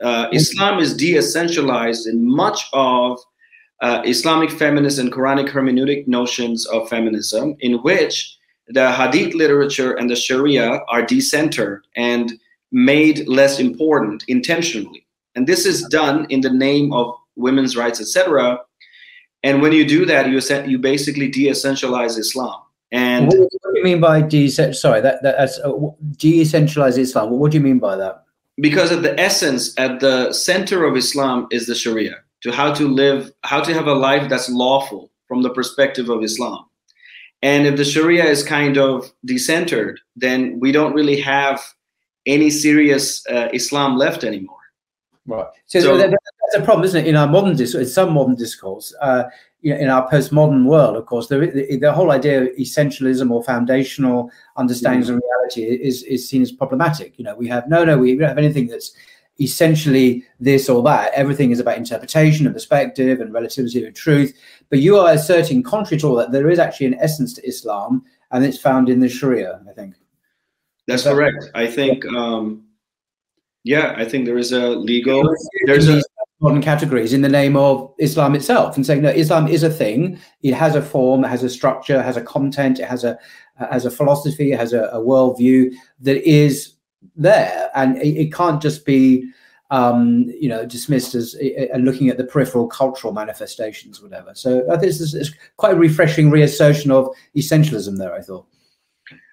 Uh, 0.00 0.28
Islam 0.32 0.80
is 0.80 0.96
de-essentialized 0.96 2.06
in 2.06 2.26
much 2.26 2.64
of 2.72 3.18
uh, 3.82 4.00
Islamic 4.04 4.50
feminist 4.50 4.98
and 4.98 5.12
Quranic 5.12 5.48
hermeneutic 5.50 6.08
notions 6.08 6.64
of 6.66 6.88
feminism, 6.88 7.56
in 7.60 7.74
which 7.82 8.38
the 8.68 8.92
Hadith 8.92 9.34
literature 9.34 9.92
and 9.94 10.08
the 10.08 10.16
Sharia 10.16 10.80
are 10.88 11.02
decentered 11.02 11.80
and 11.96 12.32
made 12.72 13.26
less 13.28 13.58
important 13.58 14.24
intentionally. 14.28 15.06
And 15.34 15.46
this 15.46 15.66
is 15.66 15.82
done 15.84 16.26
in 16.30 16.40
the 16.40 16.50
name 16.50 16.92
of 16.92 17.14
women's 17.36 17.76
rights, 17.76 18.00
etc. 18.00 18.60
And 19.42 19.62
when 19.62 19.72
you 19.72 19.86
do 19.86 20.04
that, 20.06 20.28
you 20.28 20.40
you 20.66 20.78
basically 20.78 21.28
de-essentialize 21.28 22.18
Islam. 22.18 22.60
And 22.92 23.26
what, 23.28 23.34
do 23.36 23.58
you 23.74 23.84
mean 23.84 24.00
by 24.00 24.20
de? 24.20 24.48
Sorry, 24.48 25.00
that, 25.00 25.22
that's 25.22 25.58
uh, 25.60 25.72
de-essentialize 26.16 26.98
Islam. 26.98 27.30
What 27.30 27.52
do 27.52 27.58
you 27.58 27.64
mean 27.64 27.78
by 27.78 27.96
that? 27.96 28.24
Because 28.60 28.92
at 28.92 29.02
the 29.02 29.18
essence, 29.18 29.72
at 29.78 30.00
the 30.00 30.32
center 30.32 30.84
of 30.84 30.96
Islam 30.96 31.46
is 31.50 31.66
the 31.66 31.74
Sharia 31.74 32.16
to 32.42 32.50
how 32.50 32.74
to 32.74 32.88
live, 32.88 33.32
how 33.44 33.60
to 33.62 33.72
have 33.72 33.86
a 33.86 33.94
life 33.94 34.28
that's 34.28 34.50
lawful 34.50 35.10
from 35.28 35.42
the 35.42 35.50
perspective 35.50 36.08
of 36.08 36.22
Islam. 36.22 36.66
And 37.42 37.66
if 37.66 37.76
the 37.76 37.84
Sharia 37.84 38.24
is 38.24 38.42
kind 38.42 38.76
of 38.76 39.10
decentered, 39.26 39.96
then 40.16 40.58
we 40.60 40.72
don't 40.72 40.92
really 40.92 41.20
have 41.20 41.62
any 42.30 42.50
serious 42.50 43.26
uh, 43.26 43.48
Islam 43.52 43.96
left 43.96 44.24
anymore. 44.24 44.56
Right. 45.26 45.46
So, 45.66 45.80
so 45.80 45.96
that's 45.96 46.14
a 46.56 46.62
problem, 46.62 46.84
isn't 46.84 47.04
it? 47.04 47.08
In 47.08 47.16
our 47.16 47.28
modern 47.28 47.56
discourse, 47.56 47.86
in 47.86 47.92
some 47.92 48.12
modern 48.12 48.34
discourse, 48.34 48.94
uh, 49.00 49.24
you 49.60 49.74
know, 49.74 49.80
in 49.80 49.88
our 49.88 50.10
postmodern 50.10 50.64
world, 50.64 50.96
of 50.96 51.06
course, 51.06 51.28
the, 51.28 51.38
the, 51.38 51.76
the, 51.76 51.92
whole 51.92 52.10
idea 52.10 52.42
of 52.42 52.48
essentialism 52.58 53.30
or 53.30 53.44
foundational 53.44 54.30
understandings 54.56 55.06
mm-hmm. 55.06 55.16
of 55.16 55.22
reality 55.22 55.62
is, 55.62 56.02
is 56.04 56.28
seen 56.28 56.42
as 56.42 56.50
problematic. 56.50 57.18
You 57.18 57.24
know, 57.24 57.36
we 57.36 57.46
have 57.48 57.68
no, 57.68 57.84
no, 57.84 57.98
we 57.98 58.16
don't 58.16 58.28
have 58.28 58.38
anything 58.38 58.68
that's 58.68 58.92
essentially 59.38 60.24
this 60.38 60.68
or 60.68 60.82
that. 60.84 61.12
Everything 61.14 61.50
is 61.50 61.60
about 61.60 61.76
interpretation 61.76 62.46
and 62.46 62.54
perspective 62.54 63.20
and 63.20 63.32
relativity 63.32 63.84
of 63.84 63.94
truth. 63.94 64.36
But 64.68 64.80
you 64.80 64.98
are 64.98 65.12
asserting, 65.12 65.62
contrary 65.62 66.00
to 66.00 66.08
all 66.08 66.16
that, 66.16 66.32
there 66.32 66.50
is 66.50 66.58
actually 66.58 66.86
an 66.86 66.98
essence 67.00 67.34
to 67.34 67.46
Islam, 67.46 68.04
and 68.30 68.44
it's 68.44 68.58
found 68.58 68.88
in 68.88 69.00
the 69.00 69.08
Sharia. 69.08 69.60
I 69.68 69.72
think 69.72 69.94
that's 70.90 71.04
that 71.04 71.14
correct. 71.14 71.50
I 71.54 71.66
think, 71.66 72.04
um, 72.06 72.64
yeah, 73.64 73.94
I 73.96 74.04
think 74.04 74.26
there 74.26 74.38
is 74.38 74.52
a 74.52 74.70
legal. 74.70 75.22
There's 75.66 75.88
a 75.88 76.02
modern 76.40 76.62
categories 76.62 77.12
in 77.12 77.20
the 77.20 77.28
name 77.28 77.56
of 77.56 77.94
Islam 77.98 78.34
itself, 78.34 78.76
and 78.76 78.84
saying 78.84 79.02
that 79.02 79.16
Islam 79.16 79.46
is 79.46 79.62
a 79.62 79.70
thing. 79.70 80.18
It 80.42 80.54
has 80.54 80.74
a 80.74 80.82
form, 80.82 81.24
it 81.24 81.28
has 81.28 81.42
a 81.42 81.50
structure, 81.50 82.00
it 82.00 82.04
has 82.04 82.16
a 82.16 82.22
content, 82.22 82.80
it 82.80 82.86
has 82.86 83.04
a 83.04 83.18
has 83.56 83.84
a 83.84 83.90
philosophy, 83.90 84.52
it 84.52 84.58
has 84.58 84.72
a, 84.72 84.84
a 84.84 84.98
worldview 85.00 85.74
that 86.00 86.26
is 86.28 86.74
there, 87.14 87.70
and 87.74 87.96
it, 87.98 88.16
it 88.16 88.32
can't 88.32 88.62
just 88.62 88.86
be 88.86 89.30
um, 89.70 90.24
you 90.40 90.48
know 90.48 90.64
dismissed 90.64 91.14
as 91.14 91.36
uh, 91.36 91.76
looking 91.76 92.08
at 92.08 92.16
the 92.16 92.24
peripheral 92.24 92.66
cultural 92.66 93.12
manifestations, 93.12 94.02
whatever. 94.02 94.34
So 94.34 94.64
I 94.70 94.78
think 94.78 94.92
this 94.92 95.14
is 95.14 95.34
quite 95.58 95.74
a 95.74 95.78
refreshing 95.78 96.30
reassertion 96.30 96.90
of 96.90 97.08
essentialism 97.36 97.98
there. 97.98 98.14
I 98.14 98.22
thought. 98.22 98.46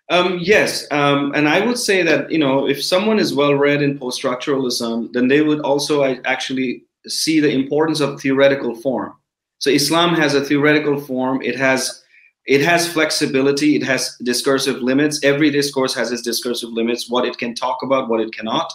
Um, 0.10 0.39
yes, 0.41 0.88
um, 0.91 1.34
and 1.36 1.50
I 1.50 1.65
would 1.65 1.78
say 1.78 2.02
that 2.04 2.32
you 2.32 2.38
know 2.38 2.67
if 2.67 2.82
someone 2.82 3.20
is 3.20 3.34
well 3.34 3.56
read 3.56 3.82
in 3.82 4.00
post-structuralism, 4.00 5.12
then 5.13 5.28
they 5.28 5.41
would 5.41 5.60
also 5.62 6.04
actually 6.26 6.84
see 7.08 7.39
the 7.39 7.52
importance 7.52 8.00
of 8.00 8.22
theoretical 8.22 8.76
form. 8.76 9.13
So 9.60 9.70
Islam 9.70 10.15
has 10.15 10.34
a 10.34 10.43
theoretical 10.43 11.00
form. 11.00 11.41
It 11.41 11.58
has 11.58 12.04
it 12.46 12.62
has 12.62 12.91
flexibility. 12.91 13.76
It 13.76 13.84
has 13.84 14.15
discursive 14.24 14.82
limits. 14.82 15.22
Every 15.24 15.50
discourse 15.50 15.93
has 15.96 16.12
its 16.12 16.22
discursive 16.22 16.70
limits. 16.70 17.10
What 17.10 17.26
it 17.26 17.38
can 17.38 17.54
talk 17.54 17.84
about, 17.84 18.08
what 18.10 18.22
it 18.22 18.32
cannot. 18.34 18.72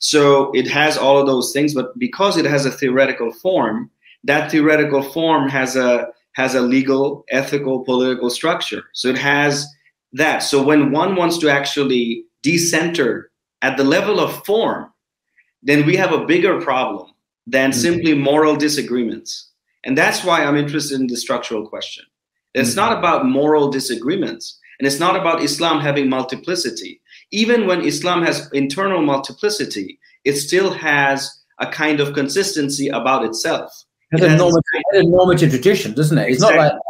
So 0.00 0.50
it 0.52 0.68
has 0.68 0.98
all 0.98 1.18
of 1.18 1.28
those 1.28 1.52
things. 1.52 1.74
But 1.74 1.96
because 1.96 2.36
it 2.36 2.44
has 2.44 2.66
a 2.66 2.72
theoretical 2.72 3.32
form, 3.32 3.88
that 4.24 4.50
theoretical 4.50 5.02
form 5.02 5.48
has 5.48 5.76
a 5.76 6.08
has 6.32 6.54
a 6.54 6.60
legal, 6.62 7.24
ethical, 7.30 7.84
political 7.84 8.30
structure. 8.30 8.84
So 8.94 9.08
it 9.08 9.18
has 9.18 9.66
that. 10.12 10.38
So 10.38 10.62
when 10.62 10.92
one 10.92 11.16
wants 11.16 11.38
to 11.38 11.50
actually 11.50 12.24
decenter 12.42 13.30
at 13.62 13.76
the 13.76 13.84
level 13.84 14.20
of 14.20 14.44
form, 14.44 14.92
then 15.62 15.86
we 15.86 15.96
have 15.96 16.12
a 16.12 16.24
bigger 16.24 16.60
problem 16.60 17.10
than 17.46 17.70
mm-hmm. 17.70 17.80
simply 17.80 18.14
moral 18.14 18.56
disagreements. 18.56 19.50
And 19.84 19.96
that's 19.96 20.24
why 20.24 20.44
I'm 20.44 20.56
interested 20.56 21.00
in 21.00 21.06
the 21.06 21.16
structural 21.16 21.68
question. 21.68 22.04
It's 22.54 22.70
mm-hmm. 22.70 22.80
not 22.80 22.98
about 22.98 23.26
moral 23.26 23.70
disagreements, 23.70 24.58
and 24.78 24.86
it's 24.86 25.00
not 25.00 25.16
about 25.16 25.42
Islam 25.42 25.80
having 25.80 26.08
multiplicity. 26.08 27.00
Even 27.30 27.66
when 27.66 27.82
Islam 27.82 28.22
has 28.22 28.50
internal 28.52 29.02
multiplicity, 29.02 29.98
it 30.24 30.34
still 30.34 30.72
has 30.72 31.42
a 31.60 31.66
kind 31.66 32.00
of 32.00 32.14
consistency 32.14 32.88
about 32.88 33.24
itself. 33.24 33.72
It 34.12 34.20
has, 34.20 34.34
a, 34.34 34.36
normative, 34.36 34.62
a 34.92 35.02
normative 35.04 35.50
tradition, 35.50 35.94
doesn't 35.94 36.18
it? 36.18 36.28
It's 36.28 36.34
exactly. 36.34 36.58
not 36.58 36.74
like 36.74 36.80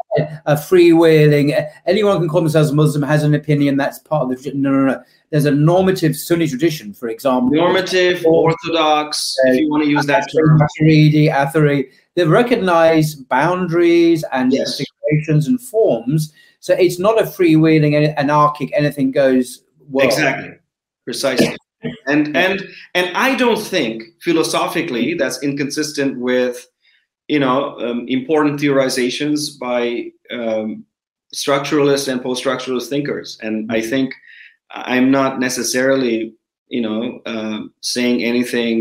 a 0.47 0.55
freewheeling. 0.55 1.71
Anyone 1.87 2.19
can 2.19 2.29
call 2.29 2.41
themselves 2.41 2.73
Muslim, 2.73 3.03
has 3.03 3.23
an 3.23 3.35
opinion. 3.35 3.77
That's 3.77 3.99
part 3.99 4.25
of 4.25 4.29
the 4.29 4.37
tradition. 4.37 4.63
No, 4.63 4.71
no, 4.71 4.87
no. 4.87 5.03
There's 5.31 5.47
a 5.47 5.51
normative 5.51 6.17
Sunni 6.17 6.47
tradition, 6.47 6.93
for 6.93 7.09
example. 7.09 7.51
Normative, 7.51 8.25
orthodox, 8.27 9.35
uh, 9.47 9.53
if 9.53 9.61
you 9.61 9.71
want 9.71 9.85
to 9.85 9.91
use 9.91 10.07
that 10.07 10.29
term. 10.33 10.59
Maturidi, 10.59 11.33
Athari. 11.33 11.91
They 12.15 12.27
recognize 12.27 13.15
boundaries 13.15 14.25
and 14.33 14.53
yes. 14.53 14.81
and 15.29 15.61
forms. 15.61 16.33
So 16.61 16.75
it's 16.75 16.99
not 16.99 17.21
a 17.21 17.25
freewheeling, 17.25 18.15
anarchic, 18.17 18.71
anything 18.75 19.11
goes. 19.11 19.65
World. 19.89 20.07
Exactly, 20.07 20.53
precisely. 21.05 21.57
and 22.07 22.37
and 22.37 22.63
and 22.95 23.17
I 23.17 23.35
don't 23.35 23.61
think 23.61 24.05
philosophically 24.21 25.15
that's 25.15 25.43
inconsistent 25.43 26.19
with 26.19 26.67
you 27.33 27.39
know 27.39 27.79
um, 27.81 28.07
important 28.09 28.61
theorizations 28.61 29.59
by 29.59 30.13
um, 30.31 30.85
structuralist 31.35 32.09
and 32.13 32.23
post-structuralist 32.23 32.89
thinkers. 32.91 33.39
And 33.41 33.55
i 33.73 33.79
mm-hmm. 33.79 33.91
think 33.91 34.15
i'm 34.71 35.11
not 35.11 35.41
necessarily 35.41 36.35
you 36.69 36.83
know 36.87 36.99
uh, 37.33 37.61
saying 37.81 38.23
anything 38.23 38.75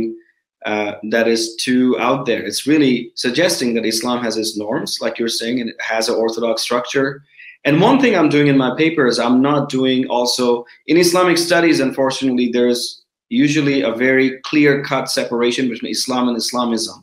uh, 0.66 0.94
that 1.10 1.28
is 1.28 1.56
too 1.56 1.98
out 2.08 2.28
there. 2.28 2.44
It's 2.50 2.68
really 2.68 3.12
suggesting 3.16 3.74
that 3.74 3.86
islam 3.94 4.20
has 4.26 4.36
its 4.42 4.58
norms 4.58 4.92
like 5.04 5.18
you're 5.18 5.38
saying 5.42 5.62
and 5.62 5.70
it 5.70 5.80
has 5.94 6.10
an 6.10 6.16
orthodox 6.16 6.62
structure. 6.62 7.24
And 7.64 7.80
one 7.80 7.98
thing 8.02 8.14
i'm 8.18 8.32
doing 8.36 8.48
in 8.48 8.58
my 8.66 8.72
paper 8.84 9.06
is 9.12 9.18
i'm 9.26 9.40
not 9.50 9.70
doing 9.78 10.00
also 10.18 10.66
in 10.92 10.98
islamic 11.06 11.38
studies 11.48 11.80
unfortunately 11.88 12.48
there's 12.56 12.84
usually 13.30 13.78
a 13.90 13.94
very 14.06 14.28
clear 14.50 14.72
cut 14.92 15.06
separation 15.20 15.70
between 15.70 15.92
islam 15.98 16.28
and 16.30 16.38
islamism 16.44 16.98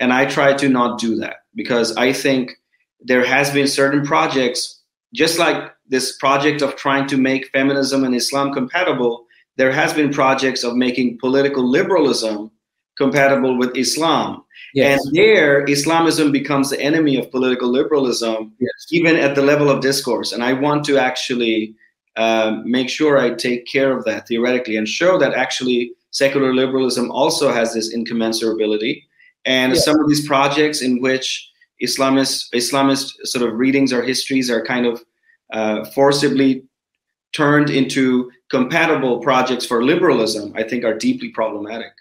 and 0.00 0.12
I 0.12 0.24
try 0.24 0.54
to 0.54 0.68
not 0.68 0.98
do 0.98 1.14
that 1.16 1.44
because 1.54 1.94
I 1.96 2.12
think 2.12 2.52
there 3.00 3.24
has 3.24 3.50
been 3.50 3.68
certain 3.68 4.04
projects, 4.04 4.80
just 5.14 5.38
like 5.38 5.72
this 5.88 6.16
project 6.16 6.62
of 6.62 6.76
trying 6.76 7.06
to 7.08 7.16
make 7.16 7.50
feminism 7.50 8.04
and 8.04 8.14
Islam 8.14 8.52
compatible, 8.52 9.26
there 9.56 9.72
has 9.72 9.92
been 9.92 10.10
projects 10.10 10.64
of 10.64 10.74
making 10.74 11.18
political 11.18 11.68
liberalism 11.68 12.50
compatible 12.96 13.58
with 13.58 13.76
Islam. 13.76 14.42
Yes. 14.74 15.04
And 15.04 15.16
there, 15.16 15.64
Islamism 15.68 16.32
becomes 16.32 16.70
the 16.70 16.80
enemy 16.80 17.16
of 17.16 17.30
political 17.30 17.68
liberalism, 17.68 18.52
yes. 18.58 18.70
even 18.90 19.16
at 19.16 19.34
the 19.34 19.42
level 19.42 19.68
of 19.68 19.80
discourse. 19.80 20.32
And 20.32 20.42
I 20.44 20.52
want 20.52 20.84
to 20.84 20.98
actually 20.98 21.74
um, 22.16 22.70
make 22.70 22.88
sure 22.88 23.18
I 23.18 23.34
take 23.34 23.66
care 23.66 23.96
of 23.96 24.04
that 24.04 24.28
theoretically 24.28 24.76
and 24.76 24.88
show 24.88 25.18
that 25.18 25.34
actually 25.34 25.92
secular 26.10 26.54
liberalism 26.54 27.10
also 27.10 27.52
has 27.52 27.74
this 27.74 27.94
incommensurability 27.94 29.02
and 29.44 29.74
yeah. 29.74 29.80
some 29.80 29.98
of 30.00 30.08
these 30.08 30.26
projects 30.26 30.82
in 30.82 31.00
which 31.00 31.50
Islamist 31.82 32.50
Islamist 32.54 33.12
sort 33.24 33.48
of 33.48 33.54
readings 33.54 33.92
or 33.92 34.02
histories 34.02 34.50
are 34.50 34.64
kind 34.64 34.86
of 34.86 35.02
uh, 35.52 35.84
forcibly 35.86 36.64
turned 37.32 37.70
into 37.70 38.30
compatible 38.50 39.20
projects 39.20 39.64
for 39.64 39.84
liberalism, 39.84 40.52
I 40.56 40.64
think 40.64 40.84
are 40.84 40.96
deeply 40.96 41.30
problematic. 41.30 41.92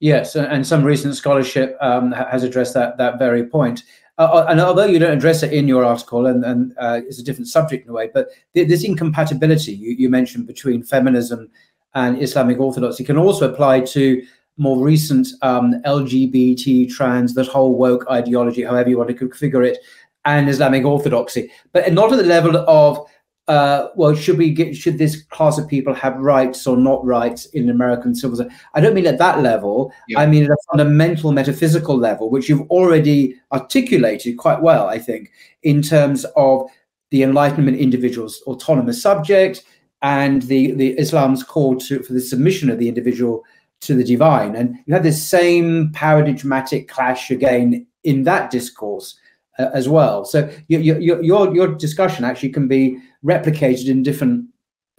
Yes, 0.00 0.36
and 0.36 0.66
some 0.66 0.84
recent 0.84 1.14
scholarship 1.14 1.76
um, 1.80 2.12
has 2.12 2.42
addressed 2.42 2.74
that 2.74 2.98
that 2.98 3.18
very 3.18 3.46
point. 3.46 3.84
Uh, 4.18 4.22
uh, 4.22 4.46
and 4.48 4.60
although 4.60 4.84
you 4.84 4.98
don't 4.98 5.16
address 5.16 5.42
it 5.42 5.52
in 5.52 5.66
your 5.66 5.84
article, 5.84 6.26
and, 6.26 6.44
and 6.44 6.74
uh, 6.78 7.00
it's 7.06 7.18
a 7.18 7.24
different 7.24 7.48
subject 7.48 7.84
in 7.84 7.90
a 7.90 7.92
way, 7.92 8.10
but 8.12 8.28
this 8.54 8.84
incompatibility 8.84 9.72
you, 9.72 9.92
you 9.92 10.08
mentioned 10.08 10.46
between 10.46 10.82
feminism 10.82 11.50
and 11.94 12.22
Islamic 12.22 12.58
orthodoxy 12.58 13.04
can 13.04 13.16
also 13.16 13.50
apply 13.50 13.80
to 13.80 14.22
more 14.56 14.82
recent 14.82 15.28
um, 15.42 15.74
LGBT, 15.84 16.90
trans, 16.90 17.34
that 17.34 17.46
whole 17.46 17.76
woke 17.76 18.06
ideology, 18.10 18.62
however 18.62 18.88
you 18.88 18.98
want 18.98 19.10
to 19.10 19.14
configure 19.14 19.66
it, 19.66 19.78
and 20.24 20.48
Islamic 20.48 20.84
orthodoxy, 20.84 21.50
but 21.72 21.92
not 21.92 22.12
at 22.12 22.16
the 22.16 22.24
level 22.24 22.56
of 22.68 23.06
uh, 23.46 23.88
well, 23.94 24.14
should 24.14 24.38
we 24.38 24.50
get 24.50 24.74
should 24.74 24.96
this 24.96 25.22
class 25.24 25.58
of 25.58 25.68
people 25.68 25.92
have 25.92 26.16
rights 26.16 26.66
or 26.66 26.78
not 26.78 27.04
rights 27.04 27.44
in 27.46 27.68
American 27.68 28.14
civil 28.14 28.36
society? 28.36 28.56
I 28.72 28.80
don't 28.80 28.94
mean 28.94 29.06
at 29.06 29.18
that 29.18 29.42
level. 29.42 29.92
Yeah. 30.08 30.20
I 30.20 30.26
mean 30.26 30.44
at 30.44 30.50
a 30.50 30.56
fundamental 30.70 31.30
metaphysical 31.30 31.96
level, 31.96 32.30
which 32.30 32.48
you've 32.48 32.68
already 32.70 33.38
articulated 33.52 34.38
quite 34.38 34.62
well, 34.62 34.88
I 34.88 34.98
think, 34.98 35.30
in 35.62 35.82
terms 35.82 36.24
of 36.36 36.70
the 37.10 37.22
Enlightenment 37.22 37.76
individual's 37.76 38.40
autonomous 38.46 39.02
subject 39.02 39.62
and 40.00 40.42
the, 40.42 40.72
the 40.72 40.98
Islam's 40.98 41.42
call 41.42 41.76
to 41.76 42.02
for 42.02 42.14
the 42.14 42.20
submission 42.20 42.70
of 42.70 42.78
the 42.78 42.88
individual 42.88 43.44
to 43.86 43.94
the 43.94 44.04
divine. 44.04 44.54
And 44.54 44.76
you 44.86 44.94
have 44.94 45.02
this 45.02 45.22
same 45.22 45.92
paradigmatic 45.92 46.88
clash 46.88 47.30
again 47.30 47.86
in 48.02 48.24
that 48.24 48.50
discourse 48.50 49.18
uh, 49.58 49.70
as 49.72 49.88
well. 49.88 50.24
So 50.24 50.50
your, 50.68 50.80
your, 50.80 51.22
your, 51.22 51.54
your 51.54 51.68
discussion 51.74 52.24
actually 52.24 52.50
can 52.50 52.68
be 52.68 52.98
replicated 53.24 53.88
in 53.88 54.02
different 54.02 54.46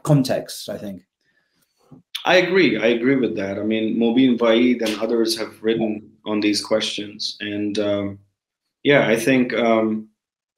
contexts, 0.03 0.69
I 0.69 0.77
think. 0.77 1.03
I 2.25 2.37
agree. 2.37 2.77
I 2.77 2.87
agree 2.87 3.17
with 3.17 3.35
that. 3.35 3.59
I 3.59 3.63
mean, 3.63 3.97
Mobeen 3.97 4.39
Vaid 4.39 4.81
and 4.81 4.99
others 4.99 5.37
have 5.37 5.61
written 5.61 6.09
on 6.25 6.39
these 6.39 6.63
questions. 6.63 7.37
And 7.39 7.77
um, 7.77 8.19
yeah, 8.83 9.07
I 9.07 9.15
think 9.15 9.53
um, 9.53 10.09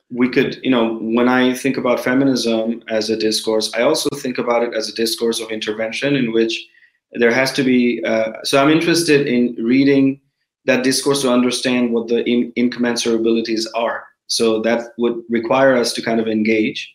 we 0.10 0.30
could, 0.30 0.60
you 0.64 0.72
know, 0.72 0.98
when 1.00 1.28
I 1.28 1.54
think 1.54 1.76
about 1.76 2.00
feminism 2.00 2.84
as 2.88 3.10
a 3.10 3.18
discourse, 3.18 3.74
I 3.74 3.82
also 3.82 4.10
think 4.16 4.38
about 4.38 4.64
it 4.64 4.74
as 4.74 4.88
a 4.88 4.96
discourse 4.96 5.42
of 5.42 5.50
intervention 5.50 6.16
in 6.16 6.32
which 6.32 6.68
there 7.14 7.34
has 7.34 7.52
to 7.54 7.64
be 7.64 8.04
uh, 8.06 8.34
so 8.44 8.62
i'm 8.62 8.70
interested 8.70 9.28
in 9.28 9.56
reading 9.64 10.20
that 10.66 10.84
discourse 10.84 11.22
to 11.22 11.32
understand 11.32 11.94
what 11.94 12.08
the 12.08 12.24
in, 12.26 12.52
incommensurabilities 12.54 13.66
are 13.76 14.06
so 14.28 14.62
that 14.62 14.92
would 14.98 15.22
require 15.30 15.76
us 15.76 15.94
to 15.94 16.02
kind 16.02 16.20
of 16.20 16.28
engage 16.28 16.94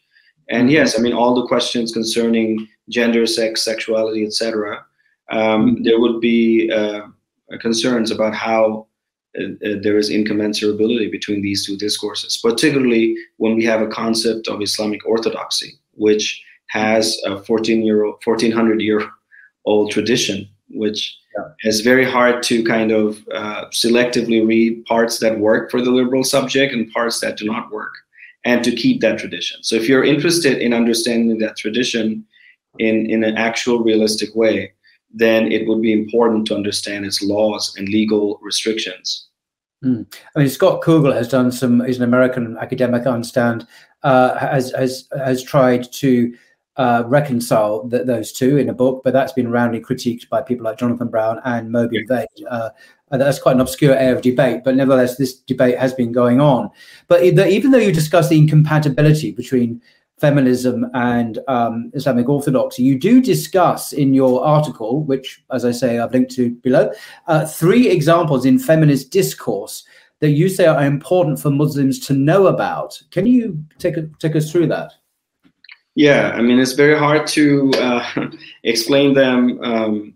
and 0.49 0.71
yes 0.71 0.99
i 0.99 1.03
mean 1.03 1.13
all 1.13 1.35
the 1.35 1.47
questions 1.47 1.93
concerning 1.93 2.69
gender 2.89 3.27
sex 3.27 3.63
sexuality 3.63 4.25
etc 4.25 4.85
um, 5.31 5.41
mm-hmm. 5.41 5.83
there 5.83 6.01
would 6.01 6.21
be 6.21 6.71
uh, 6.71 7.03
concerns 7.61 8.11
about 8.11 8.35
how 8.35 8.87
uh, 9.41 9.45
uh, 9.45 9.77
there 9.81 9.97
is 9.97 10.11
incommensurability 10.11 11.11
between 11.11 11.41
these 11.41 11.65
two 11.65 11.77
discourses 11.77 12.37
particularly 12.37 13.17
when 13.39 13.57
we 13.57 13.65
have 13.65 13.81
a 13.81 13.89
concept 13.89 14.47
of 14.49 14.61
islamic 14.61 15.05
orthodoxy 15.07 15.73
which 15.95 16.45
has 16.69 17.19
a 17.25 17.43
14 17.43 17.83
year 17.83 18.05
1400 18.05 18.81
year 18.81 19.11
old 19.65 19.91
tradition, 19.91 20.49
which 20.71 21.17
yeah. 21.37 21.71
is 21.71 21.81
very 21.81 22.05
hard 22.05 22.43
to 22.45 22.65
kind 22.65 22.91
of 22.91 23.25
uh, 23.35 23.67
selectively 23.71 24.47
read 24.47 24.85
parts 24.87 25.19
that 25.21 25.39
work 25.39 25.71
for 25.71 25.81
the 25.81 25.91
liberal 25.91 26.25
subject 26.25 26.73
and 26.75 26.91
parts 26.93 27.21
that 27.21 27.37
do 27.37 27.45
not 27.45 27.71
work, 27.71 27.95
and 28.45 28.65
to 28.65 28.75
keep 28.75 29.01
that 29.01 29.19
tradition. 29.19 29.63
So 29.63 29.77
if 29.77 29.89
you're 29.89 30.05
interested 30.05 30.59
in 30.59 30.73
understanding 30.73 31.39
that 31.39 31.57
tradition 31.57 32.25
in, 32.79 33.07
in 33.11 33.25
an 33.25 33.37
actual 33.37 33.83
realistic 33.83 34.35
way, 34.35 34.73
then 35.13 35.53
it 35.53 35.67
would 35.69 35.83
be 35.83 35.93
important 35.93 36.47
to 36.47 36.55
understand 36.55 37.05
its 37.05 37.23
laws 37.23 37.75
and 37.77 37.89
legal 37.89 38.39
restrictions. 38.43 39.29
Mm. 39.85 40.07
I 40.35 40.39
mean, 40.39 40.49
Scott 40.49 40.83
Kugle 40.83 41.13
has 41.13 41.29
done 41.29 41.53
some. 41.53 41.85
He's 41.85 41.99
an 41.99 42.05
American 42.05 42.57
academic, 42.59 43.07
I 43.07 43.11
understand. 43.11 43.67
Uh, 44.03 44.39
has 44.39 44.73
has 44.73 45.09
has 45.17 45.43
tried 45.43 45.93
to 45.93 46.35
uh, 46.77 47.05
reconcile 47.07 47.89
th- 47.89 48.07
those 48.07 48.33
two 48.33 48.57
in 48.57 48.69
a 48.69 48.75
book, 48.75 49.03
but 49.05 49.13
that's 49.13 49.33
been 49.33 49.51
roundly 49.51 49.81
critiqued 49.81 50.29
by 50.29 50.41
people 50.41 50.65
like 50.65 50.79
Jonathan 50.79 51.09
Brown 51.09 51.41
and 51.45 51.71
Mobeen 51.71 52.09
Vaid. 52.09 52.27
Uh, 52.49 52.71
that's 53.11 53.39
quite 53.39 53.55
an 53.55 53.61
obscure 53.61 53.95
area 53.95 54.17
of 54.17 54.23
debate, 54.23 54.63
but 54.65 54.75
nevertheless, 54.75 55.17
this 55.17 55.35
debate 55.35 55.79
has 55.79 55.93
been 55.93 56.13
going 56.13 56.41
on. 56.41 56.71
But 57.09 57.23
even 57.23 57.71
though 57.71 57.79
you 57.79 57.93
discuss 57.93 58.31
the 58.31 58.39
incompatibility 58.39 59.33
between 59.33 59.83
feminism 60.23 60.87
and 60.95 61.41
um, 61.49 61.91
Islamic 61.95 62.29
orthodoxy. 62.29 62.85
You 62.85 62.97
do 62.97 63.21
discuss 63.21 63.93
in 63.93 64.15
your 64.15 64.45
article, 64.45 65.03
which, 65.03 65.43
as 65.51 65.65
I 65.65 65.73
say, 65.73 65.99
I've 65.99 66.13
linked 66.13 66.31
to 66.37 66.51
below, 66.63 66.93
uh, 67.27 67.45
three 67.45 67.89
examples 67.89 68.47
in 68.47 68.61
feminist 68.61 69.11
discourse 69.11 69.85
that 70.21 70.31
you 70.31 70.49
say 70.49 70.67
are 70.67 70.85
important 70.85 71.41
for 71.41 71.51
Muslims 71.51 71.99
to 72.07 72.13
know 72.13 72.47
about. 72.47 73.03
Can 73.11 73.27
you 73.27 73.65
take, 73.79 73.97
a, 73.97 74.03
take 74.21 74.37
us 74.37 74.53
through 74.53 74.69
that? 74.69 74.93
Yeah, 75.95 76.33
I 76.35 76.41
mean, 76.41 76.59
it's 76.59 76.73
very 76.73 76.99
hard 76.99 77.27
to 77.29 77.71
uh, 77.77 78.31
explain 78.65 79.15
them 79.15 79.61
um, 79.63 80.15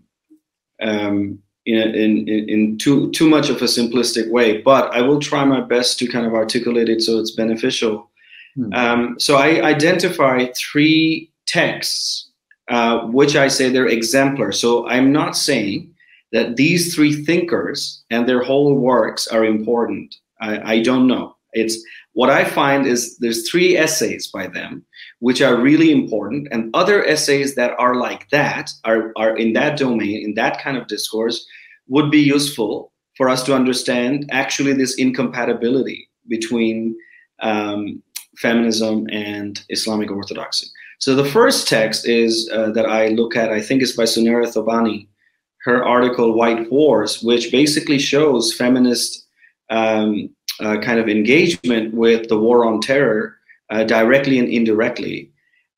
um, 0.81 1.39
in, 1.65 1.77
in, 1.95 2.27
in 2.27 2.77
too, 2.77 3.11
too 3.11 3.29
much 3.29 3.49
of 3.49 3.57
a 3.61 3.65
simplistic 3.65 4.29
way, 4.31 4.61
but 4.61 4.91
I 4.93 5.01
will 5.01 5.19
try 5.19 5.43
my 5.43 5.61
best 5.61 5.99
to 5.99 6.07
kind 6.07 6.25
of 6.25 6.33
articulate 6.33 6.89
it 6.89 7.01
so 7.01 7.19
it's 7.19 7.31
beneficial. 7.31 8.09
Hmm. 8.55 8.73
Um, 8.73 9.19
so 9.19 9.35
I 9.35 9.61
identify 9.61 10.47
three 10.55 11.31
texts, 11.45 12.29
uh, 12.69 13.01
which 13.07 13.35
I 13.35 13.47
say 13.47 13.69
they're 13.69 13.87
exemplar. 13.87 14.51
So 14.51 14.87
I'm 14.87 15.11
not 15.11 15.37
saying 15.37 15.93
that 16.31 16.55
these 16.55 16.93
three 16.93 17.23
thinkers 17.23 18.03
and 18.09 18.27
their 18.27 18.43
whole 18.43 18.73
works 18.73 19.27
are 19.27 19.45
important. 19.45 20.15
I, 20.41 20.73
I 20.73 20.81
don't 20.81 21.07
know. 21.07 21.35
It's 21.53 21.77
what 22.17 22.31
I 22.31 22.45
find 22.45 22.87
is 22.87 23.15
there's 23.19 23.47
three 23.47 23.77
essays 23.77 24.25
by 24.25 24.47
them 24.47 24.83
which 25.19 25.39
are 25.39 25.55
really 25.55 25.91
important, 25.91 26.47
and 26.51 26.71
other 26.73 27.05
essays 27.05 27.53
that 27.53 27.75
are 27.77 27.93
like 27.93 28.27
that 28.31 28.71
are, 28.85 29.13
are 29.15 29.37
in 29.37 29.53
that 29.53 29.77
domain, 29.77 30.23
in 30.25 30.33
that 30.33 30.59
kind 30.59 30.77
of 30.77 30.87
discourse, 30.87 31.45
would 31.87 32.09
be 32.09 32.19
useful 32.19 32.91
for 33.17 33.29
us 33.29 33.43
to 33.43 33.53
understand 33.53 34.27
actually 34.31 34.73
this 34.73 34.95
incompatibility 34.95 36.09
between 36.27 36.97
um, 37.43 38.01
feminism 38.37 39.05
and 39.11 39.61
Islamic 39.69 40.09
orthodoxy. 40.09 40.65
So 40.97 41.13
the 41.13 41.31
first 41.37 41.67
text 41.67 42.07
is 42.07 42.49
uh, 42.51 42.71
that 42.71 42.87
I 42.87 43.09
look 43.09 43.35
at, 43.35 43.51
I 43.51 43.61
think, 43.61 43.83
is 43.83 43.95
by 43.95 44.05
Sunera 44.05 44.47
Thobani, 44.47 45.07
her 45.65 45.85
article 45.85 46.33
"White 46.33 46.71
Wars," 46.71 47.21
which 47.21 47.51
basically 47.51 47.99
shows 47.99 48.55
feminist 48.55 49.26
um, 49.69 50.29
uh, 50.59 50.77
kind 50.79 50.99
of 50.99 51.07
engagement 51.07 51.93
with 51.93 52.27
the 52.29 52.37
war 52.37 52.65
on 52.65 52.81
terror 52.81 53.37
uh, 53.69 53.83
directly 53.83 54.39
and 54.39 54.49
indirectly. 54.49 55.31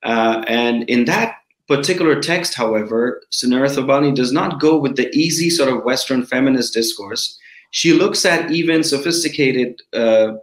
Uh, 0.04 0.44
and 0.48 0.90
in 0.90 1.06
that 1.06 1.36
particular 1.68 2.20
text, 2.20 2.54
however, 2.56 3.22
Sunera 3.32 3.70
Thobani 3.70 4.16
does 4.16 4.32
not 4.32 4.60
go 4.60 4.78
with 4.78 4.96
the 4.96 5.14
easy 5.16 5.50
sort 5.50 5.70
of 5.70 5.84
Western 5.84 6.26
feminist 6.26 6.74
discourse. 6.74 7.38
She 7.72 7.94
looks 7.94 8.26
at 8.26 8.52
even 8.52 8.84
sophisticated 8.84 9.80
uh, 9.94 10.34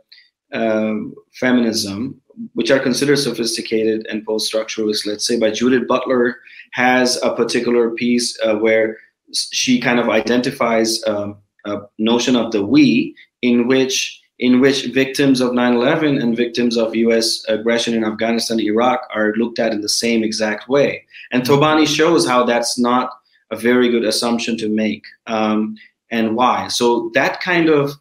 um, 0.52 1.14
feminism, 1.34 2.20
which 2.52 2.70
are 2.70 2.78
considered 2.78 3.16
sophisticated 3.16 4.06
and 4.08 4.24
post-structuralist, 4.24 5.06
let's 5.06 5.26
say 5.26 5.38
by 5.38 5.50
Judith 5.50 5.88
Butler, 5.88 6.38
has 6.72 7.20
a 7.22 7.34
particular 7.34 7.90
piece 7.90 8.38
uh, 8.44 8.54
where 8.56 8.96
she 9.32 9.80
kind 9.80 9.98
of 9.98 10.08
identifies 10.08 11.02
um, 11.06 11.38
a 11.64 11.80
notion 11.98 12.36
of 12.36 12.52
the 12.52 12.64
we, 12.64 13.14
in 13.42 13.66
which 13.66 14.22
in 14.38 14.60
which 14.60 14.86
victims 14.86 15.40
of 15.40 15.52
9/11 15.52 16.22
and 16.22 16.36
victims 16.36 16.76
of 16.76 16.94
U.S. 16.94 17.42
aggression 17.48 17.94
in 17.94 18.04
Afghanistan, 18.04 18.60
Iraq 18.60 19.00
are 19.14 19.32
looked 19.36 19.58
at 19.58 19.72
in 19.72 19.80
the 19.80 19.88
same 19.88 20.22
exact 20.22 20.68
way. 20.68 21.04
And 21.32 21.42
Thobani 21.42 21.86
shows 21.86 22.26
how 22.26 22.44
that's 22.44 22.78
not 22.78 23.10
a 23.50 23.56
very 23.56 23.88
good 23.88 24.04
assumption 24.04 24.56
to 24.58 24.68
make, 24.68 25.04
um, 25.26 25.76
and 26.10 26.36
why. 26.36 26.68
So 26.68 27.10
that 27.14 27.40
kind 27.40 27.68
of 27.68 27.92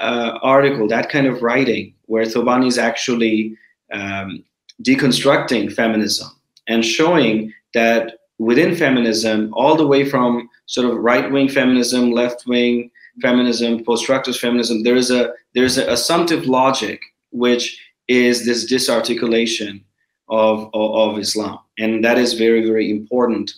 uh, 0.00 0.38
article, 0.42 0.88
that 0.88 1.08
kind 1.08 1.26
of 1.26 1.42
writing, 1.42 1.94
where 2.06 2.24
Thobani 2.24 2.66
is 2.66 2.78
actually 2.78 3.56
um, 3.92 4.44
deconstructing 4.82 5.72
feminism 5.72 6.28
and 6.68 6.84
showing 6.84 7.52
that 7.74 8.18
within 8.38 8.74
feminism, 8.74 9.52
all 9.54 9.76
the 9.76 9.86
way 9.86 10.04
from 10.04 10.48
sort 10.66 10.90
of 10.90 10.96
right 10.98 11.30
wing 11.30 11.48
feminism, 11.48 12.10
left 12.10 12.46
wing 12.46 12.90
feminism, 13.20 13.84
post 13.84 14.06
structuralist 14.06 14.40
feminism, 14.40 14.82
there 14.82 14.96
is 14.96 15.10
a 15.10 15.32
there's 15.54 15.78
an 15.78 15.88
assumptive 15.88 16.46
logic 16.46 17.00
which 17.30 17.80
is 18.08 18.46
this 18.46 18.64
disarticulation 18.64 19.84
of, 20.28 20.70
of, 20.74 21.12
of 21.12 21.18
Islam, 21.18 21.58
and 21.78 22.04
that 22.04 22.18
is 22.18 22.34
very 22.34 22.64
very 22.66 22.90
important 22.90 23.52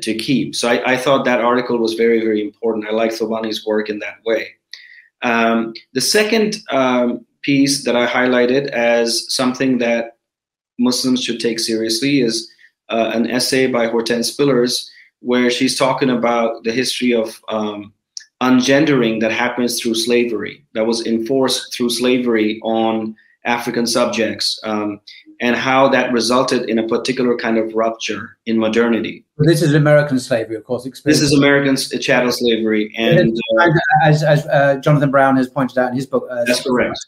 to 0.00 0.14
keep. 0.14 0.54
So 0.54 0.68
I, 0.68 0.92
I, 0.92 0.96
thought 0.96 1.26
that 1.26 1.42
article 1.42 1.76
was 1.78 1.94
very 1.94 2.20
very 2.20 2.40
important. 2.40 2.86
I 2.88 2.92
like 2.92 3.10
Thobani's 3.10 3.66
work 3.66 3.90
in 3.90 3.98
that 3.98 4.18
way. 4.24 4.54
Um, 5.22 5.74
the 5.92 6.00
second 6.00 6.56
um, 6.70 7.26
piece 7.42 7.84
that 7.84 7.96
I 7.96 8.06
highlighted 8.06 8.68
as 8.68 9.32
something 9.32 9.78
that 9.78 10.16
Muslims 10.78 11.22
should 11.22 11.40
take 11.40 11.58
seriously 11.58 12.20
is 12.20 12.50
uh, 12.88 13.10
an 13.14 13.30
essay 13.30 13.66
by 13.66 13.86
Hortense 13.86 14.34
Spillers, 14.34 14.88
where 15.20 15.50
she's 15.50 15.78
talking 15.78 16.10
about 16.10 16.64
the 16.64 16.72
history 16.72 17.12
of 17.14 17.40
um, 17.48 17.92
ungendering 18.42 19.20
that 19.20 19.32
happens 19.32 19.80
through 19.80 19.94
slavery, 19.94 20.64
that 20.74 20.84
was 20.84 21.06
enforced 21.06 21.72
through 21.72 21.88
slavery 21.88 22.60
on 22.62 23.14
African 23.44 23.86
subjects, 23.86 24.60
um, 24.64 25.00
and 25.40 25.56
how 25.56 25.88
that 25.88 26.12
resulted 26.12 26.68
in 26.68 26.78
a 26.78 26.86
particular 26.86 27.36
kind 27.36 27.58
of 27.58 27.74
rupture 27.74 28.36
in 28.46 28.58
modernity. 28.58 29.24
This 29.38 29.62
is 29.62 29.74
American 29.74 30.20
slavery, 30.20 30.56
of 30.56 30.64
course. 30.64 30.84
This 31.04 31.20
is 31.20 31.32
American 31.32 31.76
chattel 31.76 32.30
slavery, 32.30 32.92
and 32.96 33.36
uh, 33.60 33.68
as, 34.04 34.22
as 34.22 34.46
uh, 34.46 34.76
Jonathan 34.76 35.10
Brown 35.10 35.36
has 35.36 35.48
pointed 35.48 35.78
out 35.78 35.90
in 35.90 35.96
his 35.96 36.06
book, 36.06 36.26
uh, 36.30 36.44
that's 36.44 36.62
correct. 36.62 36.98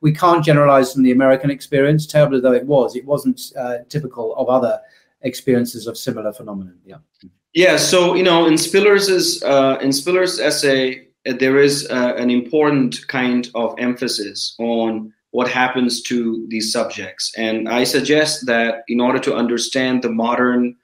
We 0.00 0.12
can't 0.12 0.44
generalize 0.44 0.92
from 0.92 1.02
the 1.02 1.12
American 1.12 1.50
experience, 1.50 2.06
terrible 2.06 2.40
though 2.40 2.52
it 2.52 2.66
was. 2.66 2.96
It 2.96 3.04
wasn't 3.04 3.40
uh, 3.56 3.78
typical 3.88 4.34
of 4.36 4.48
other 4.48 4.80
experiences 5.22 5.86
of 5.86 5.96
similar 5.96 6.32
phenomenon. 6.32 6.78
Yeah. 6.84 6.98
Yeah. 7.54 7.76
So 7.76 8.14
you 8.14 8.22
know, 8.22 8.46
in 8.46 8.56
Spillers's 8.58 9.42
uh, 9.42 9.78
in 9.80 9.92
Spiller's 9.92 10.38
essay, 10.38 11.08
uh, 11.28 11.34
there 11.38 11.58
is 11.58 11.86
an 11.86 12.30
important 12.30 13.06
kind 13.08 13.50
of 13.54 13.74
emphasis 13.78 14.54
on 14.58 15.12
what 15.30 15.48
happens 15.48 16.02
to 16.02 16.46
these 16.48 16.72
subjects. 16.72 17.32
And 17.36 17.68
I 17.68 17.84
suggest 17.84 18.46
that 18.46 18.84
in 18.88 19.00
order 19.00 19.18
to 19.20 19.34
understand 19.34 20.02
the 20.02 20.10
modern 20.10 20.76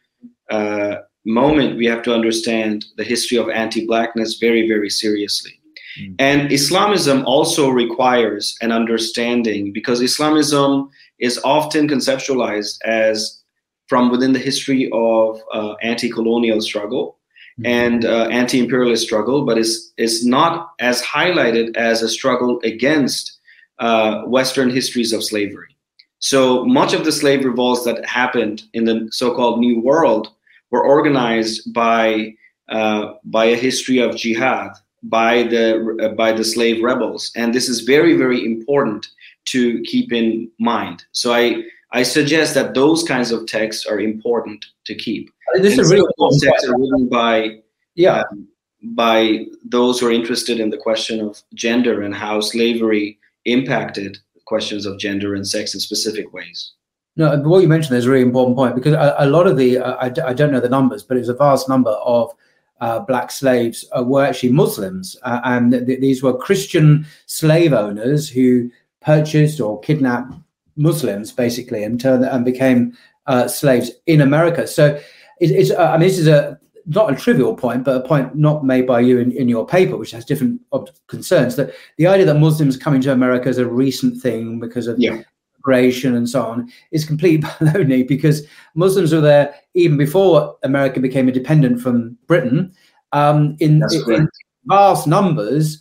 uh, 0.50 0.96
moment, 1.24 1.76
we 1.76 1.86
have 1.86 2.02
to 2.02 2.14
understand 2.14 2.84
the 2.96 3.04
history 3.04 3.38
of 3.38 3.48
anti 3.48 3.86
Blackness 3.86 4.38
very, 4.38 4.68
very 4.68 4.90
seriously. 4.90 5.52
Mm. 5.98 6.14
And 6.18 6.52
Islamism 6.52 7.24
also 7.24 7.70
requires 7.70 8.56
an 8.60 8.72
understanding 8.72 9.72
because 9.72 10.00
Islamism 10.00 10.90
is 11.18 11.40
often 11.44 11.88
conceptualized 11.88 12.78
as 12.84 13.43
from 13.86 14.10
within 14.10 14.32
the 14.32 14.38
history 14.38 14.90
of 14.92 15.40
uh, 15.52 15.74
anti 15.82 16.10
colonial 16.10 16.60
struggle. 16.60 17.18
Mm. 17.60 17.68
And 17.68 18.04
uh, 18.04 18.26
anti-imperialist 18.32 19.04
struggle, 19.04 19.44
but 19.44 19.58
is 19.58 19.92
is 19.96 20.26
not 20.26 20.72
as 20.80 21.00
highlighted 21.02 21.76
as 21.76 22.02
a 22.02 22.08
struggle 22.08 22.58
against 22.64 23.38
uh, 23.78 24.22
Western 24.22 24.70
histories 24.70 25.12
of 25.12 25.22
slavery. 25.22 25.76
So 26.18 26.64
much 26.64 26.94
of 26.94 27.04
the 27.04 27.12
slave 27.12 27.44
revolts 27.44 27.84
that 27.84 28.04
happened 28.06 28.64
in 28.72 28.86
the 28.86 29.08
so-called 29.12 29.60
New 29.60 29.80
World 29.80 30.32
were 30.70 30.82
organized 30.82 31.72
by 31.72 32.34
uh, 32.70 33.12
by 33.24 33.44
a 33.44 33.56
history 33.56 33.98
of 33.98 34.16
jihad 34.16 34.72
by 35.04 35.44
the 35.44 35.96
uh, 36.02 36.08
by 36.08 36.32
the 36.32 36.44
slave 36.44 36.82
rebels, 36.82 37.30
and 37.36 37.54
this 37.54 37.68
is 37.68 37.82
very 37.82 38.16
very 38.16 38.44
important 38.44 39.06
to 39.46 39.80
keep 39.82 40.12
in 40.12 40.50
mind. 40.58 41.04
So 41.12 41.32
I 41.32 41.62
I 41.94 42.02
suggest 42.02 42.54
that 42.54 42.74
those 42.74 43.04
kinds 43.04 43.30
of 43.30 43.46
texts 43.46 43.86
are 43.86 44.00
important 44.00 44.66
to 44.84 44.94
keep. 44.96 45.30
This 45.54 45.78
is 45.78 45.90
really 45.90 46.04
important. 46.18 46.42
Texts 46.42 46.68
are 46.68 46.76
written 46.76 47.08
by 47.08 47.60
yeah. 47.94 48.24
Um, 48.30 48.48
by 48.96 49.46
those 49.64 49.98
who 49.98 50.08
are 50.08 50.12
interested 50.12 50.60
in 50.60 50.68
the 50.68 50.76
question 50.76 51.20
of 51.20 51.42
gender 51.54 52.02
and 52.02 52.14
how 52.14 52.40
slavery 52.40 53.18
impacted 53.46 54.18
questions 54.44 54.84
of 54.84 54.98
gender 54.98 55.34
and 55.34 55.46
sex 55.46 55.72
in 55.72 55.80
specific 55.80 56.34
ways. 56.34 56.72
No, 57.16 57.38
what 57.38 57.62
you 57.62 57.68
mentioned 57.68 57.96
is 57.96 58.04
a 58.04 58.10
really 58.10 58.22
important 58.22 58.56
point 58.56 58.74
because 58.74 58.92
a, 58.92 59.14
a 59.18 59.26
lot 59.26 59.46
of 59.46 59.56
the, 59.56 59.78
uh, 59.78 59.94
I, 59.94 60.06
I, 60.28 60.34
don't 60.34 60.52
know 60.52 60.60
the 60.60 60.68
numbers, 60.68 61.02
but 61.02 61.16
it's 61.16 61.28
a 61.28 61.34
vast 61.34 61.66
number 61.66 61.92
of 61.92 62.34
uh, 62.80 63.00
black 63.00 63.30
slaves 63.30 63.86
uh, 63.96 64.02
were 64.02 64.26
actually 64.26 64.52
Muslims. 64.52 65.16
Uh, 65.22 65.40
and 65.44 65.70
th- 65.70 66.00
these 66.00 66.22
were 66.22 66.36
Christian 66.36 67.06
slave 67.24 67.72
owners 67.72 68.28
who 68.28 68.70
purchased 69.00 69.60
or 69.60 69.80
kidnapped 69.80 70.34
Muslims 70.76 71.32
basically 71.32 71.84
and 71.84 72.00
turned 72.00 72.24
and 72.24 72.44
became 72.44 72.96
uh, 73.26 73.48
slaves 73.48 73.90
in 74.06 74.20
America. 74.20 74.66
So 74.66 74.94
it, 75.40 75.50
it's, 75.50 75.70
uh, 75.70 75.90
I 75.90 75.92
mean, 75.92 76.08
this 76.08 76.18
is 76.18 76.28
a 76.28 76.58
not 76.86 77.12
a 77.12 77.16
trivial 77.16 77.56
point, 77.56 77.84
but 77.84 77.96
a 77.96 78.06
point 78.06 78.34
not 78.34 78.64
made 78.64 78.86
by 78.86 79.00
you 79.00 79.18
in, 79.18 79.32
in 79.32 79.48
your 79.48 79.66
paper, 79.66 79.96
which 79.96 80.10
has 80.10 80.24
different 80.24 80.60
concerns. 81.06 81.56
That 81.56 81.74
the 81.96 82.06
idea 82.06 82.26
that 82.26 82.34
Muslims 82.34 82.76
coming 82.76 83.00
to 83.02 83.12
America 83.12 83.48
is 83.48 83.58
a 83.58 83.66
recent 83.66 84.20
thing 84.20 84.60
because 84.60 84.86
of 84.86 84.98
yeah. 84.98 85.22
immigration 85.56 86.14
and 86.14 86.28
so 86.28 86.42
on 86.42 86.70
is 86.90 87.04
complete 87.04 87.40
baloney 87.42 88.06
because 88.06 88.46
Muslims 88.74 89.12
were 89.12 89.20
there 89.20 89.54
even 89.74 89.96
before 89.96 90.56
America 90.62 91.00
became 91.00 91.28
independent 91.28 91.80
from 91.80 92.18
Britain 92.26 92.74
um, 93.12 93.56
in, 93.60 93.82
in 94.08 94.28
vast 94.66 95.06
numbers 95.06 95.80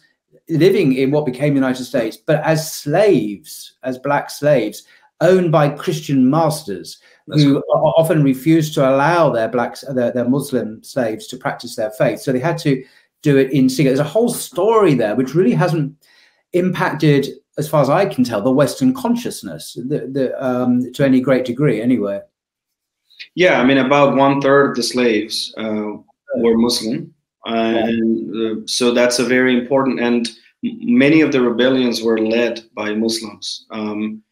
living 0.50 0.94
in 0.94 1.12
what 1.12 1.26
became 1.26 1.54
the 1.54 1.60
United 1.60 1.86
States, 1.86 2.18
but 2.18 2.42
as 2.44 2.72
slaves, 2.72 3.76
as 3.84 3.98
black 3.98 4.30
slaves, 4.30 4.84
owned 5.22 5.52
by 5.52 5.70
Christian 5.70 6.30
masters 6.30 7.00
That's 7.28 7.44
who 7.44 7.62
cool. 7.62 7.94
often 7.98 8.24
refused 8.24 8.74
to 8.76 8.90
allow 8.90 9.30
their 9.30 9.48
blacks, 9.48 9.84
their, 9.94 10.12
their 10.12 10.28
Muslim 10.28 10.84
slaves 10.84 11.28
to 11.28 11.38
practice 11.38 11.76
their 11.76 11.92
faith. 11.92 12.20
So 12.20 12.32
they 12.32 12.40
had 12.40 12.58
to 12.60 12.84
do 13.22 13.38
it 13.38 13.52
in 13.52 13.70
secret. 13.70 13.92
There's 13.92 14.00
a 14.00 14.04
whole 14.04 14.30
story 14.30 14.96
there 14.96 15.16
which 15.16 15.34
really 15.34 15.54
hasn't 15.54 15.96
impacted, 16.52 17.28
as 17.58 17.70
far 17.70 17.82
as 17.82 17.90
I 17.90 18.06
can 18.06 18.24
tell, 18.24 18.42
the 18.42 18.52
Western 18.52 18.94
consciousness 18.94 19.74
the, 19.76 20.10
the, 20.12 20.46
um, 20.46 20.92
to 20.94 21.06
any 21.06 21.22
great 21.22 21.46
degree, 21.46 21.82
anyway. 21.82 22.20
Yeah, 23.36 23.62
I 23.62 23.64
mean, 23.64 23.78
about 23.78 24.18
one 24.18 24.42
third 24.42 24.72
of 24.72 24.76
the 24.76 24.84
slaves 24.84 25.54
uh, 25.58 25.94
were 26.36 26.58
Muslim, 26.58 27.13
and 27.46 28.36
uh, 28.36 28.62
so 28.66 28.94
that's 28.94 29.20
a 29.20 29.26
very 29.26 29.58
important. 29.58 30.00
And 30.00 30.30
many 30.64 31.22
of 31.22 31.32
the 31.32 31.42
rebellions 31.42 32.02
were 32.02 32.20
led 32.20 32.64
by 32.74 32.94
Muslims, 32.94 33.66
um, 33.72 34.24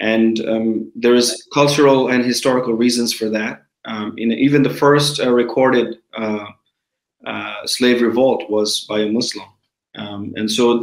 and 0.00 0.40
um, 0.48 0.92
there 0.94 1.14
is 1.14 1.46
cultural 1.52 2.08
and 2.08 2.24
historical 2.24 2.74
reasons 2.74 3.12
for 3.12 3.28
that. 3.30 3.62
Um, 3.86 4.14
in 4.16 4.32
even 4.32 4.62
the 4.62 4.70
first 4.70 5.20
uh, 5.20 5.30
recorded 5.30 5.98
uh, 6.16 6.46
uh, 7.26 7.66
slave 7.66 8.00
revolt 8.00 8.48
was 8.48 8.80
by 8.88 9.00
a 9.00 9.10
Muslim, 9.10 9.46
um, 9.96 10.32
and 10.36 10.50
so 10.50 10.82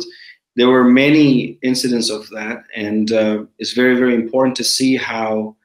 there 0.56 0.70
were 0.70 0.84
many 0.84 1.58
incidents 1.64 2.12
of 2.12 2.30
that, 2.30 2.64
and 2.76 3.12
uh, 3.12 3.44
it's 3.58 3.74
very 3.74 3.96
very 3.96 4.14
important 4.14 4.56
to 4.58 4.64
see 4.64 4.98
how 4.98 5.56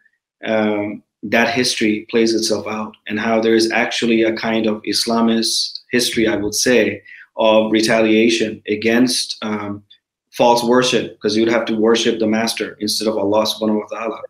um, 0.47 1.03
that 1.23 1.55
history 1.55 2.07
plays 2.09 2.35
itself 2.35 2.67
out 2.67 2.97
and 3.07 3.19
how 3.19 3.41
there 3.41 3.55
is 3.55 3.71
actually 3.71 4.23
a 4.23 4.37
kind 4.37 4.67
of 4.67 4.83
Islamist 4.83 5.76
history, 5.91 6.28
I 6.28 6.37
would 6.37 6.55
say, 6.55 7.03
of 7.37 7.70
retaliation 7.70 8.62
against 8.68 9.37
um, 9.43 9.82
false 10.32 10.62
worship 10.64 11.12
because 11.12 11.37
you 11.37 11.45
would 11.45 11.53
have 11.53 11.64
to 11.66 11.76
worship 11.76 12.18
the 12.18 12.26
master 12.26 12.76
instead 12.80 13.09
of 13.09 13.16
Allah 13.16 13.45
subhanahu 13.45 13.80
wa 13.80 13.99
ta'ala. 13.99 14.20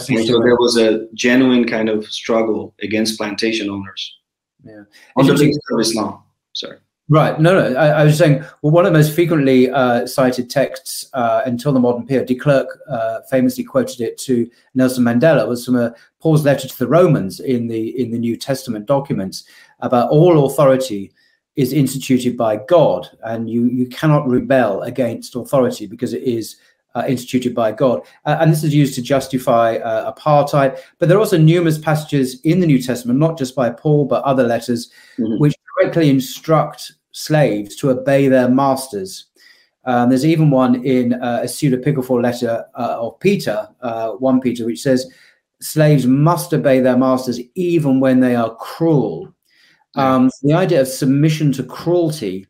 so 0.00 0.40
there 0.40 0.56
was 0.56 0.76
a 0.76 1.08
genuine 1.14 1.66
kind 1.66 1.88
of 1.88 2.06
struggle 2.06 2.74
against 2.82 3.18
plantation 3.18 3.70
owners. 3.70 4.18
Yeah. 4.64 4.84
On 5.16 5.26
the 5.26 5.34
basis 5.34 5.58
of 5.70 5.80
Islam. 5.80 6.22
Sorry. 6.54 6.78
Right. 7.10 7.38
No, 7.38 7.52
no. 7.52 7.76
I, 7.78 7.88
I, 7.88 8.04
was 8.04 8.16
saying, 8.16 8.42
well, 8.62 8.72
one 8.72 8.86
of 8.86 8.92
the 8.92 8.98
most 8.98 9.14
frequently 9.14 9.68
uh, 9.68 10.06
cited 10.06 10.48
texts 10.48 11.10
uh, 11.12 11.42
until 11.44 11.70
the 11.70 11.80
modern 11.80 12.06
period, 12.06 12.28
de 12.28 12.34
Klerk 12.34 12.66
uh, 12.88 13.20
famously 13.28 13.62
quoted 13.62 14.00
it 14.00 14.16
to 14.18 14.50
Nelson 14.74 15.04
Mandela, 15.04 15.46
was 15.46 15.66
from 15.66 15.76
a 15.76 15.94
Paul's 16.20 16.46
letter 16.46 16.66
to 16.66 16.78
the 16.78 16.86
Romans 16.86 17.40
in 17.40 17.68
the 17.68 18.00
in 18.00 18.10
the 18.10 18.18
New 18.18 18.38
Testament 18.38 18.86
documents 18.86 19.44
about 19.80 20.10
all 20.10 20.46
authority 20.46 21.12
is 21.56 21.72
instituted 21.72 22.36
by 22.36 22.56
God, 22.68 23.08
and 23.22 23.48
you 23.48 23.66
you 23.66 23.86
cannot 23.86 24.26
rebel 24.26 24.82
against 24.82 25.36
authority 25.36 25.86
because 25.86 26.12
it 26.12 26.22
is 26.22 26.56
uh, 26.94 27.04
instituted 27.08 27.54
by 27.54 27.72
God. 27.72 28.00
Uh, 28.24 28.36
and 28.40 28.52
this 28.52 28.64
is 28.64 28.74
used 28.74 28.94
to 28.94 29.02
justify 29.02 29.76
uh, 29.76 30.12
apartheid. 30.12 30.78
But 30.98 31.08
there 31.08 31.16
are 31.18 31.20
also 31.20 31.38
numerous 31.38 31.78
passages 31.78 32.40
in 32.42 32.60
the 32.60 32.66
New 32.66 32.80
Testament, 32.80 33.18
not 33.18 33.38
just 33.38 33.54
by 33.54 33.70
Paul, 33.70 34.04
but 34.04 34.22
other 34.24 34.44
letters, 34.44 34.90
mm-hmm. 35.18 35.38
which 35.38 35.54
directly 35.78 36.08
instruct 36.08 36.92
slaves 37.12 37.76
to 37.76 37.90
obey 37.90 38.28
their 38.28 38.48
masters. 38.48 39.26
Um, 39.86 40.08
there's 40.08 40.24
even 40.24 40.50
one 40.50 40.84
in 40.84 41.14
uh, 41.14 41.40
a 41.42 41.46
pseudepigraphal 41.46 42.22
letter 42.22 42.64
uh, 42.74 42.96
of 42.98 43.18
Peter, 43.20 43.68
uh, 43.82 44.12
1 44.12 44.40
Peter, 44.40 44.64
which 44.64 44.80
says, 44.80 45.10
Slaves 45.60 46.06
must 46.06 46.52
obey 46.52 46.80
their 46.80 46.96
masters 46.96 47.40
even 47.54 48.00
when 48.00 48.20
they 48.20 48.34
are 48.34 48.54
cruel. 48.56 49.33
Um, 49.96 50.30
the 50.42 50.54
idea 50.54 50.80
of 50.80 50.88
submission 50.88 51.52
to 51.52 51.62
cruelty 51.62 52.46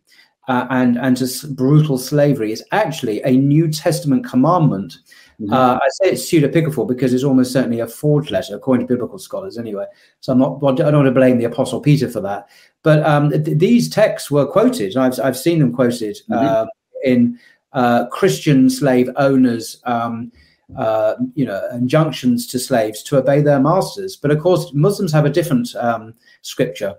uh, 0.48 0.66
and 0.70 0.98
and 0.98 1.16
to 1.16 1.46
brutal 1.48 1.98
slavery 1.98 2.52
is 2.52 2.62
actually 2.72 3.22
a 3.22 3.32
New 3.32 3.68
Testament 3.70 4.24
commandment. 4.26 4.98
Mm-hmm. 5.40 5.52
Uh, 5.52 5.76
I 5.76 5.88
say 5.92 6.10
it's 6.10 6.30
pseudepigraphal 6.30 6.86
because 6.86 7.12
it's 7.12 7.24
almost 7.24 7.52
certainly 7.52 7.80
a 7.80 7.86
forged 7.86 8.30
letter, 8.30 8.54
according 8.54 8.86
to 8.86 8.92
biblical 8.94 9.18
scholars, 9.18 9.58
anyway. 9.58 9.86
So 10.20 10.32
I'm 10.32 10.38
not. 10.38 10.62
I 10.62 10.74
don't 10.74 10.94
want 10.94 11.06
to 11.06 11.12
blame 11.12 11.38
the 11.38 11.44
Apostle 11.44 11.80
Peter 11.80 12.08
for 12.08 12.20
that. 12.20 12.48
But 12.82 13.04
um, 13.04 13.30
th- 13.30 13.58
these 13.58 13.88
texts 13.88 14.30
were 14.30 14.46
quoted. 14.46 14.96
I've 14.96 15.18
I've 15.20 15.36
seen 15.36 15.58
them 15.58 15.72
quoted 15.72 16.16
mm-hmm. 16.30 16.34
uh, 16.34 16.66
in 17.02 17.38
uh, 17.72 18.06
Christian 18.06 18.70
slave 18.70 19.08
owners. 19.16 19.80
Um, 19.84 20.30
uh, 20.78 21.14
you 21.34 21.44
know, 21.44 21.60
injunctions 21.72 22.46
to 22.46 22.58
slaves 22.58 23.02
to 23.02 23.18
obey 23.18 23.42
their 23.42 23.60
masters. 23.60 24.16
But 24.16 24.30
of 24.30 24.40
course, 24.40 24.72
Muslims 24.72 25.12
have 25.12 25.26
a 25.26 25.30
different 25.30 25.74
um, 25.76 26.14
scripture. 26.40 26.96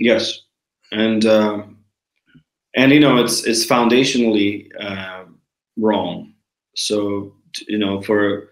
Yes, 0.00 0.40
and 0.92 1.26
um, 1.26 1.76
and 2.74 2.90
you 2.90 3.00
know 3.00 3.18
it's 3.22 3.44
it's 3.44 3.66
foundationally 3.66 4.68
uh, 4.80 5.24
wrong. 5.76 6.32
So 6.74 7.34
you 7.68 7.76
know 7.76 8.00
for 8.00 8.48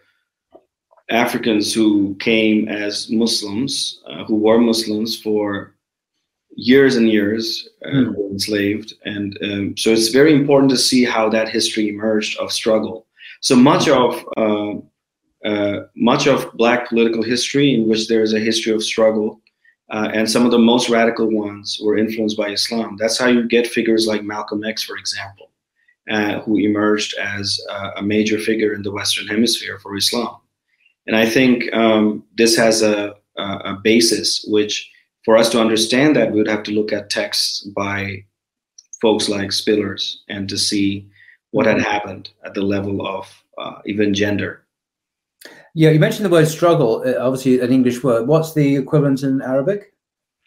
Africans 1.09 1.73
who 1.73 2.15
came 2.17 2.69
as 2.69 3.11
Muslims, 3.11 4.03
uh, 4.11 4.25
who 4.25 4.37
were 4.37 4.59
Muslims 4.59 5.19
for 5.19 5.75
years 6.55 6.97
and 6.97 7.09
years, 7.09 7.67
uh, 7.87 7.93
mm. 7.93 8.15
were 8.15 8.29
enslaved, 8.31 8.93
and 9.07 9.39
um, 9.43 9.77
so 9.79 9.89
it's 9.89 10.09
very 10.09 10.35
important 10.35 10.71
to 10.73 10.77
see 10.77 11.03
how 11.03 11.31
that 11.31 11.49
history 11.49 11.89
emerged 11.89 12.39
of 12.39 12.53
struggle. 12.53 13.07
So 13.41 13.57
much 13.57 13.89
of 13.89 14.23
uh, 14.37 14.75
uh, 15.49 15.87
much 15.97 16.27
of 16.27 16.53
Black 16.59 16.91
political 16.91 17.23
history, 17.23 17.73
in 17.73 17.89
which 17.89 18.07
there 18.09 18.23
is 18.23 18.35
a 18.35 18.39
history 18.39 18.75
of 18.75 18.83
struggle, 18.83 19.41
uh, 19.91 20.11
and 20.13 20.31
some 20.31 20.45
of 20.45 20.51
the 20.51 20.59
most 20.59 20.89
radical 20.89 21.27
ones 21.31 21.81
were 21.83 21.97
influenced 21.97 22.37
by 22.37 22.49
Islam. 22.49 22.97
That's 22.99 23.19
how 23.19 23.29
you 23.29 23.47
get 23.49 23.67
figures 23.67 24.07
like 24.07 24.23
Malcolm 24.23 24.63
X, 24.65 24.83
for 24.83 24.97
example, 24.97 25.51
uh, 26.11 26.41
who 26.41 26.59
emerged 26.59 27.17
as 27.19 27.59
uh, 27.71 27.93
a 27.97 28.03
major 28.03 28.39
figure 28.39 28.75
in 28.75 28.83
the 28.83 28.93
Western 28.93 29.27
Hemisphere 29.27 29.79
for 29.79 29.97
Islam. 29.97 30.37
And 31.07 31.17
I 31.17 31.25
think 31.25 31.73
um, 31.75 32.25
this 32.37 32.55
has 32.57 32.83
a, 32.83 33.15
a, 33.39 33.79
basis 33.83 34.45
which, 34.49 34.91
for 35.25 35.39
us 35.39 35.49
to 35.51 35.61
understand 35.61 36.17
that, 36.17 36.33
we 36.33 36.39
would 36.39 36.49
have 36.49 36.65
to 36.65 36.73
look 36.73 36.93
at 36.93 37.09
texts 37.09 37.63
by 37.63 38.25
folks 39.01 39.29
like 39.29 39.51
Spillers 39.51 40.17
and 40.29 40.49
to 40.51 40.59
see 40.59 41.09
what 41.53 41.65
had 41.65 41.81
happened 41.81 42.29
at 42.45 42.53
the 42.53 42.61
level 42.61 43.07
of 43.07 43.27
uh, 43.57 43.79
even 43.87 44.13
gender 44.13 44.67
yeah, 45.75 45.91
you 45.91 46.01
mentioned 46.01 46.27
the 46.27 46.31
word 46.31 46.49
struggle, 46.49 47.03
uh, 47.07 47.15
obviously 47.21 47.61
an 47.61 47.73
English 47.73 48.03
word. 48.03 48.27
What's 48.27 48.55
the 48.55 48.77
equivalent 48.77 49.23
in 49.23 49.43
Arabic? 49.43 49.93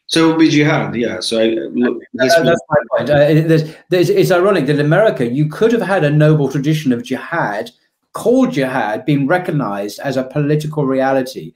So 0.07 0.26
it 0.26 0.28
would 0.28 0.39
be 0.39 0.49
jihad, 0.49 0.93
yeah. 0.95 1.22
So 1.22 1.39
I, 1.39 1.45
look, 1.45 2.03
uh, 2.19 2.43
that's 2.43 2.61
my 2.69 2.78
point. 2.91 3.09
Uh, 3.09 3.47
there's, 3.47 3.76
there's, 3.89 4.09
it's 4.09 4.32
ironic 4.32 4.65
that 4.65 4.78
in 4.78 4.86
America 4.86 5.26
you 5.26 5.47
could 5.47 5.72
have 5.72 5.82
had 5.82 6.03
a 6.03 6.09
noble 6.09 6.51
tradition 6.51 6.91
of 6.91 7.03
jihad, 7.03 7.72
called 8.11 8.51
jihad, 8.51 9.05
being 9.05 9.26
recognized 9.26 9.99
as 9.99 10.17
a 10.17 10.26
political 10.26 10.86
reality. 10.86 11.53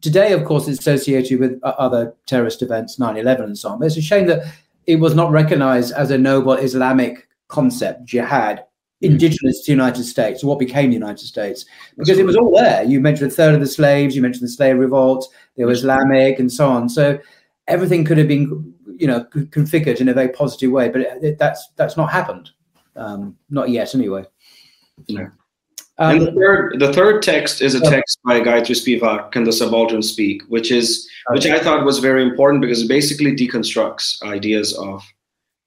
Today, 0.00 0.32
of 0.32 0.44
course, 0.44 0.68
it's 0.68 0.78
associated 0.78 1.40
with 1.40 1.60
other 1.64 2.14
terrorist 2.26 2.62
events, 2.62 2.98
9/11 2.98 3.44
and 3.44 3.58
so 3.58 3.70
on. 3.70 3.80
But 3.80 3.86
it's 3.86 3.96
a 3.96 4.02
shame 4.02 4.28
that 4.28 4.44
it 4.86 4.96
was 4.96 5.14
not 5.14 5.32
recognized 5.32 5.92
as 5.92 6.10
a 6.10 6.18
noble 6.18 6.52
Islamic 6.52 7.28
concept, 7.48 8.04
jihad, 8.04 8.64
indigenous 9.02 9.60
to 9.60 9.66
the 9.66 9.72
United 9.72 10.04
States, 10.04 10.42
or 10.42 10.46
what 10.48 10.58
became 10.58 10.90
the 10.90 10.94
United 10.94 11.26
States, 11.26 11.64
because 11.96 12.18
it 12.18 12.26
was 12.26 12.36
all 12.36 12.54
there. 12.54 12.84
You 12.84 13.00
mentioned 13.00 13.30
a 13.30 13.34
third 13.34 13.54
of 13.54 13.60
the 13.60 13.66
slaves, 13.66 14.14
you 14.14 14.22
mentioned 14.22 14.44
the 14.44 14.52
slave 14.52 14.78
revolt, 14.78 15.32
there 15.56 15.66
was 15.66 15.80
Islamic, 15.80 16.38
and 16.38 16.50
so 16.50 16.68
on. 16.68 16.88
So 16.88 17.18
everything 17.68 18.04
could 18.04 18.18
have 18.18 18.28
been, 18.28 18.74
you 18.96 19.06
know, 19.06 19.24
configured 19.24 20.00
in 20.00 20.08
a 20.08 20.14
very 20.14 20.28
positive 20.28 20.70
way, 20.70 20.88
but 20.88 21.02
it, 21.02 21.24
it, 21.24 21.38
that's 21.38 21.70
that's 21.76 21.96
not 21.96 22.10
happened, 22.10 22.50
um, 22.96 23.36
not 23.50 23.70
yet, 23.70 23.94
anyway. 23.94 24.24
Yeah. 25.06 25.28
Um, 25.98 26.16
and 26.16 26.26
the 26.26 26.32
third, 26.32 26.80
the 26.80 26.92
third 26.92 27.22
text 27.22 27.60
is 27.60 27.74
a 27.74 27.80
text 27.80 28.18
by 28.24 28.40
Gayatri 28.40 28.74
Spivak, 28.74 29.30
Can 29.32 29.44
the 29.44 29.52
Subaltern 29.52 30.02
Speak, 30.02 30.42
which 30.48 30.72
is 30.72 31.08
which 31.30 31.46
I 31.46 31.60
thought 31.60 31.84
was 31.84 31.98
very 31.98 32.22
important 32.22 32.62
because 32.62 32.82
it 32.82 32.88
basically 32.88 33.36
deconstructs 33.36 34.22
ideas 34.22 34.76
of 34.78 35.04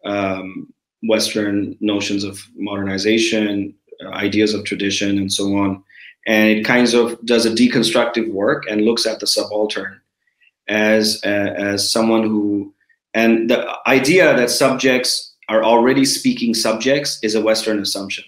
um, 0.04 0.74
Western 1.08 1.78
notions 1.80 2.24
of 2.24 2.42
modernization, 2.56 3.74
uh, 4.04 4.10
ideas 4.10 4.54
of 4.54 4.64
tradition, 4.66 5.18
and 5.18 5.32
so 5.32 5.56
on. 5.56 5.84
And 6.28 6.50
it 6.50 6.66
kind 6.66 6.92
of 6.94 7.24
does 7.26 7.46
a 7.46 7.52
deconstructive 7.52 8.32
work 8.32 8.64
and 8.70 8.82
looks 8.82 9.06
at 9.06 9.20
the 9.20 9.28
subaltern 9.28 10.02
as 10.68 11.22
uh, 11.24 11.54
as 11.56 11.92
someone 11.92 12.24
who, 12.24 12.74
and 13.14 13.50
the 13.50 13.68
idea 13.88 14.36
that 14.36 14.50
subjects 14.50 15.34
are 15.50 15.64
already 15.64 16.06
speaking 16.06 16.54
subjects 16.54 17.20
is 17.22 17.36
a 17.36 17.42
Western 17.42 17.80
assumption. 17.80 18.24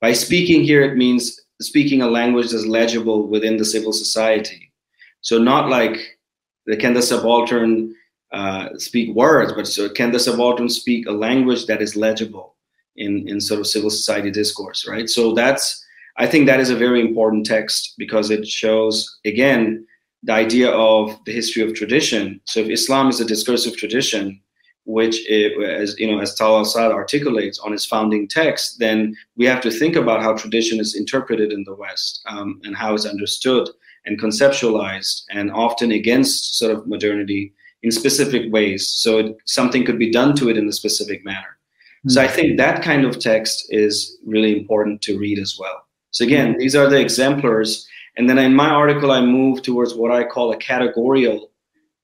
By 0.00 0.12
speaking 0.12 0.64
here, 0.64 0.82
it 0.82 0.96
means 0.96 1.40
speaking 1.60 2.02
a 2.02 2.10
language 2.10 2.50
that's 2.50 2.66
legible 2.66 3.28
within 3.28 3.56
the 3.56 3.64
civil 3.64 3.92
society. 3.92 4.72
So 5.20 5.38
not 5.38 5.68
like 5.68 6.18
the 6.66 6.76
can 6.76 6.94
the 6.94 7.02
subaltern 7.02 7.94
uh, 8.32 8.68
speak 8.76 9.14
words, 9.14 9.52
but 9.52 9.66
so 9.66 9.88
can 9.88 10.10
the 10.12 10.18
subaltern 10.18 10.68
speak 10.68 11.06
a 11.06 11.12
language 11.12 11.66
that 11.66 11.80
is 11.80 11.96
legible 11.96 12.54
in, 12.96 13.28
in 13.28 13.40
sort 13.40 13.60
of 13.60 13.66
civil 13.66 13.90
society 13.90 14.30
discourse, 14.30 14.86
right? 14.88 15.08
So 15.08 15.32
that's, 15.32 15.84
I 16.16 16.26
think 16.26 16.46
that 16.46 16.60
is 16.60 16.70
a 16.70 16.76
very 16.76 17.00
important 17.00 17.46
text 17.46 17.94
because 17.98 18.30
it 18.30 18.46
shows, 18.46 19.18
again, 19.24 19.86
the 20.22 20.32
idea 20.32 20.70
of 20.70 21.18
the 21.24 21.32
history 21.32 21.62
of 21.62 21.74
tradition. 21.74 22.40
So 22.44 22.60
if 22.60 22.68
Islam 22.68 23.08
is 23.08 23.20
a 23.20 23.24
discursive 23.24 23.76
tradition, 23.76 24.40
which, 24.84 25.16
it, 25.28 25.60
as 25.62 25.98
you 25.98 26.10
know, 26.10 26.20
as 26.20 26.36
Talal 26.36 26.62
Asad 26.62 26.92
articulates 26.92 27.58
on 27.58 27.72
his 27.72 27.84
founding 27.84 28.28
text, 28.28 28.78
then 28.78 29.16
we 29.36 29.44
have 29.44 29.60
to 29.62 29.70
think 29.70 29.96
about 29.96 30.22
how 30.22 30.32
tradition 30.32 30.80
is 30.80 30.94
interpreted 30.94 31.52
in 31.52 31.64
the 31.64 31.74
West 31.74 32.22
um, 32.26 32.60
and 32.64 32.76
how 32.76 32.94
it's 32.94 33.04
understood 33.04 33.68
and 34.06 34.20
conceptualized, 34.20 35.24
and 35.30 35.50
often 35.50 35.90
against 35.90 36.56
sort 36.56 36.72
of 36.72 36.86
modernity 36.86 37.52
in 37.86 37.92
specific 37.92 38.52
ways. 38.52 38.88
So 38.88 39.18
it, 39.18 39.36
something 39.44 39.84
could 39.84 39.98
be 39.98 40.10
done 40.10 40.34
to 40.38 40.50
it 40.50 40.58
in 40.58 40.66
a 40.68 40.72
specific 40.72 41.24
manner. 41.24 41.52
Mm-hmm. 42.00 42.10
So 42.10 42.20
I 42.20 42.26
think 42.26 42.56
that 42.56 42.82
kind 42.82 43.04
of 43.04 43.20
text 43.20 43.66
is 43.70 44.18
really 44.26 44.58
important 44.58 45.02
to 45.02 45.16
read 45.16 45.38
as 45.38 45.56
well. 45.56 45.86
So 46.10 46.24
again, 46.24 46.54
hmm. 46.54 46.58
these 46.58 46.74
are 46.74 46.88
the 46.90 47.00
exemplars. 47.00 47.86
And 48.16 48.28
then 48.28 48.38
in 48.38 48.56
my 48.56 48.70
article, 48.70 49.12
I 49.12 49.20
move 49.20 49.62
towards 49.62 49.94
what 49.94 50.10
I 50.10 50.24
call 50.24 50.52
a 50.52 50.56
categorical 50.56 51.52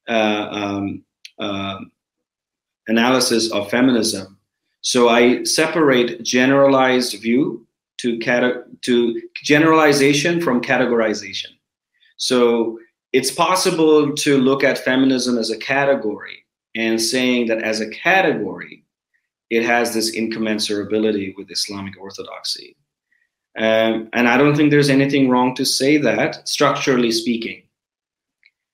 uh, 0.08 0.46
um, 0.60 1.04
uh, 1.40 1.78
analysis 2.86 3.50
of 3.50 3.68
feminism. 3.68 4.38
So 4.82 5.08
I 5.08 5.42
separate 5.42 6.22
generalized 6.22 7.20
view 7.20 7.66
to 8.02 8.18
cate- 8.18 8.82
to 8.82 9.22
generalization 9.42 10.40
from 10.40 10.60
categorization. 10.60 11.52
So 12.18 12.78
it's 13.12 13.30
possible 13.30 14.14
to 14.14 14.38
look 14.38 14.64
at 14.64 14.78
feminism 14.78 15.38
as 15.38 15.50
a 15.50 15.58
category 15.58 16.44
and 16.74 17.00
saying 17.00 17.46
that 17.46 17.62
as 17.62 17.80
a 17.80 17.90
category, 17.90 18.84
it 19.50 19.64
has 19.64 19.92
this 19.92 20.16
incommensurability 20.16 21.34
with 21.36 21.50
Islamic 21.50 22.00
orthodoxy. 22.00 22.76
Um, 23.58 24.08
and 24.14 24.28
I 24.28 24.38
don't 24.38 24.56
think 24.56 24.70
there's 24.70 24.88
anything 24.88 25.28
wrong 25.28 25.54
to 25.56 25.64
say 25.64 25.98
that, 25.98 26.48
structurally 26.48 27.12
speaking. 27.12 27.64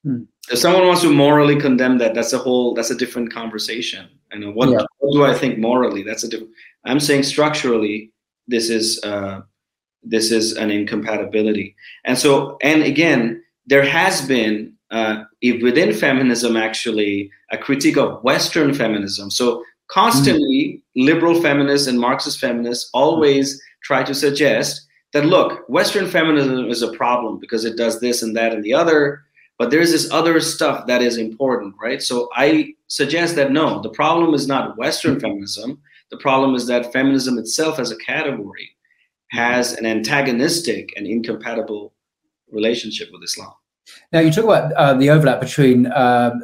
Hmm 0.04 0.24
if 0.50 0.58
someone 0.58 0.86
wants 0.86 1.02
to 1.02 1.10
morally 1.10 1.60
condemn 1.60 1.98
that, 1.98 2.14
that's 2.14 2.32
a 2.32 2.38
whole 2.38 2.74
that's 2.74 2.90
a 2.90 2.96
different 2.96 3.32
conversation. 3.32 4.08
And 4.30 4.54
what, 4.54 4.68
yeah. 4.68 4.84
what 4.98 5.12
do 5.12 5.24
I 5.24 5.34
think 5.36 5.58
morally? 5.58 6.02
That's 6.02 6.24
a 6.24 6.28
different. 6.28 6.52
I'm 6.84 7.00
saying 7.00 7.24
structurally, 7.24 8.12
this 8.46 8.70
is 8.70 9.02
uh, 9.04 9.40
this 10.02 10.30
is 10.30 10.56
an 10.56 10.70
incompatibility. 10.70 11.76
And 12.04 12.18
so, 12.18 12.56
and 12.62 12.82
again, 12.82 13.42
there 13.68 13.84
has 13.84 14.22
been 14.22 14.74
uh, 14.90 15.24
within 15.62 15.92
feminism 15.92 16.56
actually 16.56 17.30
a 17.52 17.58
critique 17.58 17.96
of 17.96 18.22
Western 18.22 18.72
feminism. 18.74 19.30
So 19.30 19.62
constantly, 19.88 20.82
mm. 20.96 21.06
liberal 21.06 21.40
feminists 21.40 21.86
and 21.86 22.00
Marxist 22.00 22.40
feminists 22.40 22.90
always 22.94 23.60
try 23.82 24.02
to 24.02 24.14
suggest 24.14 24.86
that 25.12 25.26
look, 25.26 25.68
Western 25.68 26.06
feminism 26.06 26.68
is 26.68 26.82
a 26.82 26.92
problem 26.92 27.38
because 27.38 27.64
it 27.64 27.76
does 27.76 28.00
this 28.00 28.22
and 28.22 28.36
that 28.36 28.52
and 28.52 28.64
the 28.64 28.74
other 28.74 29.22
but 29.58 29.70
there's 29.70 29.90
this 29.90 30.10
other 30.12 30.40
stuff 30.40 30.86
that 30.86 31.02
is 31.02 31.16
important, 31.16 31.74
right? 31.82 32.00
So 32.00 32.28
I 32.34 32.74
suggest 32.86 33.34
that 33.34 33.50
no, 33.50 33.82
the 33.82 33.90
problem 33.90 34.32
is 34.32 34.46
not 34.46 34.78
Western 34.78 35.18
feminism. 35.18 35.82
The 36.10 36.16
problem 36.16 36.54
is 36.54 36.68
that 36.68 36.92
feminism 36.92 37.38
itself 37.38 37.80
as 37.80 37.90
a 37.90 37.96
category 37.96 38.70
has 39.32 39.72
an 39.74 39.84
antagonistic 39.84 40.90
and 40.96 41.06
incompatible 41.06 41.92
relationship 42.50 43.08
with 43.12 43.22
Islam. 43.22 43.52
Now, 44.12 44.20
you 44.20 44.30
talk 44.30 44.44
about 44.44 44.72
uh, 44.72 44.94
the 44.94 45.10
overlap 45.10 45.40
between 45.40 45.86
um, 45.92 46.42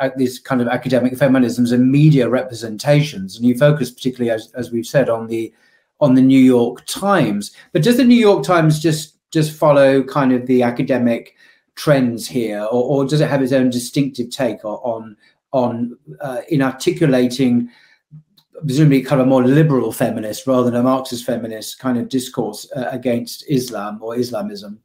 uh, 0.00 0.10
these 0.16 0.38
kind 0.38 0.60
of 0.60 0.68
academic 0.68 1.14
feminisms 1.14 1.72
and 1.72 1.90
media 1.90 2.28
representations, 2.28 3.36
and 3.36 3.44
you 3.44 3.56
focus 3.56 3.90
particularly, 3.90 4.30
as, 4.30 4.52
as 4.54 4.70
we've 4.70 4.86
said, 4.86 5.08
on 5.08 5.26
the 5.26 5.52
on 6.00 6.14
the 6.14 6.22
New 6.22 6.38
York 6.38 6.84
Times. 6.86 7.52
But 7.72 7.82
does 7.82 7.96
the 7.96 8.04
New 8.04 8.18
York 8.18 8.44
Times 8.44 8.80
just 8.80 9.16
just 9.32 9.56
follow 9.56 10.02
kind 10.02 10.32
of 10.32 10.46
the 10.46 10.62
academic 10.62 11.34
trends 11.74 12.28
here, 12.28 12.62
or, 12.62 12.82
or 12.84 13.04
does 13.04 13.20
it 13.20 13.28
have 13.28 13.42
its 13.42 13.52
own 13.52 13.70
distinctive 13.70 14.30
take 14.30 14.64
on 14.64 15.16
on 15.52 15.96
uh, 16.20 16.42
in 16.48 16.62
articulating 16.62 17.70
presumably 18.64 19.02
kind 19.02 19.20
of 19.20 19.26
a 19.26 19.30
more 19.30 19.44
liberal 19.44 19.92
feminist 19.92 20.46
rather 20.46 20.70
than 20.70 20.80
a 20.80 20.82
Marxist 20.82 21.24
feminist 21.24 21.78
kind 21.78 21.98
of 21.98 22.08
discourse 22.08 22.70
uh, 22.76 22.88
against 22.90 23.44
Islam 23.48 23.98
or 24.00 24.16
Islamism? 24.16 24.80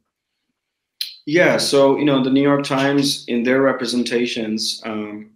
Yeah, 1.30 1.58
so 1.58 1.96
you 1.96 2.04
know 2.04 2.24
the 2.24 2.30
New 2.36 2.42
York 2.42 2.64
Times 2.64 3.24
in 3.28 3.44
their 3.44 3.62
representations, 3.62 4.82
um, 4.84 5.30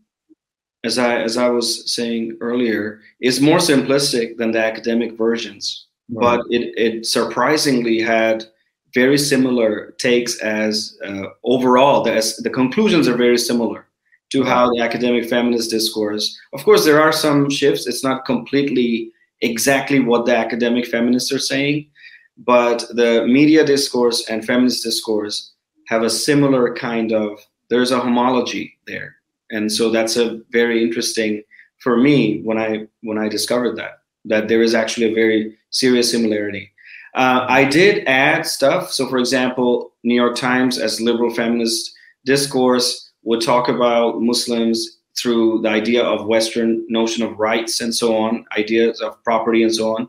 as 0.83 0.99
I 0.99 1.21
as 1.21 1.37
I 1.37 1.49
was 1.49 1.69
saying 1.95 2.37
earlier, 2.41 3.01
is 3.21 3.41
more 3.41 3.59
simplistic 3.59 4.37
than 4.37 4.51
the 4.51 4.59
academic 4.59 5.17
versions, 5.17 5.87
right. 6.11 6.21
but 6.21 6.41
it 6.51 6.75
it 6.77 7.07
surprisingly 7.07 8.01
had 8.01 8.45
very 8.93 9.17
similar 9.17 9.95
takes 9.99 10.41
as 10.41 10.99
uh, 11.07 11.27
overall 11.45 12.03
the, 12.03 12.13
the 12.43 12.51
conclusions 12.51 13.07
are 13.07 13.17
very 13.17 13.39
similar 13.39 13.87
to 14.31 14.43
how 14.43 14.69
the 14.71 14.81
academic 14.83 15.29
feminist 15.31 15.71
discourse. 15.71 16.37
Of 16.55 16.65
course 16.65 16.85
there 16.85 17.01
are 17.01 17.13
some 17.13 17.49
shifts. 17.49 17.87
It's 17.87 18.03
not 18.03 18.25
completely 18.25 19.13
exactly 19.43 20.01
what 20.01 20.27
the 20.27 20.37
academic 20.37 20.87
feminists 20.87 21.31
are 21.31 21.47
saying 21.53 21.87
but 22.37 22.85
the 22.91 23.25
media 23.29 23.65
discourse 23.65 24.29
and 24.29 24.45
feminist 24.45 24.83
discourse 24.83 25.54
have 25.89 26.03
a 26.03 26.11
similar 26.11 26.75
kind 26.75 27.13
of 27.13 27.39
there's 27.71 27.91
a 27.91 28.01
homology 28.01 28.77
there 28.87 29.17
and 29.51 29.71
so 29.71 29.91
that's 29.91 30.17
a 30.17 30.41
very 30.51 30.83
interesting 30.83 31.43
for 31.79 31.97
me 31.97 32.41
when 32.43 32.59
i 32.59 32.87
when 33.03 33.19
i 33.19 33.29
discovered 33.29 33.77
that 33.77 34.01
that 34.25 34.49
there 34.49 34.63
is 34.63 34.75
actually 34.75 35.11
a 35.11 35.15
very 35.15 35.57
serious 35.71 36.11
similarity 36.11 36.71
uh, 37.15 37.47
I 37.49 37.65
did 37.65 38.07
add 38.09 38.45
stuff. 38.45 38.91
So, 38.93 39.09
for 39.09 39.19
example, 39.19 39.93
New 40.03 40.15
York 40.15 40.37
Times, 40.37 40.79
as 40.79 41.01
liberal 41.01 41.33
feminist 41.33 41.95
discourse, 42.25 43.13
would 43.23 43.41
talk 43.41 43.69
about 43.69 44.21
Muslims 44.21 44.99
through 45.17 45.63
the 45.63 45.69
idea 45.69 46.03
of 46.03 46.27
Western 46.27 46.85
notion 46.89 47.25
of 47.25 47.39
rights 47.39 47.81
and 47.81 47.95
so 47.95 48.17
on, 48.17 48.45
ideas 48.59 49.01
of 49.01 49.23
property 49.23 49.63
and 49.63 49.73
so 49.73 49.95
on. 49.95 50.09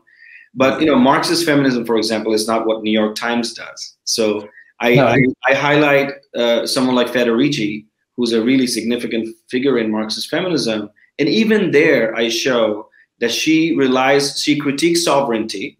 But 0.52 0.80
you 0.80 0.86
know, 0.86 0.96
Marxist 0.98 1.46
feminism, 1.46 1.86
for 1.86 1.96
example, 1.96 2.34
is 2.34 2.48
not 2.48 2.66
what 2.66 2.82
New 2.82 2.90
York 2.90 3.14
Times 3.14 3.54
does. 3.54 3.96
So 4.04 4.48
I, 4.80 4.94
no. 4.94 5.06
I, 5.06 5.24
I, 5.48 5.54
highlight 5.54 6.12
uh, 6.34 6.66
someone 6.66 6.94
like 6.94 7.08
Federici, 7.08 7.86
who's 8.16 8.32
a 8.32 8.42
really 8.42 8.66
significant 8.66 9.34
figure 9.48 9.78
in 9.78 9.90
Marxist 9.90 10.28
feminism, 10.28 10.90
and 11.18 11.28
even 11.28 11.70
there, 11.70 12.14
I 12.14 12.28
show 12.28 12.88
that 13.20 13.32
she 13.32 13.74
relies, 13.74 14.40
she 14.40 14.58
critiques 14.58 15.04
sovereignty, 15.04 15.78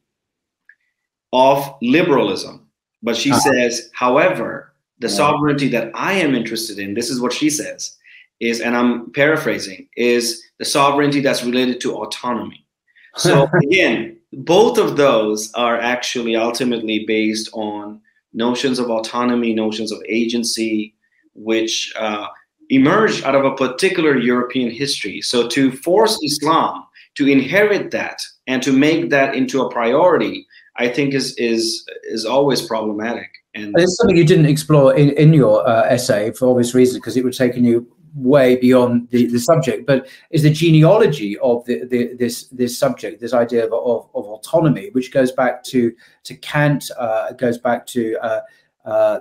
of 1.32 1.74
liberalism. 1.82 2.66
But 3.02 3.16
she 3.16 3.30
uh-huh. 3.30 3.40
says, 3.40 3.90
however, 3.92 4.72
the 4.98 5.08
sovereignty 5.08 5.68
that 5.68 5.90
I 5.94 6.14
am 6.14 6.34
interested 6.34 6.78
in, 6.78 6.94
this 6.94 7.10
is 7.10 7.20
what 7.20 7.32
she 7.32 7.50
says, 7.50 7.96
is, 8.40 8.60
and 8.60 8.74
I'm 8.76 9.12
paraphrasing, 9.12 9.88
is 9.96 10.42
the 10.58 10.64
sovereignty 10.64 11.20
that's 11.20 11.44
related 11.44 11.80
to 11.82 11.96
autonomy. 11.96 12.66
So 13.16 13.48
again, 13.64 14.18
both 14.32 14.78
of 14.78 14.96
those 14.96 15.52
are 15.54 15.78
actually 15.78 16.36
ultimately 16.36 17.04
based 17.06 17.50
on 17.52 18.00
notions 18.36 18.78
of 18.78 18.90
autonomy, 18.90 19.52
notions 19.52 19.90
of 19.90 19.98
agency, 20.08 20.94
which 21.34 21.92
uh, 21.98 22.28
emerged 22.68 23.24
out 23.24 23.34
of 23.34 23.44
a 23.44 23.54
particular 23.56 24.16
European 24.16 24.70
history. 24.70 25.20
So 25.20 25.48
to 25.48 25.72
force 25.72 26.16
Islam 26.22 26.84
to 27.16 27.26
inherit 27.26 27.90
that 27.90 28.20
and 28.46 28.62
to 28.62 28.72
make 28.72 29.10
that 29.10 29.34
into 29.34 29.62
a 29.62 29.70
priority 29.70 30.46
I 30.78 30.88
think 30.88 31.14
is 31.14 31.34
is 31.36 31.84
is 32.04 32.24
always 32.24 32.62
problematic. 32.62 33.30
And 33.54 33.74
it's 33.78 33.96
something 33.96 34.16
you 34.16 34.24
didn't 34.24 34.46
explore 34.46 34.94
in 34.94 35.10
in 35.10 35.32
your 35.32 35.66
uh, 35.66 35.84
essay 35.88 36.30
for 36.32 36.50
obvious 36.50 36.74
reasons 36.74 36.98
because 36.98 37.16
it 37.16 37.24
would 37.24 37.32
taken 37.32 37.64
you 37.64 37.86
way 38.16 38.56
beyond 38.56 39.08
the, 39.10 39.26
the 39.26 39.38
subject. 39.38 39.86
But 39.86 40.08
is 40.30 40.42
the 40.42 40.50
genealogy 40.50 41.38
of 41.38 41.64
the, 41.66 41.84
the 41.84 42.14
this 42.14 42.48
this 42.48 42.78
subject, 42.78 43.20
this 43.20 43.34
idea 43.34 43.66
of, 43.66 43.72
of, 43.72 44.08
of 44.14 44.26
autonomy, 44.26 44.90
which 44.92 45.12
goes 45.12 45.32
back 45.32 45.62
to 45.64 45.92
to 46.24 46.34
Kant, 46.36 46.90
uh, 46.98 47.32
goes 47.32 47.58
back 47.58 47.86
to 47.88 48.16
uh, 48.22 48.40
uh, 48.86 49.20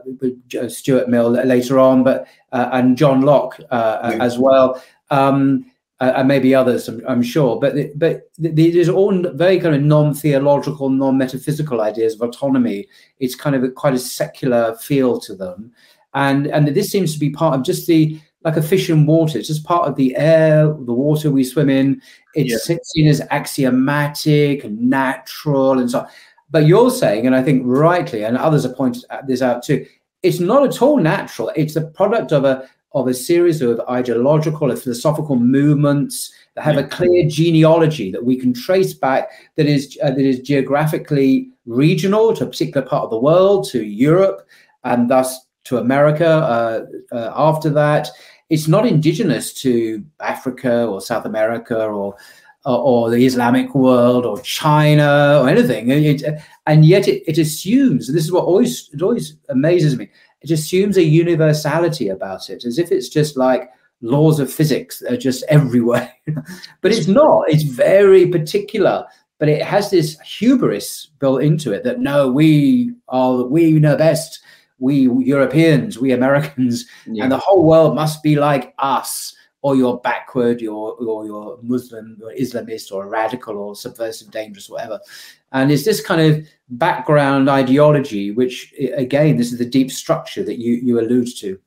Stuart 0.68 1.10
Mill 1.10 1.30
later 1.30 1.80
on, 1.80 2.04
but 2.04 2.28
uh, 2.52 2.70
and 2.72 2.98
John 2.98 3.22
Locke 3.22 3.60
uh, 3.70 4.12
yeah. 4.14 4.24
as 4.24 4.38
well. 4.38 4.82
Um, 5.12 5.72
uh, 6.02 6.12
and 6.18 6.28
maybe 6.28 6.54
others, 6.54 6.90
I'm, 6.90 7.02
I'm 7.08 7.24
sure. 7.24 7.58
But 7.60 7.98
but 7.98 8.30
these 8.38 8.90
are 8.90 8.94
all 8.94 9.32
very 9.32 9.60
kind 9.60 9.76
of 9.76 9.82
non-theological, 9.82 10.90
non-metaphysical 10.90 11.80
ideas 11.80 12.16
of 12.16 12.22
autonomy. 12.22 12.88
It's 13.20 13.36
kind 13.36 13.56
of 13.56 13.64
a, 13.64 13.70
quite 13.70 13.94
a 13.94 14.00
secular 14.00 14.76
feel 14.76 15.22
to 15.22 15.36
them, 15.36 15.72
and 16.14 16.48
and 16.48 16.68
this 16.68 16.90
seems 16.90 17.14
to 17.14 17.20
be 17.20 17.30
part 17.30 17.56
of 17.56 17.64
just 17.64 17.88
the 17.88 18.20
like 18.46 18.58
a 18.58 18.62
fish 18.62 18.90
in 18.90 19.08
water. 19.08 19.40
It's 19.40 19.48
just 19.48 19.66
part 19.66 19.90
of 19.90 19.96
the 19.96 20.16
air, 20.16 20.68
the 20.68 20.94
water 20.94 21.32
we 21.32 21.44
swim 21.44 21.70
in. 21.70 22.02
It's 22.36 22.70
yeah. 22.70 22.78
seen 22.84 23.08
as 23.08 23.22
axiomatic 23.32 24.70
natural 24.70 25.80
and 25.80 25.90
so. 25.90 26.02
On. 26.02 26.08
But 26.52 26.68
you're 26.68 26.92
saying, 26.92 27.26
and 27.26 27.36
I 27.36 27.42
think 27.42 27.64
rightly, 27.66 28.24
and 28.24 28.38
others 28.38 28.64
have 28.64 28.76
pointed 28.76 29.04
this 29.28 29.42
out 29.42 29.64
too, 29.64 29.86
it's 30.22 30.40
not 30.40 30.64
at 30.64 30.82
all 30.82 30.98
natural. 30.98 31.52
It's 31.56 31.74
the 31.74 31.88
product 31.88 32.32
of 32.32 32.46
a 32.46 32.70
of 32.94 33.08
a 33.08 33.14
series 33.14 33.62
of 33.62 33.82
ideological 33.90 34.72
or 34.72 34.76
philosophical 34.78 35.36
movements 35.36 36.32
that 36.54 36.64
have 36.64 36.78
a 36.78 36.88
clear 36.88 37.28
genealogy 37.28 38.10
that 38.10 38.24
we 38.24 38.38
can 38.38 38.54
trace 38.54 38.94
back 38.94 39.30
that 39.58 39.66
is 39.66 39.98
uh, 40.04 40.12
that 40.12 40.20
is 40.20 40.40
geographically 40.40 41.50
regional 41.66 42.34
to 42.34 42.46
a 42.46 42.48
particular 42.48 42.86
part 42.88 43.04
of 43.04 43.10
the 43.10 43.18
world, 43.18 43.68
to 43.70 43.84
Europe, 43.84 44.48
and 44.84 45.10
thus 45.10 45.46
to 45.66 45.78
America 45.80 46.28
uh, 46.28 46.86
uh, 47.12 47.34
after 47.36 47.70
that. 47.72 48.10
It's 48.50 48.68
not 48.68 48.86
indigenous 48.86 49.54
to 49.54 50.04
Africa 50.20 50.86
or 50.86 51.02
South 51.02 51.26
America 51.26 51.86
or 51.86 52.16
or, 52.66 53.12
the 53.12 53.26
Islamic 53.26 53.76
world 53.76 54.26
or 54.26 54.42
China 54.42 55.40
or 55.40 55.48
anything. 55.48 55.92
And, 55.92 56.04
it, 56.04 56.42
and 56.66 56.84
yet 56.84 57.08
it, 57.08 57.24
it 57.28 57.38
assumes, 57.38 58.12
this 58.12 58.24
is 58.24 58.32
what 58.32 58.46
always 58.46 58.90
it 58.92 59.04
always 59.04 59.38
amazes 59.50 59.96
me, 59.96 60.10
it 60.42 60.50
assumes 60.50 60.98
a 60.98 61.04
universality 61.04 62.10
about 62.10 62.50
it, 62.50 62.66
as 62.66 62.80
if 62.80 62.92
it's 62.92 63.10
just 63.10 63.38
like 63.38 63.70
laws 64.02 64.40
of 64.40 64.52
physics 64.52 65.02
are 65.04 65.18
just 65.18 65.44
everywhere. 65.50 66.12
but 66.82 66.92
it's 66.92 67.08
not. 67.08 67.46
It's 67.50 67.64
very 67.64 68.28
particular. 68.28 69.06
But 69.38 69.50
it 69.50 69.62
has 69.62 69.90
this 69.90 70.18
hubris 70.22 71.10
built 71.20 71.44
into 71.44 71.74
it 71.74 71.84
that 71.84 72.00
no, 72.00 72.32
we 72.32 72.94
are 73.10 73.44
we 73.44 73.74
know 73.74 73.98
best. 73.98 74.40
We 74.80 75.10
Europeans, 75.10 75.98
we 75.98 76.12
Americans, 76.12 76.86
yeah. 77.06 77.24
and 77.24 77.32
the 77.32 77.38
whole 77.38 77.66
world 77.66 77.96
must 77.96 78.22
be 78.22 78.36
like 78.36 78.74
us 78.78 79.36
or 79.66 79.76
you're 79.76 79.98
backward, 79.98 80.62
you're 80.62 80.96
or 81.00 81.26
you're 81.26 81.58
Muslim 81.64 82.20
or 82.24 82.32
Islamist 82.34 82.92
or 82.92 83.08
radical 83.08 83.58
or 83.58 83.76
subversive, 83.76 84.30
dangerous, 84.30 84.70
whatever. 84.70 85.00
And 85.54 85.72
it's 85.72 85.84
this 85.84 86.06
kind 86.06 86.22
of 86.22 86.48
background 86.70 87.50
ideology, 87.50 88.30
which 88.30 88.76
again, 88.96 89.38
this 89.38 89.52
is 89.52 89.58
the 89.58 89.66
deep 89.66 89.90
structure 89.90 90.44
that 90.44 90.60
you 90.60 90.74
you 90.74 91.00
allude 91.00 91.36
to. 91.38 91.58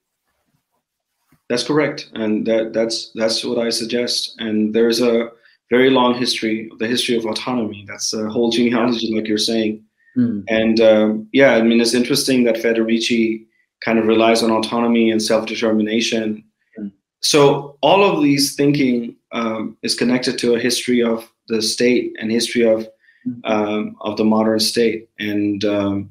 That's 1.49 1.65
correct, 1.65 2.11
and 2.15 2.47
that 2.47 2.73
that's 2.73 3.11
that's 3.17 3.45
what 3.45 3.59
I 3.59 3.71
suggest. 3.71 4.37
And 4.39 4.73
there's 4.73 5.01
a 5.01 5.31
very 5.69 5.91
long 5.91 6.15
history, 6.15 6.71
the 6.79 6.87
history 6.87 7.17
of 7.17 7.27
autonomy. 7.27 7.85
That's 7.89 8.15
a 8.15 8.29
whole 8.29 8.51
genealogy, 8.51 9.13
like 9.13 9.27
you're 9.27 9.39
saying. 9.39 9.83
Mm. 10.17 10.45
And 10.49 10.81
um, 10.81 11.29
yeah, 11.33 11.55
I 11.55 11.63
mean, 11.63 11.81
it's 11.81 11.95
interesting 11.95 12.45
that 12.45 12.57
Federici 12.57 13.45
kind 13.85 13.99
of 13.99 14.07
relies 14.07 14.43
on 14.43 14.51
autonomy 14.51 15.11
and 15.11 15.23
self-determination. 15.23 16.45
So 17.21 17.77
all 17.81 18.05
of 18.05 18.23
these 18.23 18.55
thinking 18.55 19.17
um, 19.33 19.77
is 19.83 19.95
connected 19.95 20.39
to 20.39 20.55
a 20.55 20.61
history 20.61 21.03
of 21.03 21.31
the 21.49 21.61
state 21.63 22.15
and 22.21 22.31
history 22.31 22.63
of 22.63 22.89
um, 23.45 23.97
of 24.01 24.17
the 24.17 24.25
modern 24.25 24.61
state, 24.61 25.09
and 25.19 25.65
um, 25.65 26.11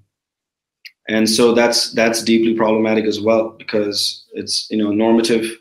and 1.07 1.29
so 1.29 1.53
that's 1.53 1.93
that's 1.93 2.21
deeply 2.21 2.53
problematic 2.53 3.05
as 3.05 3.19
well 3.19 3.49
because 3.57 4.25
it's 4.33 4.67
you 4.69 4.77
know 4.77 4.91
normative 4.91 5.57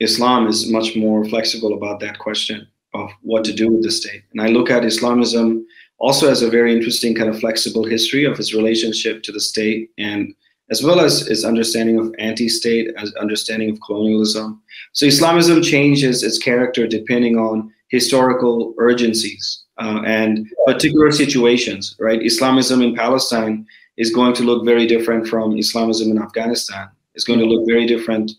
Islam 0.00 0.46
is 0.46 0.70
much 0.70 0.94
more 0.94 1.24
flexible 1.24 1.74
about 1.74 2.00
that 2.00 2.18
question 2.18 2.68
of 2.94 3.10
what 3.22 3.44
to 3.44 3.52
do 3.52 3.68
with 3.68 3.82
the 3.82 3.90
state, 3.90 4.22
and 4.32 4.42
I 4.42 4.48
look 4.48 4.70
at 4.70 4.84
Islamism 4.84 5.66
also 6.02 6.28
has 6.28 6.42
a 6.42 6.50
very 6.50 6.74
interesting 6.74 7.14
kind 7.14 7.30
of 7.30 7.38
flexible 7.38 7.84
history 7.84 8.24
of 8.24 8.38
its 8.38 8.52
relationship 8.52 9.22
to 9.22 9.32
the 9.32 9.40
state 9.40 9.90
and 9.98 10.34
as 10.70 10.82
well 10.82 11.00
as 11.00 11.28
its 11.28 11.44
understanding 11.44 11.98
of 11.98 12.14
anti-state, 12.18 12.88
as 12.96 13.12
understanding 13.14 13.70
of 13.70 13.78
colonialism. 13.86 14.60
So 14.92 15.06
Islamism 15.06 15.62
changes 15.62 16.22
its 16.22 16.38
character 16.38 16.86
depending 16.86 17.36
on 17.36 17.72
historical 17.88 18.74
urgencies 18.78 19.64
uh, 19.78 20.02
and 20.04 20.46
particular 20.66 21.12
situations, 21.12 21.94
right? 22.00 22.20
Islamism 22.22 22.82
in 22.82 22.94
Palestine 22.96 23.66
is 23.96 24.12
going 24.12 24.34
to 24.34 24.42
look 24.42 24.64
very 24.64 24.86
different 24.86 25.28
from 25.28 25.58
Islamism 25.58 26.10
in 26.10 26.18
Afghanistan. 26.20 26.88
It's 27.14 27.24
going 27.24 27.38
to 27.38 27.46
look 27.46 27.66
very 27.66 27.86
different 27.86 28.32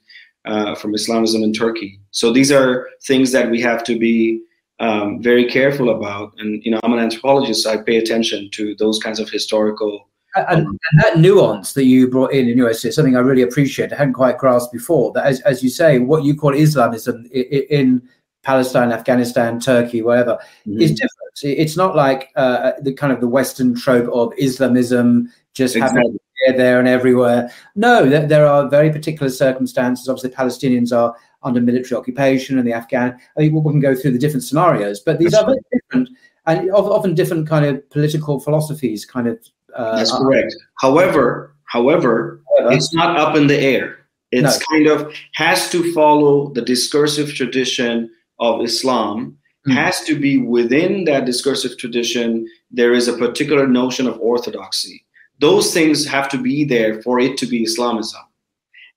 uh, 0.45 0.75
from 0.75 0.95
Islamism 0.95 1.43
in 1.43 1.53
Turkey. 1.53 1.99
So 2.11 2.33
these 2.33 2.51
are 2.51 2.89
things 3.05 3.31
that 3.31 3.49
we 3.49 3.61
have 3.61 3.83
to 3.85 3.97
be 3.97 4.41
um, 4.79 5.21
very 5.21 5.45
careful 5.45 5.89
about. 5.89 6.33
And 6.37 6.63
you 6.63 6.71
know, 6.71 6.79
I'm 6.83 6.93
an 6.93 6.99
anthropologist. 6.99 7.63
So 7.63 7.71
I 7.71 7.77
pay 7.77 7.97
attention 7.97 8.49
to 8.53 8.75
those 8.75 8.99
kinds 8.99 9.19
of 9.19 9.29
historical 9.29 10.07
and, 10.35 10.67
and, 10.67 10.79
that 10.97 11.19
nuance 11.19 11.73
that 11.73 11.85
you 11.85 12.07
brought 12.07 12.33
in 12.33 12.49
in 12.49 12.57
your 12.57 12.69
essay 12.69 12.89
is 12.89 12.95
something 12.95 13.15
I 13.15 13.19
really 13.19 13.43
appreciate. 13.43 13.93
I 13.93 13.97
hadn't 13.97 14.13
quite 14.13 14.37
grasped 14.37 14.73
before. 14.73 15.11
That, 15.13 15.25
as, 15.25 15.41
as 15.41 15.61
you 15.61 15.69
say, 15.69 15.99
what 15.99 16.23
you 16.23 16.35
call 16.35 16.53
Islamism 16.55 17.25
in 17.31 18.01
Palestine, 18.41 18.91
Afghanistan, 18.91 19.59
Turkey, 19.59 20.01
whatever, 20.01 20.39
mm-hmm. 20.67 20.81
is 20.81 20.91
different. 20.91 21.11
It's 21.43 21.77
not 21.77 21.95
like 21.95 22.31
uh, 22.35 22.73
the 22.81 22.93
kind 22.93 23.13
of 23.13 23.21
the 23.21 23.27
Western 23.27 23.75
trope 23.75 24.09
of 24.11 24.33
Islamism 24.37 25.31
just 25.53 25.75
exactly. 25.75 25.99
happening 25.99 26.19
here, 26.45 26.57
there, 26.57 26.79
and 26.79 26.87
everywhere. 26.87 27.51
No, 27.75 28.07
there, 28.07 28.25
there, 28.25 28.47
are 28.47 28.69
very 28.69 28.91
particular 28.91 29.29
circumstances. 29.29 30.09
Obviously, 30.09 30.31
Palestinians 30.31 30.95
are 30.95 31.15
under 31.43 31.61
military 31.61 31.99
occupation, 31.99 32.57
and 32.57 32.67
the 32.67 32.73
Afghan. 32.73 33.17
I 33.37 33.41
mean, 33.41 33.53
we 33.53 33.71
can 33.71 33.79
go 33.79 33.95
through 33.95 34.11
the 34.11 34.19
different 34.19 34.43
scenarios, 34.43 34.99
but 34.99 35.19
these 35.19 35.31
That's 35.31 35.43
are 35.43 35.47
very 35.47 35.59
different 35.71 36.09
and 36.45 36.69
often 36.71 37.15
different 37.15 37.47
kind 37.47 37.65
of 37.65 37.89
political 37.89 38.39
philosophies 38.39 39.05
kind 39.05 39.27
of 39.27 39.39
uh, 39.75 39.97
That's 39.97 40.15
correct. 40.15 40.55
However, 40.79 41.55
however, 41.65 42.41
it's 42.71 42.93
not 42.93 43.17
up 43.17 43.35
in 43.35 43.47
the 43.47 43.59
air. 43.59 43.99
It's 44.31 44.59
no. 44.59 44.65
kind 44.71 44.87
of 44.87 45.13
has 45.35 45.69
to 45.71 45.93
follow 45.93 46.49
the 46.53 46.61
discursive 46.61 47.33
tradition 47.33 48.09
of 48.39 48.61
Islam. 48.61 49.37
Mm. 49.67 49.73
Has 49.73 50.01
to 50.01 50.19
be 50.19 50.39
within 50.39 51.05
that 51.05 51.25
discursive 51.25 51.77
tradition. 51.77 52.47
There 52.69 52.93
is 52.93 53.07
a 53.07 53.17
particular 53.17 53.67
notion 53.67 54.07
of 54.07 54.19
orthodoxy. 54.19 55.05
Those 55.39 55.73
things 55.73 56.05
have 56.05 56.29
to 56.29 56.37
be 56.37 56.65
there 56.65 57.01
for 57.01 57.19
it 57.19 57.37
to 57.37 57.45
be 57.45 57.63
Islamism, 57.63 58.21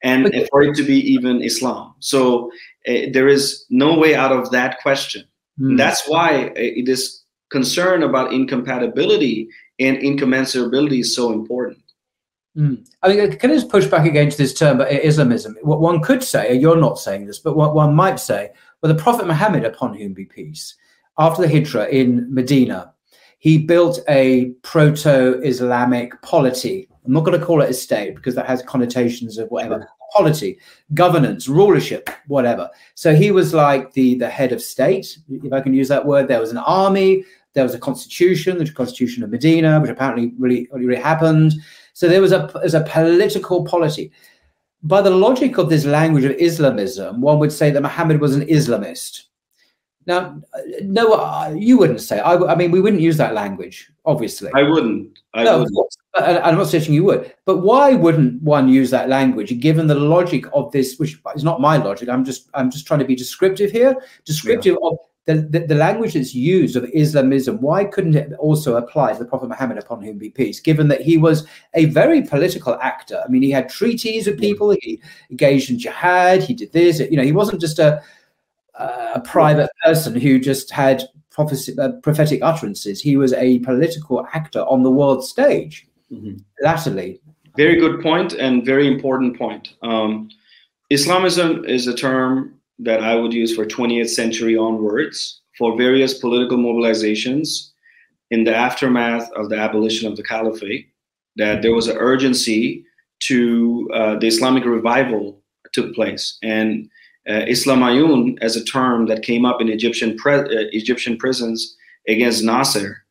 and 0.02 0.24
but, 0.24 0.48
for 0.50 0.62
it 0.62 0.74
to 0.76 0.82
be 0.82 0.98
even 1.12 1.42
Islam. 1.42 1.94
So 2.00 2.50
uh, 2.88 3.10
there 3.12 3.28
is 3.28 3.64
no 3.70 3.98
way 3.98 4.14
out 4.14 4.32
of 4.32 4.50
that 4.50 4.80
question. 4.80 5.24
Mm. 5.60 5.76
That's 5.76 6.06
why 6.06 6.48
uh, 6.48 6.84
this 6.84 7.22
concern 7.50 8.02
about 8.02 8.32
incompatibility 8.32 9.48
and 9.78 9.98
incommensurability 9.98 11.00
is 11.00 11.14
so 11.14 11.32
important. 11.32 11.82
Mm. 12.56 12.86
I 13.02 13.08
mean, 13.08 13.36
can 13.36 13.50
I 13.50 13.54
just 13.54 13.68
push 13.68 13.86
back 13.86 14.06
against 14.06 14.38
this 14.38 14.54
term, 14.54 14.78
but 14.78 14.90
Islamism? 14.90 15.56
What 15.62 15.80
one 15.80 16.00
could 16.02 16.22
say, 16.22 16.54
you're 16.54 16.80
not 16.80 16.98
saying 16.98 17.26
this, 17.26 17.38
but 17.38 17.56
what 17.56 17.74
one 17.74 17.94
might 17.94 18.18
say, 18.18 18.50
well, 18.80 18.92
the 18.92 19.02
Prophet 19.02 19.26
Muhammad, 19.26 19.64
upon 19.64 19.94
whom 19.94 20.14
be 20.14 20.24
peace, 20.24 20.74
after 21.18 21.42
the 21.42 21.48
Hijrah 21.48 21.88
in 21.88 22.32
Medina, 22.32 22.92
he 23.38 23.58
built 23.58 24.00
a 24.08 24.46
proto-Islamic 24.62 26.20
polity. 26.22 26.88
I'm 27.06 27.12
not 27.12 27.24
going 27.24 27.38
to 27.38 27.44
call 27.44 27.62
it 27.62 27.70
a 27.70 27.74
state 27.74 28.16
because 28.16 28.34
that 28.34 28.46
has 28.46 28.62
connotations 28.62 29.38
of 29.38 29.48
whatever 29.50 29.88
polity, 30.12 30.58
governance, 30.94 31.48
rulership, 31.48 32.10
whatever. 32.26 32.68
So 32.94 33.14
he 33.14 33.30
was 33.30 33.54
like 33.54 33.92
the 33.92 34.16
the 34.16 34.28
head 34.28 34.52
of 34.52 34.60
state, 34.60 35.18
if 35.28 35.52
I 35.52 35.60
can 35.60 35.74
use 35.74 35.88
that 35.88 36.04
word. 36.04 36.28
There 36.28 36.40
was 36.40 36.50
an 36.50 36.58
army, 36.58 37.24
there 37.56 37.64
was 37.64 37.74
a 37.74 37.78
constitution, 37.78 38.58
the 38.58 38.70
Constitution 38.70 39.22
of 39.22 39.30
Medina, 39.30 39.80
which 39.80 39.90
apparently 39.90 40.34
really, 40.38 40.68
really 40.72 41.00
happened. 41.00 41.54
So 41.94 42.06
there 42.06 42.20
was 42.20 42.32
a, 42.32 42.50
as 42.62 42.74
a 42.74 42.82
political 42.82 43.64
polity. 43.64 44.12
By 44.82 45.00
the 45.00 45.10
logic 45.10 45.56
of 45.56 45.70
this 45.70 45.86
language 45.86 46.24
of 46.24 46.32
Islamism, 46.32 47.22
one 47.22 47.38
would 47.38 47.50
say 47.50 47.70
that 47.70 47.80
Muhammad 47.80 48.20
was 48.20 48.36
an 48.36 48.46
Islamist. 48.46 49.22
Now, 50.06 50.40
no, 50.82 51.14
uh, 51.14 51.54
you 51.56 51.78
wouldn't 51.78 52.02
say. 52.02 52.20
I, 52.20 52.36
I, 52.36 52.54
mean, 52.54 52.70
we 52.70 52.80
wouldn't 52.80 53.02
use 53.02 53.16
that 53.16 53.32
language, 53.32 53.90
obviously. 54.04 54.50
I 54.54 54.62
wouldn't. 54.62 55.18
I 55.32 55.42
no, 55.42 55.60
wouldn't. 55.60 55.96
I'm 56.16 56.56
not 56.56 56.66
suggesting 56.66 56.94
you 56.94 57.04
would. 57.04 57.32
But 57.44 57.58
why 57.58 57.94
wouldn't 57.94 58.42
one 58.42 58.68
use 58.68 58.90
that 58.90 59.08
language, 59.08 59.58
given 59.60 59.86
the 59.86 59.94
logic 59.94 60.44
of 60.52 60.72
this, 60.72 60.98
which 60.98 61.18
is 61.34 61.44
not 61.44 61.60
my 61.60 61.76
logic? 61.76 62.08
I'm 62.08 62.24
just, 62.24 62.48
I'm 62.54 62.70
just 62.70 62.86
trying 62.86 63.00
to 63.00 63.06
be 63.06 63.16
descriptive 63.16 63.70
here. 63.70 63.94
Descriptive 64.24 64.76
yeah. 64.80 64.88
of 64.88 64.98
the, 65.26 65.34
the, 65.34 65.66
the, 65.66 65.74
language 65.74 66.14
that's 66.14 66.34
used 66.34 66.76
of 66.76 66.88
Islamism, 66.94 67.60
why 67.60 67.84
couldn't 67.84 68.14
it 68.14 68.32
also 68.38 68.76
apply 68.76 69.12
to 69.12 69.18
the 69.18 69.24
Prophet 69.24 69.48
Muhammad, 69.48 69.76
upon 69.76 70.00
whom 70.00 70.18
be 70.18 70.30
peace, 70.30 70.60
given 70.60 70.86
that 70.88 71.00
he 71.00 71.18
was 71.18 71.46
a 71.74 71.86
very 71.86 72.22
political 72.22 72.78
actor? 72.80 73.22
I 73.24 73.28
mean, 73.28 73.42
he 73.42 73.50
had 73.50 73.68
treaties 73.68 74.26
with 74.26 74.38
people, 74.38 74.70
he 74.80 75.02
engaged 75.30 75.68
in 75.68 75.80
jihad, 75.80 76.42
he 76.42 76.54
did 76.54 76.72
this, 76.72 77.00
you 77.00 77.16
know, 77.16 77.24
he 77.24 77.32
wasn't 77.32 77.60
just 77.60 77.80
a, 77.80 78.00
a 78.78 79.20
private 79.20 79.68
person 79.84 80.14
who 80.14 80.38
just 80.38 80.70
had 80.70 81.02
prophecy, 81.30 81.76
uh, 81.78 81.90
prophetic 82.02 82.40
utterances. 82.42 83.00
He 83.00 83.16
was 83.16 83.32
a 83.32 83.58
political 83.60 84.26
actor 84.32 84.60
on 84.60 84.84
the 84.84 84.90
world 84.90 85.24
stage, 85.24 85.88
mm-hmm. 86.12 86.36
latterly. 86.62 87.20
Very 87.56 87.76
good 87.76 88.02
point 88.02 88.34
and 88.34 88.66
very 88.66 88.86
important 88.86 89.38
point. 89.38 89.74
Um, 89.82 90.28
Islamism 90.90 91.64
is 91.64 91.86
a 91.86 91.94
term 91.94 92.54
that 92.78 93.02
I 93.02 93.14
would 93.14 93.32
use 93.32 93.54
for 93.54 93.64
20th 93.64 94.10
century 94.10 94.56
onwards 94.56 95.40
for 95.58 95.76
various 95.76 96.14
political 96.14 96.58
mobilizations 96.58 97.70
in 98.30 98.44
the 98.44 98.54
aftermath 98.54 99.30
of 99.32 99.48
the 99.48 99.56
abolition 99.56 100.06
of 100.06 100.16
the 100.16 100.22
caliphate, 100.22 100.88
that 101.36 101.62
there 101.62 101.74
was 101.74 101.88
an 101.88 101.96
urgency 101.96 102.84
to 103.20 103.88
uh, 103.94 104.18
the 104.18 104.26
Islamic 104.26 104.64
revival 104.64 105.40
took 105.72 105.94
place. 105.94 106.38
And 106.42 106.88
uh, 107.28 107.44
Islamayun, 107.54 108.38
as 108.40 108.56
a 108.56 108.64
term 108.64 109.06
that 109.06 109.22
came 109.22 109.44
up 109.44 109.60
in 109.60 109.68
Egyptian, 109.68 110.16
pre- 110.16 110.34
uh, 110.34 110.68
Egyptian 110.72 111.16
prisons 111.16 111.76
against 112.08 112.44
Nasser. 112.44 113.04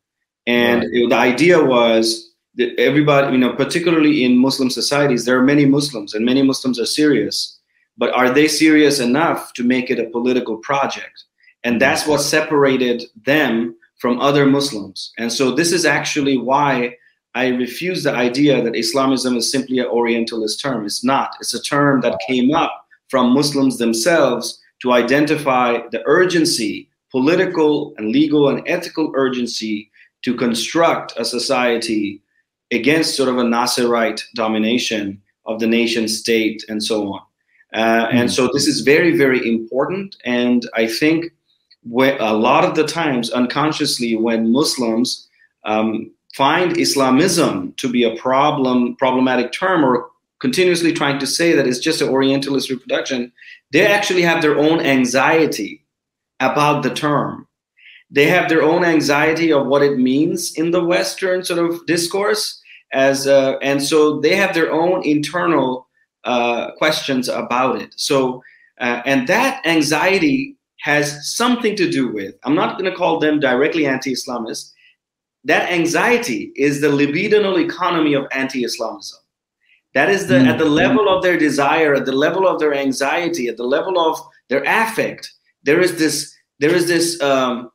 And 0.47 0.81
right. 0.81 0.89
it, 0.93 1.09
the 1.09 1.15
idea 1.15 1.63
was 1.63 2.31
everybody, 2.77 3.33
you 3.33 3.37
know, 3.37 3.53
particularly 3.53 4.23
in 4.23 4.37
Muslim 4.37 4.69
societies, 4.69 5.25
there 5.25 5.37
are 5.37 5.43
many 5.43 5.65
Muslims 5.65 6.13
and 6.13 6.25
many 6.25 6.41
Muslims 6.41 6.79
are 6.79 6.85
serious 6.85 7.55
but 7.97 8.13
are 8.13 8.29
they 8.29 8.47
serious 8.47 8.99
enough 8.99 9.53
to 9.53 9.63
make 9.63 9.89
it 9.89 9.99
a 9.99 10.09
political 10.09 10.57
project? 10.57 11.23
And 11.63 11.81
that's 11.81 12.05
what 12.05 12.21
separated 12.21 13.03
them 13.25 13.75
from 13.97 14.19
other 14.19 14.45
Muslims. 14.45 15.13
And 15.17 15.31
so 15.31 15.51
this 15.51 15.71
is 15.71 15.85
actually 15.85 16.37
why 16.37 16.97
I 17.33 17.47
refuse 17.47 18.03
the 18.03 18.13
idea 18.13 18.61
that 18.61 18.75
Islamism 18.75 19.35
is 19.37 19.51
simply 19.51 19.79
an 19.79 19.87
Orientalist 19.87 20.61
term. 20.61 20.85
It's 20.85 21.03
not. 21.03 21.35
It's 21.39 21.53
a 21.53 21.61
term 21.61 22.01
that 22.01 22.19
came 22.27 22.53
up 22.53 22.85
from 23.09 23.33
Muslims 23.33 23.77
themselves 23.77 24.61
to 24.81 24.91
identify 24.91 25.79
the 25.91 26.03
urgency, 26.05 26.89
political 27.11 27.93
and 27.97 28.09
legal 28.09 28.49
and 28.49 28.61
ethical 28.67 29.11
urgency 29.15 29.89
to 30.23 30.35
construct 30.35 31.13
a 31.17 31.25
society 31.25 32.21
against 32.71 33.15
sort 33.15 33.29
of 33.29 33.37
a 33.37 33.43
Nasserite 33.43 34.21
domination 34.33 35.21
of 35.45 35.59
the 35.59 35.67
nation 35.67 36.07
state 36.07 36.63
and 36.67 36.83
so 36.83 37.13
on. 37.13 37.21
Uh, 37.73 38.07
and 38.11 38.31
so 38.31 38.49
this 38.53 38.67
is 38.67 38.81
very, 38.81 39.17
very 39.17 39.47
important. 39.47 40.15
And 40.25 40.67
I 40.75 40.87
think 40.87 41.25
a 41.85 42.33
lot 42.33 42.63
of 42.63 42.75
the 42.75 42.87
times, 42.87 43.29
unconsciously, 43.29 44.15
when 44.15 44.51
Muslims 44.51 45.27
um, 45.65 46.11
find 46.33 46.77
Islamism 46.77 47.73
to 47.77 47.89
be 47.89 48.03
a 48.03 48.15
problem, 48.15 48.95
problematic 48.95 49.51
term, 49.51 49.83
or 49.83 50.09
continuously 50.39 50.93
trying 50.93 51.19
to 51.19 51.27
say 51.27 51.53
that 51.53 51.67
it's 51.67 51.79
just 51.79 52.01
an 52.01 52.09
Orientalist 52.09 52.69
reproduction, 52.69 53.31
they 53.71 53.85
actually 53.85 54.21
have 54.21 54.41
their 54.41 54.57
own 54.57 54.79
anxiety 54.79 55.83
about 56.39 56.83
the 56.83 56.93
term. 56.93 57.47
They 58.09 58.27
have 58.27 58.49
their 58.49 58.61
own 58.61 58.85
anxiety 58.85 59.51
of 59.51 59.67
what 59.67 59.81
it 59.81 59.97
means 59.97 60.53
in 60.55 60.71
the 60.71 60.83
Western 60.83 61.43
sort 61.43 61.59
of 61.59 61.85
discourse, 61.85 62.61
as 62.93 63.27
uh, 63.27 63.57
and 63.61 63.81
so 63.81 64.19
they 64.19 64.35
have 64.35 64.53
their 64.53 64.71
own 64.71 65.03
internal 65.03 65.87
uh, 66.23 66.71
questions 66.77 67.27
about 67.27 67.81
it. 67.81 67.93
So, 67.97 68.41
uh, 68.79 69.01
and 69.05 69.27
that 69.27 69.65
anxiety 69.65 70.55
has 70.81 71.35
something 71.35 71.75
to 71.75 71.89
do 71.89 72.11
with. 72.11 72.35
I'm 72.43 72.55
not 72.55 72.77
going 72.77 72.89
to 72.89 72.95
call 72.95 73.19
them 73.19 73.39
directly 73.39 73.87
anti-Islamist. 73.87 74.71
That 75.43 75.71
anxiety 75.71 76.51
is 76.55 76.81
the 76.81 76.87
libidinal 76.87 77.63
economy 77.63 78.13
of 78.13 78.27
anti-Islamism. 78.31 79.19
That 79.93 80.09
is 80.09 80.27
the 80.27 80.35
mm-hmm. 80.35 80.49
at 80.49 80.59
the 80.59 80.65
level 80.65 81.07
of 81.09 81.23
their 81.23 81.37
desire, 81.37 81.95
at 81.95 82.05
the 82.05 82.11
level 82.11 82.47
of 82.47 82.59
their 82.59 82.73
anxiety, 82.73 83.47
at 83.47 83.57
the 83.57 83.63
level 83.63 83.97
of 83.97 84.19
their 84.49 84.63
affect. 84.63 85.31
There 85.63 85.81
is 85.81 85.97
this. 85.97 86.35
There 86.59 86.73
is 86.73 86.87
this 86.87 87.21
um, 87.21 87.71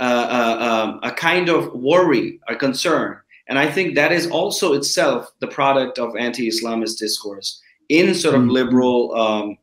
uh, 0.00 0.02
uh, 0.04 0.64
um, 0.64 1.00
a 1.02 1.10
kind 1.12 1.48
of 1.48 1.72
worry, 1.72 2.40
a 2.48 2.56
concern, 2.56 3.18
and 3.48 3.58
I 3.58 3.70
think 3.70 3.94
that 3.94 4.12
is 4.12 4.26
also 4.28 4.72
itself 4.72 5.30
the 5.40 5.46
product 5.46 5.98
of 5.98 6.16
anti-Islamist 6.16 6.98
discourse 6.98 7.60
in 7.88 8.14
sort 8.14 8.34
of 8.34 8.42
mm-hmm. 8.42 8.50
liberal 8.50 9.14
um, 9.14 9.58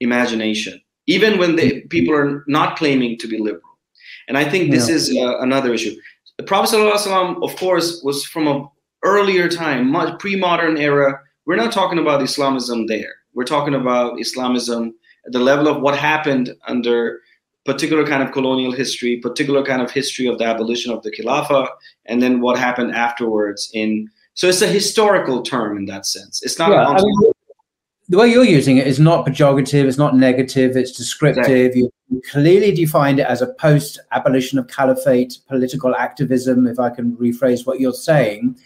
imagination, 0.00 0.80
even 1.06 1.38
when 1.38 1.56
they, 1.56 1.82
people 1.82 2.14
are 2.14 2.44
not 2.46 2.76
claiming 2.76 3.18
to 3.18 3.28
be 3.28 3.38
liberal. 3.38 3.62
And 4.28 4.36
I 4.36 4.48
think 4.48 4.70
this 4.70 4.88
yeah. 4.88 4.94
is 4.94 5.16
uh, 5.16 5.38
another 5.40 5.74
issue. 5.74 5.94
The 6.38 6.44
Prophet 6.44 6.76
ﷺ, 6.76 7.42
of 7.42 7.56
course, 7.56 8.02
was 8.02 8.24
from 8.24 8.48
an 8.48 8.68
earlier 9.04 9.48
time, 9.48 9.90
much 9.90 10.18
pre-modern 10.18 10.78
era 10.78 11.20
we're 11.46 11.56
not 11.56 11.72
talking 11.72 12.00
about 12.00 12.22
Islamism 12.22 12.86
there. 12.86 13.14
We're 13.32 13.44
talking 13.44 13.74
about 13.74 14.20
Islamism 14.20 14.94
at 15.24 15.32
the 15.32 15.38
level 15.38 15.68
of 15.68 15.80
what 15.80 15.96
happened 15.96 16.52
under 16.66 17.20
particular 17.66 18.06
kind 18.06 18.22
of 18.22 18.32
colonial 18.32 18.72
history, 18.72 19.18
particular 19.18 19.62
kind 19.62 19.82
of 19.82 19.90
history 19.90 20.26
of 20.26 20.38
the 20.38 20.44
abolition 20.44 20.92
of 20.92 21.02
the 21.02 21.10
Khilafah, 21.10 21.68
and 22.06 22.22
then 22.22 22.40
what 22.40 22.58
happened 22.58 22.94
afterwards. 22.94 23.70
In 23.74 24.08
so 24.34 24.48
it's 24.48 24.62
a 24.62 24.66
historical 24.66 25.42
term 25.42 25.76
in 25.76 25.86
that 25.86 26.06
sense. 26.06 26.42
It's 26.42 26.58
not. 26.58 26.70
Yeah, 26.70 26.86
I 26.86 27.02
mean, 27.02 27.32
the 28.08 28.18
way 28.18 28.28
you're 28.28 28.44
using 28.44 28.76
it 28.76 28.86
is 28.86 29.00
not 29.00 29.26
pejorative. 29.26 29.84
It's 29.84 29.98
not 29.98 30.16
negative. 30.16 30.76
It's 30.76 30.92
descriptive. 30.92 31.72
Exactly. 31.74 31.90
You 32.08 32.22
clearly 32.30 32.72
defined 32.72 33.18
it 33.18 33.26
as 33.26 33.42
a 33.42 33.52
post-abolition 33.54 34.60
of 34.60 34.68
caliphate 34.68 35.38
political 35.48 35.94
activism. 35.96 36.68
If 36.68 36.78
I 36.78 36.90
can 36.90 37.16
rephrase 37.16 37.66
what 37.66 37.80
you're 37.80 37.92
saying, 37.92 38.56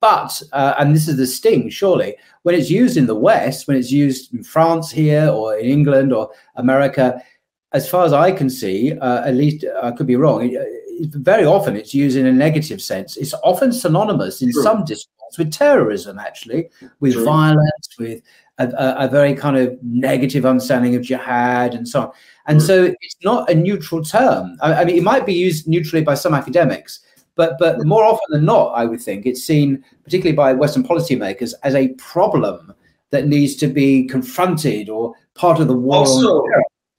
but, 0.00 0.42
uh, 0.52 0.74
and 0.78 0.94
this 0.94 1.06
is 1.06 1.16
the 1.16 1.26
sting, 1.26 1.70
surely, 1.70 2.16
when 2.42 2.54
it's 2.54 2.70
used 2.70 2.96
in 2.96 3.06
the 3.06 3.14
West, 3.14 3.68
when 3.68 3.76
it's 3.76 3.92
used 3.92 4.34
in 4.34 4.42
France 4.42 4.90
here 4.90 5.28
or 5.28 5.56
in 5.56 5.66
England 5.66 6.12
or 6.12 6.30
America, 6.56 7.22
as 7.72 7.88
far 7.88 8.04
as 8.04 8.12
I 8.12 8.32
can 8.32 8.48
see, 8.48 8.98
uh, 8.98 9.26
at 9.26 9.34
least 9.34 9.64
I 9.82 9.90
could 9.90 10.06
be 10.06 10.16
wrong, 10.16 10.56
very 11.00 11.44
often 11.44 11.76
it's 11.76 11.94
used 11.94 12.16
in 12.16 12.26
a 12.26 12.32
negative 12.32 12.80
sense. 12.80 13.16
It's 13.16 13.34
often 13.44 13.72
synonymous 13.72 14.42
in 14.42 14.52
True. 14.52 14.62
some 14.62 14.84
discourse 14.84 15.36
with 15.36 15.52
terrorism, 15.52 16.18
actually, 16.18 16.70
with 17.00 17.12
True. 17.12 17.24
violence, 17.24 17.88
with 17.98 18.22
a, 18.58 18.96
a, 18.98 19.08
very 19.08 19.34
kind 19.34 19.56
of 19.56 19.78
negative 19.82 20.44
understanding 20.44 20.96
of 20.96 21.02
jihad 21.02 21.74
and 21.74 21.86
so 21.86 22.00
on. 22.00 22.12
And 22.46 22.58
True. 22.58 22.66
so 22.66 22.84
it's 23.00 23.16
not 23.22 23.48
a 23.50 23.54
neutral 23.54 24.02
term. 24.02 24.56
I, 24.60 24.74
I 24.74 24.84
mean, 24.84 24.96
it 24.96 25.02
might 25.04 25.26
be 25.26 25.34
used 25.34 25.68
neutrally 25.68 26.04
by 26.04 26.14
some 26.14 26.34
academics, 26.34 27.00
but 27.36 27.56
but 27.58 27.84
more 27.84 28.02
often 28.02 28.26
than 28.30 28.44
not, 28.46 28.72
I 28.72 28.84
would 28.86 29.00
think 29.00 29.26
it's 29.26 29.44
seen, 29.44 29.84
particularly 30.02 30.34
by 30.34 30.54
Western 30.54 30.82
policymakers, 30.82 31.52
as 31.62 31.74
a 31.74 31.88
problem 31.94 32.74
that 33.10 33.26
needs 33.26 33.54
to 33.56 33.68
be 33.68 34.04
confronted 34.04 34.88
or 34.88 35.14
part 35.34 35.60
of 35.60 35.68
the 35.68 35.74
war. 35.74 35.98
Also, 35.98 36.42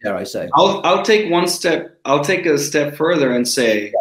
dare 0.02 0.16
I 0.16 0.24
say? 0.24 0.50
I'll 0.54 0.82
I'll 0.84 1.04
take 1.04 1.32
one 1.32 1.48
step. 1.48 2.00
I'll 2.06 2.24
take 2.24 2.46
a 2.46 2.58
step 2.58 2.96
further 2.96 3.32
and 3.32 3.48
say, 3.48 3.94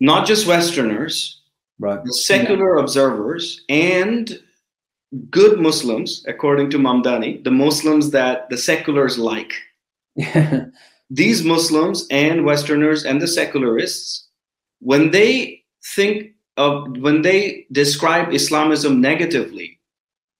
not 0.00 0.26
just 0.26 0.46
Westerners, 0.46 1.40
right? 1.78 2.00
Secular 2.08 2.76
yeah. 2.76 2.82
observers 2.82 3.64
and 3.68 4.40
good 5.30 5.60
Muslims, 5.60 6.24
according 6.26 6.70
to 6.70 6.78
Mamdani, 6.78 7.42
the 7.44 7.50
Muslims 7.50 8.10
that 8.10 8.48
the 8.50 8.58
seculars 8.58 9.18
like. 9.18 9.52
These 11.10 11.44
Muslims 11.44 12.06
and 12.10 12.44
Westerners 12.44 13.04
and 13.04 13.20
the 13.20 13.28
secularists 13.28 14.24
when 14.84 15.10
they 15.10 15.62
think 15.94 16.32
of 16.56 16.96
when 16.98 17.22
they 17.22 17.66
describe 17.72 18.32
Islamism 18.32 19.00
negatively, 19.00 19.80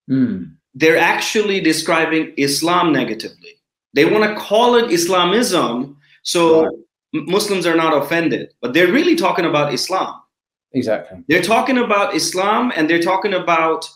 mm. 0.09 0.51
they're 0.75 0.99
actually 0.99 1.61
describing 1.61 2.33
Islam 2.37 2.93
negatively. 2.93 3.54
They 3.95 4.05
want 4.05 4.25
to 4.25 4.41
call 4.41 4.75
it 4.77 4.91
Islamism 4.91 5.97
so 6.23 6.65
right. 6.65 6.75
Muslims 7.13 7.67
are 7.67 7.77
not 7.77 7.97
offended, 7.97 8.53
but 8.61 8.75
they're 8.75 8.93
really 8.93 9.15
talking 9.15 9.45
about 9.45 9.73
Islam. 9.73 10.21
Exactly. 10.73 11.23
They're 11.29 11.43
talking 11.43 11.79
about 11.79 12.15
Islam 12.15 12.73
and 12.75 12.91
they're 12.91 13.03
talking 13.03 13.35
about 13.35 13.89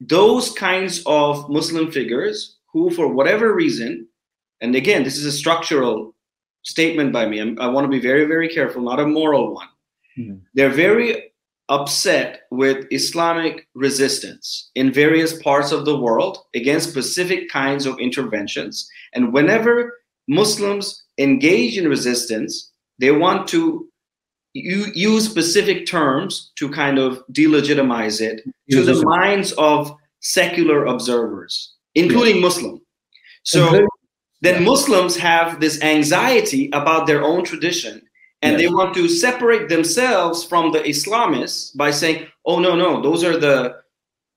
those 0.00 0.52
kinds 0.52 1.02
of 1.04 1.48
Muslim 1.50 1.92
figures 1.92 2.56
who, 2.72 2.90
for 2.90 3.08
whatever 3.08 3.54
reason, 3.54 4.08
and 4.62 4.74
again, 4.74 5.04
this 5.04 5.18
is 5.18 5.26
a 5.26 5.32
structural 5.32 6.14
statement 6.62 7.12
by 7.12 7.26
me. 7.26 7.40
I'm, 7.40 7.60
i 7.60 7.66
want 7.66 7.84
to 7.84 7.90
be 7.90 8.00
very, 8.00 8.24
very 8.24 8.48
careful, 8.48 8.82
not 8.82 9.00
a 9.00 9.06
moral 9.06 9.54
one. 9.54 9.68
Mm-hmm. 10.18 10.36
They're 10.54 10.70
very 10.70 11.32
upset 11.68 12.42
with 12.50 12.86
Islamic 12.90 13.66
resistance 13.74 14.70
in 14.74 14.92
various 14.92 15.40
parts 15.42 15.72
of 15.72 15.84
the 15.84 15.98
world 15.98 16.38
against 16.54 16.90
specific 16.90 17.48
kinds 17.48 17.86
of 17.86 17.98
interventions. 17.98 18.88
And 19.14 19.32
whenever 19.32 19.94
Muslims 20.28 21.04
engage 21.18 21.76
in 21.76 21.88
resistance, 21.88 22.70
they 22.98 23.10
want 23.10 23.48
to 23.48 23.88
use 24.54 25.28
specific 25.28 25.86
terms 25.86 26.52
to 26.56 26.70
kind 26.70 26.98
of 26.98 27.22
delegitimize 27.32 28.20
it 28.20 28.42
to 28.70 28.82
the 28.82 29.02
minds 29.04 29.52
of 29.52 29.94
secular 30.20 30.86
observers, 30.86 31.74
including 31.94 32.40
Muslim. 32.40 32.80
So 33.42 33.86
then 34.40 34.64
Muslims 34.64 35.16
have 35.16 35.60
this 35.60 35.82
anxiety 35.82 36.70
about 36.72 37.06
their 37.06 37.22
own 37.22 37.44
tradition 37.44 38.02
and 38.46 38.60
yes. 38.60 38.60
they 38.60 38.74
want 38.74 38.94
to 38.94 39.08
separate 39.08 39.68
themselves 39.68 40.44
from 40.44 40.72
the 40.72 40.80
Islamists 40.80 41.76
by 41.76 41.90
saying, 41.90 42.26
"Oh 42.44 42.58
no, 42.58 42.76
no, 42.76 43.02
those 43.02 43.24
are 43.24 43.36
the 43.36 43.76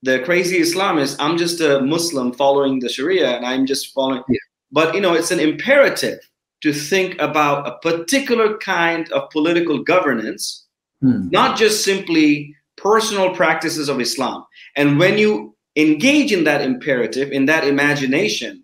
the 0.01 0.19
crazy 0.19 0.59
Islamists. 0.59 1.15
I'm 1.19 1.37
just 1.37 1.61
a 1.61 1.81
Muslim 1.81 2.33
following 2.33 2.79
the 2.79 2.89
Sharia, 2.89 3.29
and 3.35 3.45
I'm 3.45 3.65
just 3.65 3.93
following." 3.93 4.23
Yeah. 4.27 4.39
But 4.71 4.95
you 4.95 5.01
know, 5.01 5.13
it's 5.13 5.31
an 5.31 5.39
imperative 5.39 6.19
to 6.63 6.73
think 6.73 7.19
about 7.21 7.67
a 7.67 7.77
particular 7.89 8.57
kind 8.57 9.09
of 9.11 9.29
political 9.29 9.83
governance, 9.83 10.65
hmm. 11.01 11.29
not 11.29 11.57
just 11.57 11.83
simply 11.83 12.55
personal 12.75 13.33
practices 13.35 13.89
of 13.89 13.99
Islam. 13.99 14.45
And 14.75 14.99
when 14.99 15.17
you 15.17 15.55
engage 15.75 16.31
in 16.31 16.43
that 16.45 16.61
imperative, 16.61 17.31
in 17.31 17.45
that 17.45 17.65
imagination, 17.65 18.63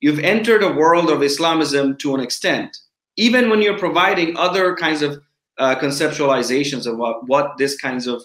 you've 0.00 0.18
entered 0.20 0.62
a 0.62 0.72
world 0.72 1.10
of 1.10 1.22
Islamism 1.22 1.96
to 1.98 2.14
an 2.14 2.20
extent 2.20 2.76
even 3.16 3.50
when 3.50 3.62
you're 3.62 3.78
providing 3.78 4.36
other 4.36 4.74
kinds 4.76 5.02
of 5.02 5.20
uh, 5.58 5.74
conceptualizations 5.76 6.86
of 6.86 6.96
what, 6.96 7.26
what 7.28 7.58
this 7.58 7.78
kinds 7.80 8.06
of 8.06 8.22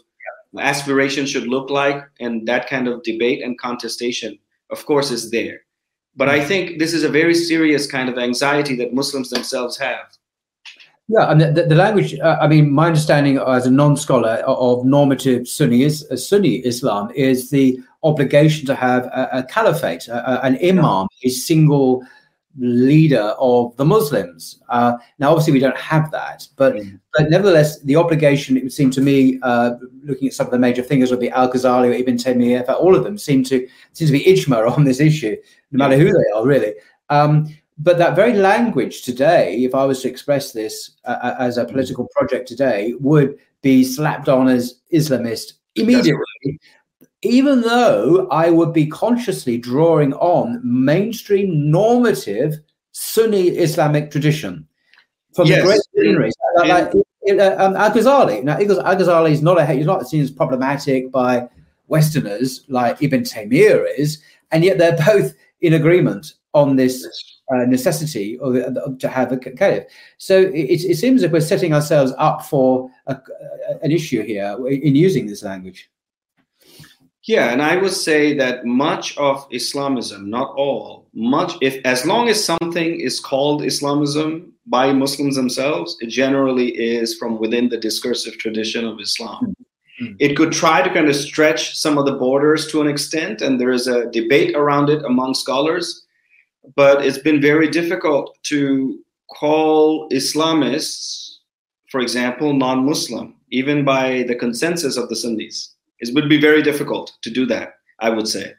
aspiration 0.58 1.26
should 1.26 1.48
look 1.48 1.70
like 1.70 2.04
and 2.20 2.48
that 2.48 2.70
kind 2.70 2.88
of 2.88 3.04
debate 3.04 3.44
and 3.44 3.60
contestation 3.60 4.38
of 4.70 4.86
course 4.86 5.12
is 5.12 5.32
there. 5.32 5.62
But 6.16 6.30
i 6.30 6.44
think 6.44 6.80
this 6.80 6.94
is 6.94 7.04
a 7.04 7.10
very 7.10 7.36
serious 7.36 7.86
kind 7.86 8.10
of 8.10 8.18
anxiety 8.18 8.76
that 8.78 8.94
muslims 8.94 9.30
themselves 9.30 9.78
have. 9.78 10.08
Yeah, 11.10 11.32
and 11.32 11.40
the, 11.40 11.64
the 11.64 11.76
language, 11.76 12.20
uh, 12.20 12.38
I 12.42 12.48
mean, 12.48 12.70
my 12.70 12.88
understanding 12.88 13.38
as 13.38 13.66
a 13.66 13.72
non 13.72 13.96
scholar 13.96 14.44
of 14.46 14.84
normative 14.84 15.48
Sunni, 15.48 15.84
is, 15.84 16.06
uh, 16.12 16.18
Sunni 16.18 16.56
Islam 16.66 17.12
is 17.16 17.50
the 17.50 17.80
obligation 18.04 18.66
to 18.66 18.76
have 18.76 19.06
a, 19.06 19.30
a 19.32 19.44
caliphate, 19.44 20.10
a, 20.10 20.44
an 20.44 20.58
imam, 20.62 21.08
a 21.24 21.30
single 21.30 22.06
leader 22.58 23.36
of 23.40 23.76
the 23.78 23.86
Muslims. 23.86 24.62
Uh, 24.70 24.94
now, 25.20 25.30
obviously, 25.30 25.54
we 25.54 25.60
don't 25.60 25.78
have 25.78 26.10
that, 26.12 26.48
but 26.56 26.76
mm. 26.76 27.00
but 27.14 27.30
nevertheless, 27.30 27.80
the 27.82 27.96
obligation 27.96 28.58
it 28.58 28.64
would 28.64 28.74
seem 28.74 28.90
to 28.92 29.02
me, 29.02 29.40
uh, 29.44 29.76
looking 30.04 30.28
at 30.28 30.34
some 30.34 30.48
of 30.48 30.52
the 30.52 30.60
major 30.60 30.84
figures, 30.84 31.12
would 31.12 31.20
be 31.20 31.30
Al 31.30 31.52
Ghazali 31.52 31.90
or 31.90 31.94
Ibn 31.94 32.18
Taymiyyah. 32.18 32.70
All 32.70 32.96
of 32.96 33.04
them 33.04 33.18
seem 33.18 33.44
to 33.46 33.68
seem 33.94 34.08
to 34.08 34.14
be 34.14 34.24
ijma 34.26 34.76
on 34.76 34.84
this 34.84 35.00
issue, 35.00 35.36
no 35.72 35.78
matter 35.78 35.98
who 35.98 36.12
they 36.12 36.32
are, 36.36 36.46
really. 36.46 36.74
Um, 37.10 37.48
but 37.78 37.98
that 38.00 38.16
very 38.16 38.34
language 38.34 39.04
today, 39.04 39.58
if 39.58 39.76
I 39.76 39.86
was 39.86 40.02
to 40.02 40.10
express 40.10 40.52
this 40.52 40.92
uh, 41.06 41.18
uh 41.22 41.36
as 41.40 41.58
a 41.58 41.66
political 41.66 42.08
project 42.16 42.48
today, 42.48 42.94
would 43.00 43.38
be 43.62 43.84
slapped 43.84 44.30
on 44.30 44.48
as 44.48 44.82
Islamist 44.94 45.54
immediately 45.76 46.60
even 47.22 47.62
though 47.62 48.28
I 48.30 48.50
would 48.50 48.74
be 48.74 48.88
consciously 48.88 49.58
drawing 49.58 50.14
on 50.14 50.62
mainstream 50.64 51.72
normative 51.72 52.60
Sunni 52.92 53.50
Islamic 53.50 54.12
tradition 54.12 54.68
from 55.34 55.48
yes. 55.48 55.60
the 55.94 56.14
great 56.16 56.34
like, 56.56 56.94
like 56.94 56.94
uh, 57.40 57.64
um, 57.64 57.76
Al 57.76 57.92
Ghazali. 57.92 58.44
Now, 58.44 58.54
Al 58.54 58.96
Ghazali 58.96 59.32
is 59.32 59.42
not 59.42 59.60
a 59.60 59.66
he's 59.66 59.86
not 59.86 60.08
seen 60.08 60.22
as 60.22 60.32
problematic 60.32 61.12
by 61.12 61.48
Westerners 61.88 62.66
like 62.68 63.02
Ibn 63.02 63.22
Taymiyyah 63.22 63.86
is, 63.98 64.22
and 64.52 64.64
yet 64.64 64.78
they're 64.78 64.98
both 65.06 65.34
in 65.62 65.74
agreement 65.74 66.34
on 66.54 66.76
this 66.76 67.06
uh, 67.52 67.66
necessity 67.66 68.38
of, 68.40 68.56
of, 68.56 68.98
to 69.00 69.08
have 69.08 69.32
a 69.32 69.38
caliph. 69.38 69.86
So 70.18 70.40
it, 70.40 70.82
it 70.84 70.98
seems 70.98 71.22
that 71.22 71.32
we're 71.32 71.42
setting 71.42 71.74
ourselves 71.74 72.14
up 72.18 72.44
for 72.44 72.90
a, 73.06 73.18
an 73.82 73.92
issue 73.92 74.24
here 74.24 74.58
in 74.68 74.96
using 74.96 75.28
this 75.28 75.44
language. 75.44 75.90
Yeah, 77.28 77.52
and 77.52 77.62
I 77.62 77.76
would 77.76 77.92
say 77.92 78.34
that 78.36 78.66
much 78.66 79.18
of 79.18 79.46
Islamism, 79.52 80.30
not 80.30 80.54
all, 80.56 81.10
much 81.14 81.56
if 81.62 81.86
as 81.86 82.06
long 82.06 82.30
as 82.30 82.42
something 82.42 83.02
is 83.02 83.20
called 83.20 83.66
Islamism 83.66 84.54
by 84.66 84.94
Muslims 84.94 85.36
themselves, 85.36 85.98
it 86.00 86.08
generally 86.08 86.70
is 86.70 87.18
from 87.18 87.38
within 87.38 87.68
the 87.68 87.78
discursive 87.78 88.38
tradition 88.38 88.86
of 88.86 89.02
Islam. 89.02 89.54
Mm-hmm. 90.02 90.14
It 90.20 90.38
could 90.38 90.54
try 90.54 90.82
to 90.82 90.94
kind 90.94 91.10
of 91.10 91.18
stretch 91.18 91.78
some 91.78 91.98
of 91.98 92.06
the 92.06 92.14
borders 92.14 92.72
to 92.72 92.80
an 92.80 92.88
extent, 92.88 93.42
and 93.42 93.60
there 93.60 93.72
is 93.72 93.88
a 93.88 94.10
debate 94.12 94.56
around 94.56 94.90
it 94.90 95.04
among 95.04 95.34
scholars, 95.34 96.06
but 96.78 97.06
it's 97.06 97.18
been 97.18 97.42
very 97.42 97.68
difficult 97.68 98.38
to 98.44 99.04
call 99.36 100.08
Islamists, 100.12 101.40
for 101.92 102.00
example, 102.00 102.54
non 102.54 102.86
Muslim, 102.86 103.36
even 103.52 103.84
by 103.84 104.24
the 104.30 104.36
consensus 104.36 104.96
of 104.96 105.10
the 105.10 105.16
Sunnis 105.18 105.74
it 106.00 106.14
would 106.14 106.30
be 106.30 106.40
very 106.40 106.62
difficult 106.62 107.18
to 107.22 107.30
do 107.30 107.46
that. 107.48 107.76
I 108.00 108.10
would 108.10 108.28
say, 108.28 108.54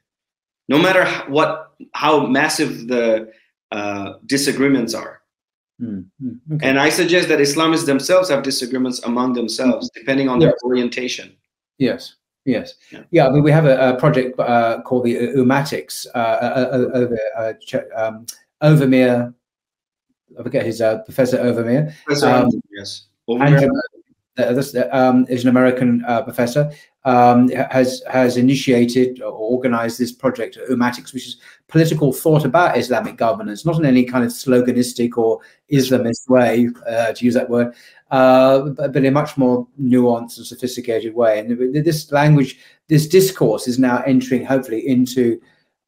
no 0.69 0.79
matter 0.79 1.07
what 1.29 1.73
how 1.93 2.27
massive 2.27 2.89
the 2.89 3.33
uh, 3.71 4.15
disagreements 4.27 4.95
are. 4.95 5.21
Mm-hmm. 5.81 6.55
Okay. 6.55 6.69
And 6.69 6.79
I 6.79 6.89
suggest 6.89 7.29
that 7.29 7.39
Islamists 7.39 7.87
themselves 7.87 8.29
have 8.31 8.43
disagreements 8.43 9.01
among 9.05 9.35
themselves, 9.35 9.89
mm-hmm. 9.89 10.01
depending 10.01 10.29
on 10.29 10.41
yes. 10.41 10.51
their 10.51 10.69
orientation. 10.69 11.37
Yes. 11.79 12.17
Yes. 12.45 12.75
Yeah. 12.91 13.03
yeah. 13.11 13.27
I 13.29 13.31
mean, 13.31 13.43
we 13.43 13.53
have 13.53 13.67
a, 13.67 13.91
a 13.91 13.97
project 13.97 14.39
uh, 14.41 14.81
called 14.83 15.05
the 15.05 15.15
Ummatics 15.37 16.07
uh, 16.15 16.19
uh, 16.19 16.69
uh 16.73 16.99
over 16.99 17.19
uh, 17.37 17.53
um, 17.95 18.27
Ovamir. 18.63 19.35
I 20.39 20.43
forget 20.43 20.65
his 20.65 20.81
uh, 20.81 20.99
Professor 21.01 21.39
Ovamir. 21.39 21.93
Professor 22.05 22.29
um, 22.29 22.51
yes. 22.73 23.07
Ovamir. 23.29 23.69
And, 24.37 24.57
this 24.57 24.75
um, 24.93 25.27
is 25.29 25.43
an 25.43 25.49
American 25.49 26.05
professor, 26.25 26.71
um, 27.05 27.49
has 27.49 28.03
has 28.11 28.37
initiated 28.37 29.23
or 29.23 29.33
organized 29.33 29.99
this 29.99 30.13
project, 30.13 30.59
Ummatics, 30.71 31.15
which 31.15 31.27
is 31.27 31.37
political 31.69 32.13
thought 32.13 32.45
about 32.45 32.77
Islamic 32.77 33.17
governance, 33.17 33.65
not 33.65 33.79
in 33.79 33.87
any 33.87 34.05
kind 34.05 34.25
of 34.25 34.31
sloganistic 34.31 35.17
or 35.17 35.41
Islamist 35.73 36.29
way, 36.29 36.69
uh, 36.89 37.13
to 37.13 37.25
use 37.25 37.35
that 37.35 37.49
word, 37.49 37.75
uh, 38.11 38.71
but, 38.71 38.97
in 38.97 39.07
a 39.07 39.11
much 39.11 39.37
more 39.37 39.67
nuanced 39.81 40.39
and 40.39 40.47
sophisticated 40.47 41.15
way. 41.15 41.39
And 41.39 41.75
this 41.75 42.11
language, 42.11 42.59
this 42.89 43.07
discourse 43.07 43.69
is 43.69 43.79
now 43.79 44.03
entering, 44.07 44.45
hopefully, 44.45 44.87
into 44.87 45.41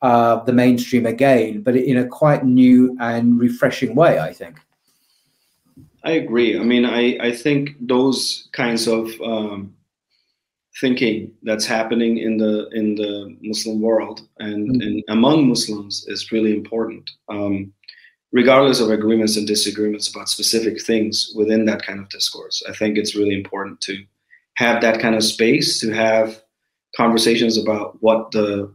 uh, 0.02 0.42
the 0.44 0.52
mainstream 0.52 1.06
again, 1.06 1.62
but 1.62 1.76
in 1.76 1.98
a 1.98 2.06
quite 2.06 2.44
new 2.44 2.96
and 3.00 3.38
refreshing 3.38 3.94
way, 3.94 4.18
I 4.18 4.32
think. 4.32 4.58
I 6.02 6.12
agree. 6.12 6.58
I 6.58 6.62
mean, 6.62 6.86
I, 6.86 7.18
I 7.20 7.32
think 7.32 7.76
those 7.80 8.48
kinds 8.52 8.88
of 8.88 9.10
um, 9.20 9.74
thinking 10.80 11.32
that's 11.42 11.66
happening 11.66 12.18
in 12.18 12.36
the 12.36 12.68
in 12.70 12.94
the 12.94 13.36
Muslim 13.42 13.80
world 13.80 14.22
and, 14.38 14.70
mm-hmm. 14.70 14.80
and 14.80 15.04
among 15.08 15.48
Muslims 15.48 16.04
is 16.08 16.32
really 16.32 16.54
important. 16.54 17.10
Um, 17.28 17.72
regardless 18.32 18.80
of 18.80 18.90
agreements 18.90 19.36
and 19.36 19.46
disagreements 19.46 20.08
about 20.08 20.28
specific 20.28 20.80
things 20.82 21.32
within 21.36 21.64
that 21.66 21.82
kind 21.82 22.00
of 22.00 22.08
discourse, 22.08 22.62
I 22.68 22.72
think 22.72 22.96
it's 22.96 23.16
really 23.16 23.34
important 23.34 23.80
to 23.82 24.04
have 24.56 24.80
that 24.82 25.00
kind 25.00 25.14
of 25.14 25.24
space 25.24 25.80
to 25.80 25.90
have 25.90 26.42
conversations 26.96 27.58
about 27.58 27.96
what 28.00 28.30
the 28.30 28.72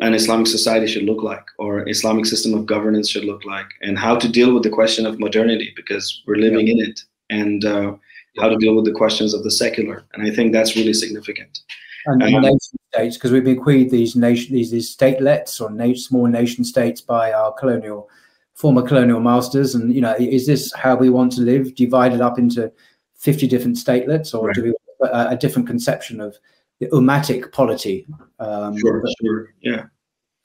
an 0.00 0.14
Islamic 0.14 0.46
society 0.46 0.86
should 0.86 1.02
look 1.02 1.22
like 1.22 1.44
or 1.58 1.86
Islamic 1.88 2.24
system 2.24 2.54
of 2.54 2.64
governance 2.64 3.10
should 3.10 3.24
look 3.24 3.44
like 3.44 3.66
and 3.82 3.98
how 3.98 4.16
to 4.16 4.28
deal 4.28 4.54
with 4.54 4.62
the 4.62 4.70
question 4.70 5.04
of 5.04 5.18
modernity 5.18 5.72
because 5.76 6.22
we're 6.26 6.36
living 6.36 6.66
yeah. 6.66 6.72
in 6.72 6.80
it 6.80 7.00
and 7.28 7.64
uh, 7.64 7.92
how 8.38 8.48
to 8.48 8.56
deal 8.56 8.74
with 8.74 8.84
the 8.84 8.92
questions 8.92 9.34
of 9.34 9.44
the 9.44 9.50
secular. 9.50 10.04
And 10.14 10.26
I 10.26 10.34
think 10.34 10.52
that's 10.52 10.76
really 10.76 10.94
significant. 10.94 11.60
And 12.06 12.22
um, 12.22 12.42
nation 12.42 12.58
states, 12.92 13.16
because 13.16 13.30
we've 13.30 13.44
bequeathed 13.44 13.90
these 13.90 14.16
nation 14.16 14.54
these, 14.54 14.70
these 14.70 14.94
statelets 14.94 15.60
or 15.60 15.70
na- 15.70 15.94
small 15.94 16.26
nation 16.26 16.64
states 16.64 17.00
by 17.00 17.32
our 17.32 17.52
colonial 17.52 18.08
former 18.54 18.82
colonial 18.82 19.20
masters. 19.20 19.74
And 19.74 19.94
you 19.94 20.00
know, 20.00 20.14
is 20.18 20.46
this 20.46 20.72
how 20.74 20.96
we 20.96 21.10
want 21.10 21.32
to 21.32 21.42
live, 21.42 21.74
divided 21.74 22.20
up 22.20 22.38
into 22.38 22.72
fifty 23.14 23.46
different 23.46 23.76
statelets, 23.76 24.34
or 24.34 24.48
right. 24.48 24.54
do 24.54 24.62
we 24.64 24.74
a, 25.02 25.28
a, 25.30 25.36
different 25.36 25.68
conception 25.68 26.20
of 26.20 26.36
the 26.80 26.92
ummatic 26.94 27.52
polity? 27.52 28.06
Um, 28.40 28.76
sure, 28.78 29.00
but, 29.00 29.12
sure, 29.20 29.54
yeah. 29.62 29.84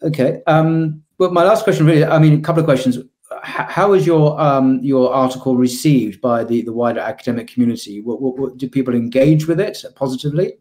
Okay. 0.04 0.42
Um, 0.46 1.04
well, 1.18 1.32
my 1.32 1.44
last 1.44 1.64
question, 1.64 1.88
really, 1.88 2.06
I 2.06 2.20
mean, 2.20 2.34
a 2.34 2.42
couple 2.42 2.60
of 2.60 2.68
questions 2.68 3.00
how 3.48 3.92
was 3.92 4.06
your 4.06 4.40
um, 4.42 4.80
your 4.84 5.14
article 5.14 5.56
received 5.56 6.20
by 6.20 6.44
the, 6.44 6.62
the 6.64 6.74
wider 6.74 7.00
academic 7.00 7.48
community? 7.48 8.02
What, 8.02 8.22
what, 8.22 8.38
what, 8.38 8.58
did 8.58 8.74
people 8.74 8.94
engage 8.94 9.48
with 9.48 9.62
it 9.62 9.86
positively? 9.96 10.56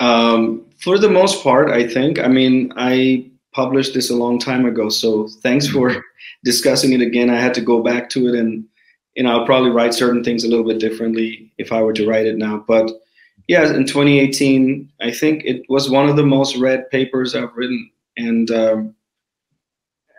Um, 0.00 0.66
for 0.78 0.98
the 0.98 1.10
most 1.10 1.42
part, 1.42 1.70
I 1.70 1.86
think. 1.86 2.18
I 2.18 2.28
mean, 2.28 2.72
I 2.76 3.30
published 3.52 3.92
this 3.92 4.08
a 4.08 4.16
long 4.16 4.38
time 4.38 4.64
ago, 4.64 4.88
so 4.88 5.28
thanks 5.42 5.66
for 5.66 6.02
discussing 6.44 6.94
it 6.94 7.02
again. 7.02 7.28
I 7.28 7.38
had 7.38 7.54
to 7.54 7.60
go 7.60 7.82
back 7.82 8.08
to 8.10 8.28
it, 8.28 8.34
and 8.34 8.64
you 9.14 9.24
know, 9.24 9.38
I'll 9.38 9.46
probably 9.46 9.70
write 9.70 9.92
certain 9.92 10.24
things 10.24 10.44
a 10.44 10.48
little 10.48 10.66
bit 10.66 10.80
differently 10.80 11.52
if 11.58 11.72
I 11.72 11.82
were 11.82 11.92
to 11.92 12.08
write 12.08 12.26
it 12.26 12.38
now. 12.38 12.64
But 12.66 12.90
yeah, 13.48 13.66
in 13.66 13.86
2018, 13.86 14.90
I 15.02 15.10
think 15.10 15.44
it 15.44 15.62
was 15.68 15.90
one 15.90 16.08
of 16.08 16.16
the 16.16 16.24
most 16.24 16.56
read 16.56 16.90
papers 16.90 17.34
I've 17.34 17.54
written, 17.54 17.90
and 18.16 18.50
um, 18.50 18.94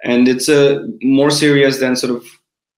and 0.03 0.27
it's 0.27 0.49
a 0.49 0.81
uh, 0.81 0.87
more 1.01 1.31
serious 1.31 1.79
than 1.79 1.95
sort 1.95 2.15
of 2.15 2.25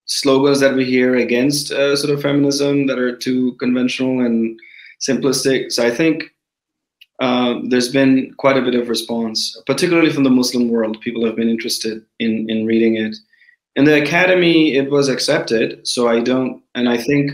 slogans 0.05 0.59
that 0.59 0.76
we 0.76 0.86
hear 0.86 1.15
against 1.15 1.72
uh, 1.72 1.95
sort 1.95 2.13
of 2.13 2.22
feminism 2.22 2.88
that 2.88 2.97
are 2.97 3.15
too 3.15 3.53
conventional 3.59 4.26
and 4.26 4.59
simplistic. 4.99 5.72
So 5.72 5.86
I 5.86 5.91
think 5.91 6.24
uh, 7.20 7.59
there's 7.65 7.91
been 7.91 8.34
quite 8.38 8.57
a 8.57 8.61
bit 8.61 8.76
of 8.76 8.89
response, 8.89 9.61
particularly 9.65 10.11
from 10.11 10.24
the 10.24 10.30
Muslim 10.30 10.70
world. 10.70 10.99
People 11.01 11.26
have 11.26 11.36
been 11.36 11.49
interested 11.49 12.03
in 12.20 12.49
in 12.49 12.65
reading 12.65 12.95
it. 12.95 13.15
In 13.76 13.86
the 13.86 14.01
academy, 14.01 14.76
it 14.76 14.89
was 14.89 15.09
accepted. 15.09 15.88
So 15.88 16.07
I 16.07 16.22
don't, 16.22 16.61
and 16.76 16.89
I 16.89 16.97
think 16.97 17.32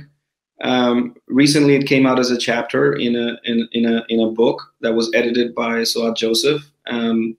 um, 0.63 1.15
recently 1.27 1.75
it 1.75 1.87
came 1.87 2.05
out 2.05 2.19
as 2.19 2.31
a 2.31 2.37
chapter 2.37 2.93
in 2.93 3.15
a 3.15 3.37
in, 3.43 3.67
in 3.71 3.85
a 3.85 4.03
in 4.09 4.19
a 4.19 4.31
book 4.31 4.61
that 4.81 4.93
was 4.93 5.11
edited 5.13 5.53
by 5.53 5.81
Suad 5.81 6.15
Joseph. 6.15 6.69
Um, 6.87 7.37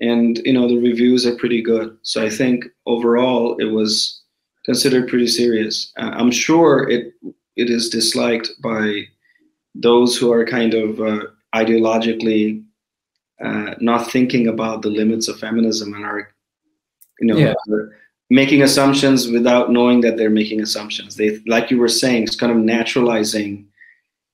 and 0.00 0.38
you 0.44 0.52
know 0.52 0.66
the 0.68 0.78
reviews 0.78 1.26
are 1.26 1.36
pretty 1.36 1.62
good. 1.62 1.96
So 2.02 2.24
I 2.24 2.30
think 2.30 2.66
overall 2.86 3.56
it 3.58 3.66
was 3.66 4.22
considered 4.64 5.08
pretty 5.08 5.26
serious. 5.26 5.92
Uh, 5.98 6.10
I'm 6.14 6.30
sure 6.30 6.88
it 6.88 7.14
it 7.56 7.70
is 7.70 7.90
disliked 7.90 8.50
by 8.62 9.04
those 9.74 10.16
who 10.16 10.32
are 10.32 10.44
kind 10.44 10.74
of 10.74 11.00
uh, 11.00 11.26
ideologically 11.54 12.64
uh, 13.44 13.74
not 13.80 14.10
thinking 14.10 14.48
about 14.48 14.82
the 14.82 14.90
limits 14.90 15.28
of 15.28 15.38
feminism 15.38 15.94
and 15.94 16.04
are 16.04 16.28
you 17.20 17.26
know 17.26 17.36
yeah. 17.36 17.54
making 18.30 18.62
assumptions 18.62 19.28
without 19.28 19.70
knowing 19.70 20.00
that 20.00 20.16
they're 20.16 20.30
making 20.30 20.60
assumptions. 20.60 21.16
They 21.16 21.38
like 21.46 21.70
you 21.70 21.78
were 21.78 21.88
saying, 21.88 22.24
it's 22.24 22.36
kind 22.36 22.52
of 22.52 22.58
naturalizing 22.58 23.66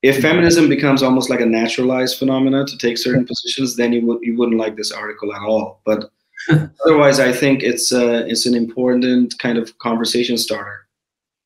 if 0.03 0.21
feminism 0.21 0.69
becomes 0.69 1.03
almost 1.03 1.31
like 1.31 1.41
a 1.41 1.47
naturalized 1.47 2.19
phenomena 2.19 2.65
to 2.65 2.79
take 2.79 2.99
certain 2.99 3.27
positions, 3.33 3.77
then 3.77 3.93
you 3.93 4.07
would 4.07 4.19
you 4.23 4.37
wouldn't 4.37 4.59
like 4.59 4.77
this 4.77 4.93
article 4.93 5.35
at 5.35 5.43
all. 5.43 5.81
But 5.85 6.11
otherwise, 6.85 7.21
I 7.21 7.33
think 7.33 7.63
it's 7.63 7.93
uh, 7.93 8.25
it's 8.27 8.47
an 8.47 8.55
important 8.55 9.39
kind 9.39 9.59
of 9.59 9.77
conversation 9.79 10.39
starter. 10.39 10.87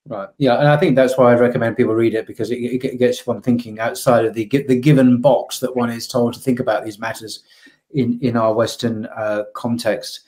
Right. 0.06 0.28
Yeah, 0.38 0.58
and 0.58 0.68
I 0.68 0.76
think 0.76 0.96
that's 0.96 1.16
why 1.16 1.32
I'd 1.32 1.40
recommend 1.40 1.76
people 1.76 1.94
read 1.94 2.14
it 2.14 2.26
because 2.26 2.50
it, 2.50 2.56
it 2.56 2.98
gets 2.98 3.26
one 3.26 3.42
thinking 3.42 3.78
outside 3.78 4.24
of 4.24 4.34
the 4.34 4.46
the 4.46 4.80
given 4.80 5.20
box 5.20 5.60
that 5.60 5.76
one 5.76 5.90
is 5.90 6.08
told 6.08 6.34
to 6.34 6.40
think 6.40 6.58
about 6.58 6.84
these 6.84 6.98
matters 6.98 7.44
in 7.92 8.18
in 8.20 8.36
our 8.36 8.52
Western 8.52 9.06
uh, 9.06 9.44
context. 9.54 10.20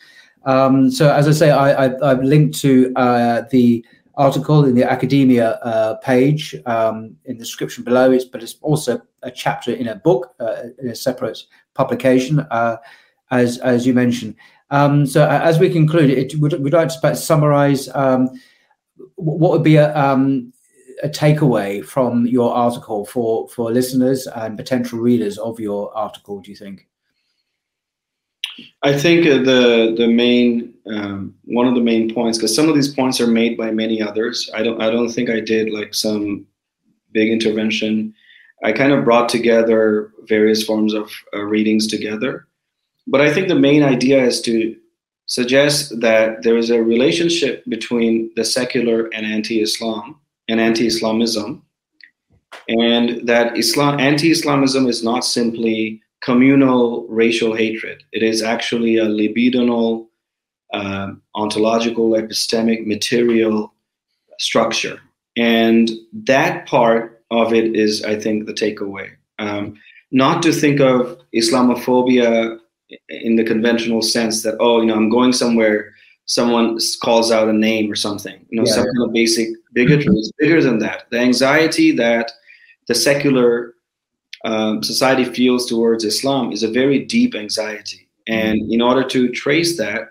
Um, 0.44 0.90
so, 0.90 1.12
as 1.12 1.28
I 1.28 1.32
say, 1.32 1.50
I, 1.50 1.88
have 2.06 2.22
linked 2.22 2.58
to 2.60 2.92
uh, 2.96 3.42
the 3.50 3.84
article 4.14 4.64
in 4.64 4.74
the 4.74 4.88
academia 4.88 5.52
uh, 5.62 5.94
page 5.96 6.54
um, 6.66 7.16
in 7.24 7.36
the 7.36 7.44
description 7.44 7.84
below. 7.84 8.10
It's, 8.10 8.24
but 8.24 8.42
it's 8.42 8.56
also 8.62 9.00
a 9.22 9.30
chapter 9.30 9.72
in 9.72 9.88
a 9.88 9.96
book, 9.96 10.34
uh, 10.40 10.64
in 10.78 10.88
a 10.88 10.94
separate 10.94 11.38
publication, 11.74 12.40
uh, 12.50 12.76
as 13.30 13.58
as 13.58 13.86
you 13.86 13.94
mentioned. 13.94 14.36
Um, 14.70 15.06
so, 15.06 15.28
as 15.28 15.58
we 15.58 15.70
conclude, 15.70 16.10
it, 16.10 16.34
would 16.36 16.52
would 16.62 16.72
like 16.72 16.88
to 16.88 17.16
summarize 17.16 17.88
um, 17.94 18.30
what 19.16 19.52
would 19.52 19.62
be 19.62 19.76
a, 19.76 19.94
um, 19.96 20.52
a 21.02 21.08
takeaway 21.08 21.84
from 21.84 22.26
your 22.26 22.54
article 22.54 23.04
for 23.04 23.48
for 23.48 23.70
listeners 23.70 24.26
and 24.26 24.56
potential 24.56 24.98
readers 24.98 25.38
of 25.38 25.60
your 25.60 25.94
article? 25.96 26.40
Do 26.40 26.50
you 26.50 26.56
think? 26.56 26.88
I 28.82 28.98
think 28.98 29.26
uh, 29.26 29.38
the 29.38 29.94
the 29.96 30.08
main 30.08 30.74
um, 30.86 31.34
one 31.44 31.66
of 31.66 31.74
the 31.74 31.80
main 31.80 32.12
points 32.12 32.38
because 32.38 32.54
some 32.54 32.68
of 32.68 32.74
these 32.74 32.92
points 32.92 33.20
are 33.20 33.26
made 33.26 33.56
by 33.56 33.70
many 33.70 34.02
others. 34.02 34.50
I 34.54 34.62
don't 34.62 34.80
I 34.80 34.90
don't 34.90 35.08
think 35.08 35.30
I 35.30 35.40
did 35.40 35.70
like 35.70 35.94
some 35.94 36.46
big 37.12 37.30
intervention. 37.30 38.14
I 38.64 38.72
kind 38.72 38.92
of 38.92 39.04
brought 39.04 39.28
together 39.28 40.12
various 40.28 40.64
forms 40.64 40.94
of 40.94 41.10
uh, 41.34 41.42
readings 41.42 41.86
together, 41.86 42.46
but 43.06 43.20
I 43.20 43.32
think 43.32 43.48
the 43.48 43.54
main 43.54 43.82
idea 43.82 44.22
is 44.22 44.40
to 44.42 44.76
suggest 45.26 46.00
that 46.00 46.42
there 46.42 46.56
is 46.56 46.70
a 46.70 46.82
relationship 46.82 47.64
between 47.68 48.30
the 48.36 48.44
secular 48.44 49.08
and 49.14 49.24
anti-Islam 49.24 50.20
and 50.48 50.60
anti-Islamism, 50.60 51.62
and 52.68 53.26
that 53.26 53.56
Islam 53.56 53.98
anti-Islamism 53.98 54.86
is 54.88 55.02
not 55.02 55.24
simply 55.24 56.02
communal 56.22 57.06
racial 57.08 57.54
hatred. 57.54 58.02
It 58.12 58.22
is 58.22 58.42
actually 58.42 58.96
a 58.96 59.06
libidinal, 59.06 60.06
uh, 60.72 61.12
ontological, 61.34 62.10
epistemic, 62.10 62.86
material 62.86 63.74
structure. 64.38 65.00
And 65.36 65.90
that 66.12 66.66
part 66.66 67.24
of 67.30 67.52
it 67.52 67.74
is, 67.74 68.04
I 68.04 68.18
think, 68.18 68.46
the 68.46 68.52
takeaway. 68.52 69.10
Um, 69.38 69.78
not 70.10 70.42
to 70.42 70.52
think 70.52 70.80
of 70.80 71.18
Islamophobia 71.34 72.58
in 73.08 73.36
the 73.36 73.44
conventional 73.44 74.02
sense 74.02 74.42
that, 74.42 74.56
oh, 74.60 74.80
you 74.80 74.86
know, 74.86 74.94
I'm 74.94 75.08
going 75.08 75.32
somewhere, 75.32 75.94
someone 76.26 76.78
calls 77.02 77.32
out 77.32 77.48
a 77.48 77.52
name 77.52 77.90
or 77.90 77.96
something, 77.96 78.44
you 78.50 78.60
know, 78.60 78.66
yeah, 78.66 78.74
some 78.74 78.84
kind 78.84 79.08
of 79.08 79.12
basic 79.12 79.48
bigotry. 79.72 80.14
is 80.14 80.32
bigger 80.38 80.62
than 80.62 80.78
that. 80.80 81.06
The 81.10 81.18
anxiety 81.18 81.92
that 81.92 82.30
the 82.88 82.94
secular 82.94 83.71
um, 84.44 84.82
society 84.82 85.24
feels 85.24 85.66
towards 85.66 86.04
Islam 86.04 86.52
is 86.52 86.62
a 86.62 86.70
very 86.70 87.04
deep 87.04 87.34
anxiety. 87.34 88.08
And 88.26 88.60
mm-hmm. 88.60 88.72
in 88.72 88.82
order 88.82 89.04
to 89.08 89.28
trace 89.30 89.76
that, 89.78 90.08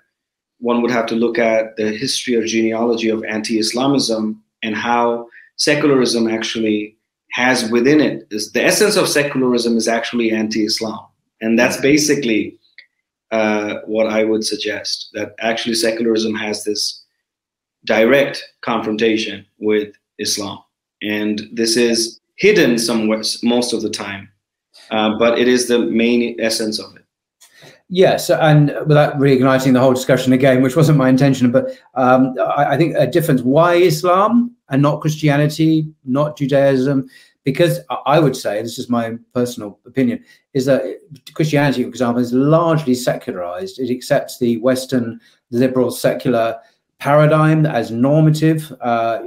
one 0.60 0.82
would 0.82 0.92
have 0.92 1.06
to 1.08 1.16
look 1.16 1.40
at 1.40 1.76
the 1.76 1.92
history 1.92 2.36
or 2.36 2.46
genealogy 2.46 3.10
of 3.10 3.24
anti 3.24 3.60
Islamism 3.60 4.42
and 4.64 4.76
how 4.76 5.28
secularism 5.58 6.28
actually 6.28 6.96
has 7.32 7.70
within 7.72 8.00
it. 8.00 8.28
Is 8.32 8.52
the 8.52 8.64
essence 8.64 8.96
of 8.96 9.08
secularism 9.08 9.76
is 9.76 9.88
actually 9.88 10.32
anti 10.32 10.64
Islam. 10.66 11.06
And 11.42 11.58
that's 11.58 11.78
mm-hmm. 11.78 11.84
basically 11.84 12.58
uh, 13.32 13.76
what 13.86 14.08
I 14.08 14.24
would 14.24 14.46
suggest 14.46 15.10
that 15.14 15.36
actually 15.40 15.76
secularism 15.76 16.36
has 16.36 16.64
this 16.64 17.04
direct 17.86 18.44
confrontation 18.62 19.46
with 19.58 19.96
Islam. 20.20 20.60
And 21.02 21.42
this 21.52 21.76
is 21.76 22.21
hidden 22.42 22.80
somewhere 22.80 23.22
most 23.44 23.72
of 23.72 23.84
the 23.84 23.90
time, 23.90 24.28
uh, 24.90 25.16
but 25.20 25.38
it 25.38 25.48
is 25.48 25.68
the 25.68 25.78
main 25.78 26.36
essence 26.42 26.80
of 26.80 26.96
it. 26.96 27.06
Yes, 27.88 28.32
and 28.32 28.74
without 28.88 29.20
reigniting 29.20 29.74
the 29.74 29.80
whole 29.80 29.94
discussion 29.94 30.34
again, 30.34 30.64
which 30.64 30.76
wasn't 30.76 30.98
my 30.98 31.10
intention, 31.10 31.52
but 31.52 31.78
um, 31.94 32.34
I, 32.40 32.66
I, 32.74 32.78
think 32.78 32.96
a 32.98 33.06
difference: 33.06 33.42
why 33.42 33.76
Islam 33.76 34.56
and 34.70 34.82
not 34.82 35.02
Christianity, 35.02 35.94
not 36.04 36.36
Judaism? 36.36 37.08
Because 37.44 37.80
I 38.06 38.20
would 38.20 38.36
say, 38.36 38.62
this 38.62 38.80
is 38.80 38.90
my 38.90 39.18
personal 39.36 39.80
opinion, 39.86 40.24
is 40.54 40.66
that 40.66 40.84
Christianity, 41.34 41.84
for 41.84 41.90
example, 41.90 42.22
is 42.22 42.34
largely 42.34 42.96
secularized. 42.96 43.80
It 43.80 43.92
accepts 43.92 44.38
the 44.38 44.58
Western 44.58 45.20
liberal 45.52 45.92
secular 45.92 46.58
paradigm 47.02 47.66
as 47.66 47.90
normative 47.90 48.72
uh, 48.80 49.24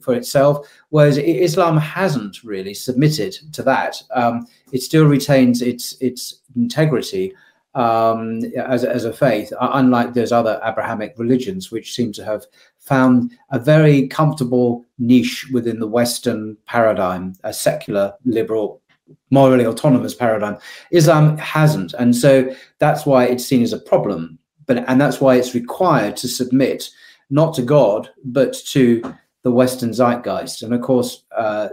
for 0.00 0.14
itself, 0.14 0.68
whereas 0.90 1.16
Islam 1.16 1.76
hasn't 1.78 2.44
really 2.44 2.74
submitted 2.74 3.32
to 3.54 3.62
that. 3.62 4.00
Um, 4.14 4.46
it 4.72 4.82
still 4.82 5.06
retains 5.06 5.62
its 5.62 5.96
its 6.00 6.42
integrity 6.54 7.32
um, 7.74 8.42
as, 8.56 8.84
as 8.84 9.04
a 9.06 9.12
faith, 9.12 9.52
unlike 9.60 10.12
those 10.12 10.32
other 10.32 10.60
Abrahamic 10.62 11.14
religions, 11.16 11.70
which 11.70 11.94
seem 11.94 12.12
to 12.12 12.24
have 12.24 12.44
found 12.78 13.32
a 13.50 13.58
very 13.58 14.06
comfortable 14.08 14.84
niche 14.98 15.48
within 15.52 15.78
the 15.80 15.86
Western 15.86 16.56
paradigm, 16.66 17.34
a 17.44 17.52
secular, 17.52 18.12
liberal, 18.24 18.82
morally 19.30 19.66
autonomous 19.66 20.14
paradigm. 20.14 20.58
Islam 20.90 21.38
hasn't, 21.38 21.94
and 21.94 22.14
so 22.14 22.54
that's 22.78 23.06
why 23.06 23.24
it's 23.24 23.46
seen 23.46 23.62
as 23.62 23.72
a 23.72 23.78
problem 23.78 24.39
but 24.70 24.88
and 24.88 25.00
that's 25.00 25.20
why 25.20 25.34
it's 25.34 25.52
required 25.52 26.16
to 26.16 26.28
submit 26.28 26.90
not 27.28 27.54
to 27.54 27.62
God 27.62 28.08
but 28.24 28.52
to 28.66 29.02
the 29.42 29.50
Western 29.50 29.90
zeitgeist. 29.92 30.62
And 30.62 30.72
of 30.72 30.80
course, 30.80 31.24
uh, 31.36 31.70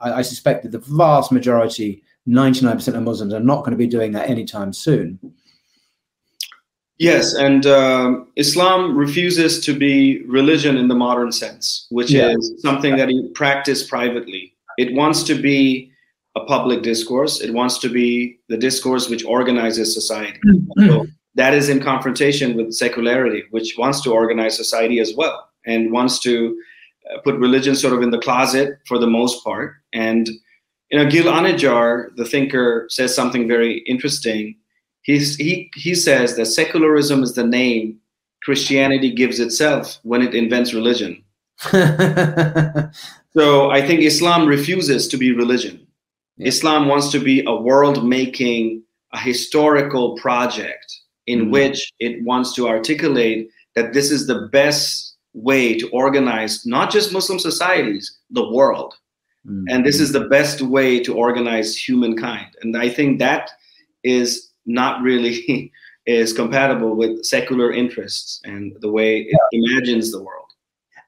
I, 0.00 0.12
I, 0.12 0.22
suspect 0.22 0.62
that 0.62 0.72
the 0.72 0.78
vast 0.78 1.32
majority, 1.32 2.02
99% 2.26 2.94
of 2.94 3.02
Muslims, 3.02 3.34
are 3.34 3.40
not 3.40 3.58
going 3.58 3.72
to 3.72 3.76
be 3.76 3.86
doing 3.86 4.12
that 4.12 4.30
anytime 4.30 4.72
soon. 4.72 5.18
Yes, 6.96 7.34
and 7.34 7.66
uh, 7.66 8.20
Islam 8.36 8.96
refuses 8.96 9.62
to 9.66 9.78
be 9.78 10.22
religion 10.24 10.78
in 10.78 10.88
the 10.88 10.94
modern 10.94 11.32
sense, 11.32 11.88
which 11.90 12.10
yeah. 12.10 12.28
is 12.30 12.54
something 12.62 12.96
that 12.96 13.10
you 13.10 13.30
practice 13.34 13.86
privately. 13.86 14.54
It 14.78 14.94
wants 14.94 15.24
to 15.24 15.34
be 15.34 15.92
a 16.36 16.44
public 16.46 16.82
discourse. 16.82 17.42
It 17.42 17.52
wants 17.52 17.76
to 17.78 17.90
be 17.90 18.38
the 18.48 18.56
discourse 18.56 19.10
which 19.10 19.26
organizes 19.26 19.92
society. 19.92 20.40
Mm-hmm. 20.78 21.10
That 21.34 21.54
is 21.54 21.68
in 21.68 21.80
confrontation 21.80 22.56
with 22.56 22.72
secularity, 22.72 23.44
which 23.50 23.74
wants 23.78 24.00
to 24.02 24.12
organize 24.12 24.56
society 24.56 24.98
as 24.98 25.14
well 25.14 25.48
and 25.66 25.92
wants 25.92 26.18
to 26.20 26.58
uh, 27.10 27.20
put 27.20 27.36
religion 27.36 27.76
sort 27.76 27.94
of 27.94 28.02
in 28.02 28.10
the 28.10 28.18
closet 28.18 28.78
for 28.86 28.98
the 28.98 29.06
most 29.06 29.44
part. 29.44 29.74
And 29.92 30.28
you 30.90 30.98
know, 30.98 31.08
Gil 31.08 31.26
Anidjar, 31.26 32.16
the 32.16 32.24
thinker, 32.24 32.86
says 32.88 33.14
something 33.14 33.46
very 33.46 33.78
interesting. 33.86 34.56
He's, 35.02 35.36
he 35.36 35.70
he 35.74 35.94
says 35.94 36.36
that 36.36 36.46
secularism 36.46 37.22
is 37.22 37.34
the 37.34 37.46
name 37.46 37.98
Christianity 38.42 39.12
gives 39.12 39.38
itself 39.38 39.98
when 40.02 40.22
it 40.22 40.34
invents 40.34 40.74
religion. 40.74 41.22
so 43.34 43.70
I 43.70 43.86
think 43.86 44.00
Islam 44.00 44.46
refuses 44.46 45.06
to 45.08 45.16
be 45.16 45.32
religion. 45.32 45.86
Islam 46.38 46.88
wants 46.88 47.12
to 47.12 47.20
be 47.20 47.44
a 47.46 47.54
world 47.54 48.06
making, 48.06 48.82
a 49.12 49.18
historical 49.18 50.16
project 50.16 50.99
in 51.26 51.40
mm-hmm. 51.42 51.50
which 51.50 51.92
it 52.00 52.22
wants 52.24 52.54
to 52.54 52.68
articulate 52.68 53.50
that 53.74 53.92
this 53.92 54.10
is 54.10 54.26
the 54.26 54.48
best 54.52 55.16
way 55.32 55.78
to 55.78 55.88
organize 55.90 56.66
not 56.66 56.90
just 56.90 57.12
Muslim 57.12 57.38
societies, 57.38 58.18
the 58.30 58.50
world. 58.50 58.94
Mm-hmm. 59.46 59.64
And 59.68 59.86
this 59.86 60.00
is 60.00 60.12
the 60.12 60.28
best 60.28 60.60
way 60.60 61.00
to 61.00 61.14
organize 61.14 61.76
humankind. 61.76 62.48
And 62.62 62.76
I 62.76 62.88
think 62.88 63.18
that 63.18 63.50
is 64.02 64.50
not 64.66 65.02
really 65.02 65.72
is 66.06 66.32
compatible 66.32 66.96
with 66.96 67.24
secular 67.24 67.72
interests 67.72 68.40
and 68.44 68.76
the 68.80 68.90
way 68.90 69.20
it 69.20 69.38
imagines 69.52 70.10
the 70.10 70.22
world. 70.22 70.46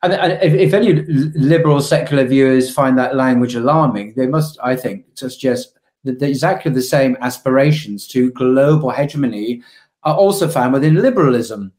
And, 0.02 0.12
and 0.12 0.32
if, 0.42 0.52
if, 0.52 0.74
any 0.74 0.92
liberal 0.92 1.80
secular 1.80 2.24
viewers 2.24 2.72
find 2.72 2.98
that 2.98 3.14
language 3.14 3.54
alarming, 3.54 4.14
they 4.16 4.26
must, 4.26 4.58
I 4.62 4.74
think, 4.74 5.06
suggest 5.14 5.78
that 6.04 6.20
exactly 6.20 6.72
the 6.72 6.82
same 6.82 7.16
aspirations 7.20 8.08
to 8.08 8.32
global 8.32 8.90
hegemony 8.90 9.62
are 10.04 10.16
also 10.16 10.48
found 10.48 10.72
within 10.72 10.96
liberalism, 10.96 11.72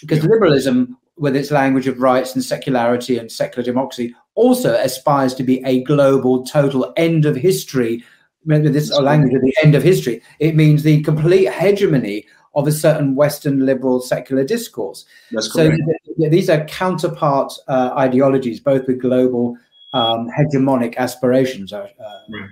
because 0.00 0.18
yeah. 0.18 0.30
liberalism, 0.30 0.98
with 1.18 1.36
its 1.36 1.50
language 1.50 1.86
of 1.86 2.00
rights 2.00 2.34
and 2.34 2.44
secularity 2.44 3.18
and 3.18 3.30
secular 3.30 3.64
democracy, 3.64 4.14
also 4.34 4.74
aspires 4.74 5.34
to 5.34 5.42
be 5.42 5.64
a 5.64 5.82
global, 5.84 6.44
total 6.44 6.92
end 6.96 7.24
of 7.24 7.36
history. 7.36 8.04
Remember 8.44 8.68
This 8.68 8.90
language 8.92 9.34
of 9.34 9.42
the 9.42 9.56
end 9.62 9.74
of 9.74 9.82
history. 9.82 10.22
It 10.38 10.54
means 10.54 10.82
the 10.82 11.02
complete 11.02 11.50
hegemony 11.50 12.26
of 12.54 12.66
a 12.66 12.72
certain 12.72 13.14
Western 13.14 13.66
liberal 13.66 14.00
secular 14.00 14.44
discourse. 14.44 15.04
That's 15.30 15.52
so 15.52 15.68
th- 15.68 16.30
these 16.30 16.48
are 16.48 16.64
counterpart 16.64 17.52
uh, 17.68 17.92
ideologies, 17.96 18.60
both 18.60 18.86
with 18.86 19.00
global 19.00 19.56
um, 19.92 20.30
hegemonic 20.30 20.96
aspirations. 20.96 21.72
Uh, 21.72 21.88
right. 22.30 22.48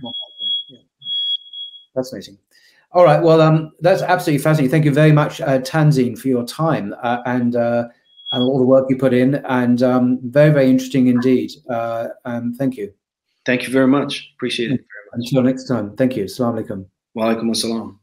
yeah. 0.69 0.79
Fascinating. 1.95 2.39
All 2.95 3.05
right. 3.05 3.21
Well, 3.21 3.41
um, 3.41 3.73
that's 3.81 4.03
absolutely 4.03 4.43
fascinating. 4.43 4.71
Thank 4.71 4.85
you 4.85 4.95
very 4.95 5.11
much, 5.11 5.41
uh, 5.41 5.59
Tanzeen, 5.59 6.17
for 6.17 6.29
your 6.29 6.45
time 6.45 6.95
uh, 7.03 7.23
and 7.27 7.57
uh, 7.57 7.89
and 8.33 8.43
all 8.43 8.59
the 8.59 8.65
work 8.65 8.87
you 8.89 8.97
put 8.97 9.13
in. 9.13 9.37
And 9.47 9.83
um, 9.83 10.21
very, 10.23 10.53
very 10.53 10.71
interesting 10.71 11.09
indeed. 11.09 11.51
Uh, 11.69 12.09
um, 12.25 12.55
thank 12.55 12.77
you. 12.77 12.93
Thank 13.47 13.67
you 13.67 13.73
very 13.73 13.89
much. 13.89 14.33
Appreciate 14.37 14.71
it. 14.71 14.81
Until 15.13 15.43
next 15.43 15.65
time. 15.65 15.97
Thank 15.97 16.17
you. 16.17 16.25
Assalamu 16.25 16.65
alaikum. 16.65 16.87
Wa 17.15 17.35
alaikum 17.35 17.51
assalam. 17.51 17.99